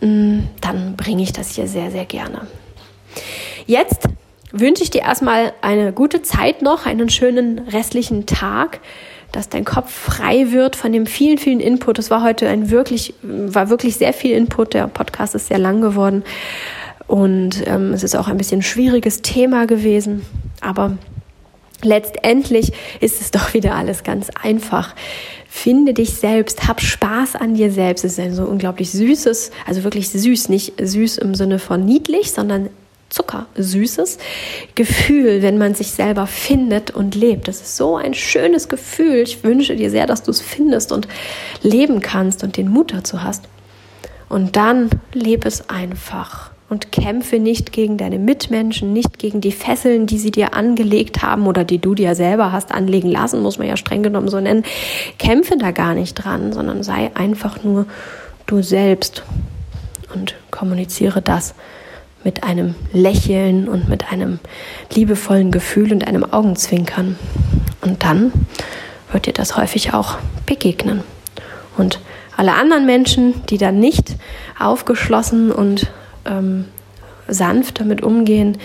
Mm, 0.00 0.40
dann 0.60 0.96
bringe 0.96 1.22
ich 1.22 1.32
das 1.32 1.54
hier 1.54 1.66
sehr, 1.66 1.90
sehr 1.90 2.04
gerne. 2.04 2.46
Jetzt 3.66 4.08
wünsche 4.52 4.82
ich 4.82 4.90
dir 4.90 5.02
erstmal 5.02 5.52
eine 5.60 5.92
gute 5.92 6.22
Zeit 6.22 6.62
noch, 6.62 6.86
einen 6.86 7.10
schönen 7.10 7.58
restlichen 7.58 8.26
Tag 8.26 8.80
dass 9.32 9.48
dein 9.48 9.64
Kopf 9.64 9.90
frei 9.90 10.52
wird 10.52 10.76
von 10.76 10.92
dem 10.92 11.06
vielen, 11.06 11.38
vielen 11.38 11.60
Input. 11.60 11.98
Es 11.98 12.10
war 12.10 12.22
heute 12.22 12.48
ein 12.48 12.70
wirklich, 12.70 13.14
war 13.22 13.70
wirklich 13.70 13.96
sehr 13.96 14.12
viel 14.12 14.32
Input. 14.32 14.74
Der 14.74 14.86
Podcast 14.88 15.34
ist 15.34 15.48
sehr 15.48 15.58
lang 15.58 15.80
geworden. 15.80 16.24
Und 17.06 17.66
ähm, 17.66 17.92
es 17.92 18.02
ist 18.02 18.14
auch 18.14 18.28
ein 18.28 18.38
bisschen 18.38 18.62
schwieriges 18.62 19.22
Thema 19.22 19.66
gewesen. 19.66 20.24
Aber 20.60 20.96
letztendlich 21.82 22.72
ist 23.00 23.20
es 23.20 23.30
doch 23.30 23.54
wieder 23.54 23.74
alles 23.74 24.04
ganz 24.04 24.30
einfach. 24.40 24.94
Finde 25.48 25.94
dich 25.94 26.14
selbst, 26.14 26.68
hab 26.68 26.80
Spaß 26.80 27.34
an 27.34 27.54
dir 27.54 27.72
selbst. 27.72 28.04
Es 28.04 28.12
ist 28.12 28.20
ein 28.20 28.34
so 28.34 28.44
unglaublich 28.44 28.92
süßes, 28.92 29.50
also 29.66 29.82
wirklich 29.82 30.10
süß, 30.10 30.48
nicht 30.48 30.74
süß 30.80 31.18
im 31.18 31.34
Sinne 31.34 31.58
von 31.58 31.84
niedlich, 31.84 32.30
sondern 32.30 32.70
zuckersüßes 33.10 34.18
Gefühl, 34.74 35.42
wenn 35.42 35.58
man 35.58 35.74
sich 35.74 35.90
selber 35.90 36.26
findet 36.26 36.90
und 36.90 37.14
lebt. 37.14 37.48
Das 37.48 37.60
ist 37.60 37.76
so 37.76 37.96
ein 37.96 38.14
schönes 38.14 38.68
Gefühl. 38.68 39.16
Ich 39.16 39.44
wünsche 39.44 39.76
dir 39.76 39.90
sehr, 39.90 40.06
dass 40.06 40.22
du 40.22 40.30
es 40.30 40.40
findest 40.40 40.92
und 40.92 41.08
leben 41.62 42.00
kannst 42.00 42.42
und 42.42 42.56
den 42.56 42.68
Mut 42.70 42.92
dazu 42.92 43.22
hast. 43.22 43.44
Und 44.28 44.56
dann 44.56 44.90
lebe 45.12 45.48
es 45.48 45.68
einfach 45.68 46.52
und 46.70 46.92
kämpfe 46.92 47.40
nicht 47.40 47.72
gegen 47.72 47.96
deine 47.96 48.20
Mitmenschen, 48.20 48.92
nicht 48.92 49.18
gegen 49.18 49.40
die 49.40 49.50
Fesseln, 49.50 50.06
die 50.06 50.18
sie 50.18 50.30
dir 50.30 50.54
angelegt 50.54 51.20
haben 51.20 51.48
oder 51.48 51.64
die 51.64 51.78
du 51.78 51.96
dir 51.96 52.14
selber 52.14 52.52
hast 52.52 52.70
anlegen 52.70 53.10
lassen, 53.10 53.42
muss 53.42 53.58
man 53.58 53.66
ja 53.66 53.76
streng 53.76 54.04
genommen 54.04 54.28
so 54.28 54.40
nennen. 54.40 54.62
Kämpfe 55.18 55.56
da 55.58 55.72
gar 55.72 55.94
nicht 55.94 56.14
dran, 56.14 56.52
sondern 56.52 56.84
sei 56.84 57.10
einfach 57.14 57.64
nur 57.64 57.86
du 58.46 58.62
selbst 58.62 59.24
und 60.14 60.36
kommuniziere 60.52 61.22
das, 61.22 61.54
mit 62.24 62.44
einem 62.44 62.74
Lächeln 62.92 63.68
und 63.68 63.88
mit 63.88 64.12
einem 64.12 64.38
liebevollen 64.94 65.50
Gefühl 65.50 65.92
und 65.92 66.06
einem 66.06 66.24
Augenzwinkern. 66.24 67.18
Und 67.80 68.04
dann 68.04 68.32
wird 69.12 69.26
dir 69.26 69.32
das 69.32 69.56
häufig 69.56 69.94
auch 69.94 70.18
begegnen. 70.46 71.02
Und 71.76 72.00
alle 72.36 72.54
anderen 72.54 72.86
Menschen, 72.86 73.46
die 73.46 73.58
dann 73.58 73.78
nicht 73.78 74.16
aufgeschlossen 74.58 75.50
und 75.52 75.90
ähm, 76.24 76.66
sanft 77.28 77.80
damit 77.80 78.02
umgehen, 78.02 78.58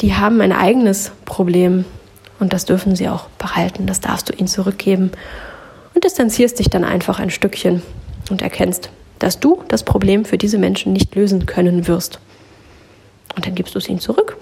die 0.00 0.14
haben 0.14 0.40
ein 0.40 0.52
eigenes 0.52 1.12
Problem 1.24 1.84
und 2.40 2.52
das 2.52 2.64
dürfen 2.64 2.96
sie 2.96 3.08
auch 3.08 3.28
behalten, 3.38 3.86
das 3.86 4.00
darfst 4.00 4.28
du 4.28 4.32
ihnen 4.32 4.48
zurückgeben 4.48 5.12
und 5.94 6.04
distanzierst 6.04 6.58
dich 6.58 6.68
dann 6.68 6.84
einfach 6.84 7.20
ein 7.20 7.30
Stückchen 7.30 7.82
und 8.30 8.42
erkennst, 8.42 8.90
dass 9.18 9.40
du 9.40 9.62
das 9.68 9.84
Problem 9.84 10.24
für 10.24 10.38
diese 10.38 10.58
Menschen 10.58 10.92
nicht 10.92 11.14
lösen 11.14 11.46
können 11.46 11.86
wirst. 11.86 12.18
Und 13.36 13.46
dann 13.46 13.54
gibst 13.54 13.74
du 13.74 13.78
es 13.78 13.88
ihnen 13.88 14.00
zurück 14.00 14.36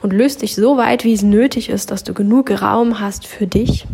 und 0.00 0.12
löst 0.12 0.42
dich 0.42 0.54
so 0.54 0.76
weit, 0.76 1.04
wie 1.04 1.12
es 1.12 1.22
nötig 1.22 1.68
ist, 1.68 1.90
dass 1.90 2.04
du 2.04 2.14
genug 2.14 2.50
Raum 2.50 3.00
hast 3.00 3.26
für 3.26 3.46
dich. 3.46 3.86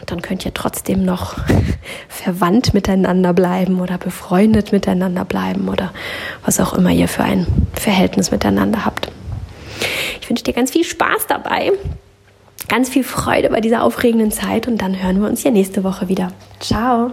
Und 0.00 0.10
dann 0.10 0.20
könnt 0.20 0.44
ihr 0.44 0.52
trotzdem 0.52 1.04
noch 1.04 1.36
verwandt 2.08 2.74
miteinander 2.74 3.32
bleiben 3.32 3.80
oder 3.80 3.98
befreundet 3.98 4.72
miteinander 4.72 5.24
bleiben 5.24 5.68
oder 5.68 5.92
was 6.44 6.58
auch 6.58 6.72
immer 6.74 6.90
ihr 6.90 7.08
für 7.08 7.22
ein 7.22 7.46
Verhältnis 7.74 8.32
miteinander 8.32 8.84
habt. 8.84 9.12
Ich 10.20 10.28
wünsche 10.28 10.44
dir 10.44 10.54
ganz 10.54 10.72
viel 10.72 10.84
Spaß 10.84 11.28
dabei, 11.28 11.72
ganz 12.68 12.88
viel 12.88 13.04
Freude 13.04 13.50
bei 13.50 13.60
dieser 13.60 13.84
aufregenden 13.84 14.32
Zeit 14.32 14.66
und 14.66 14.78
dann 14.78 15.00
hören 15.00 15.20
wir 15.20 15.28
uns 15.28 15.44
ja 15.44 15.52
nächste 15.52 15.84
Woche 15.84 16.08
wieder. 16.08 16.32
Ciao! 16.58 17.12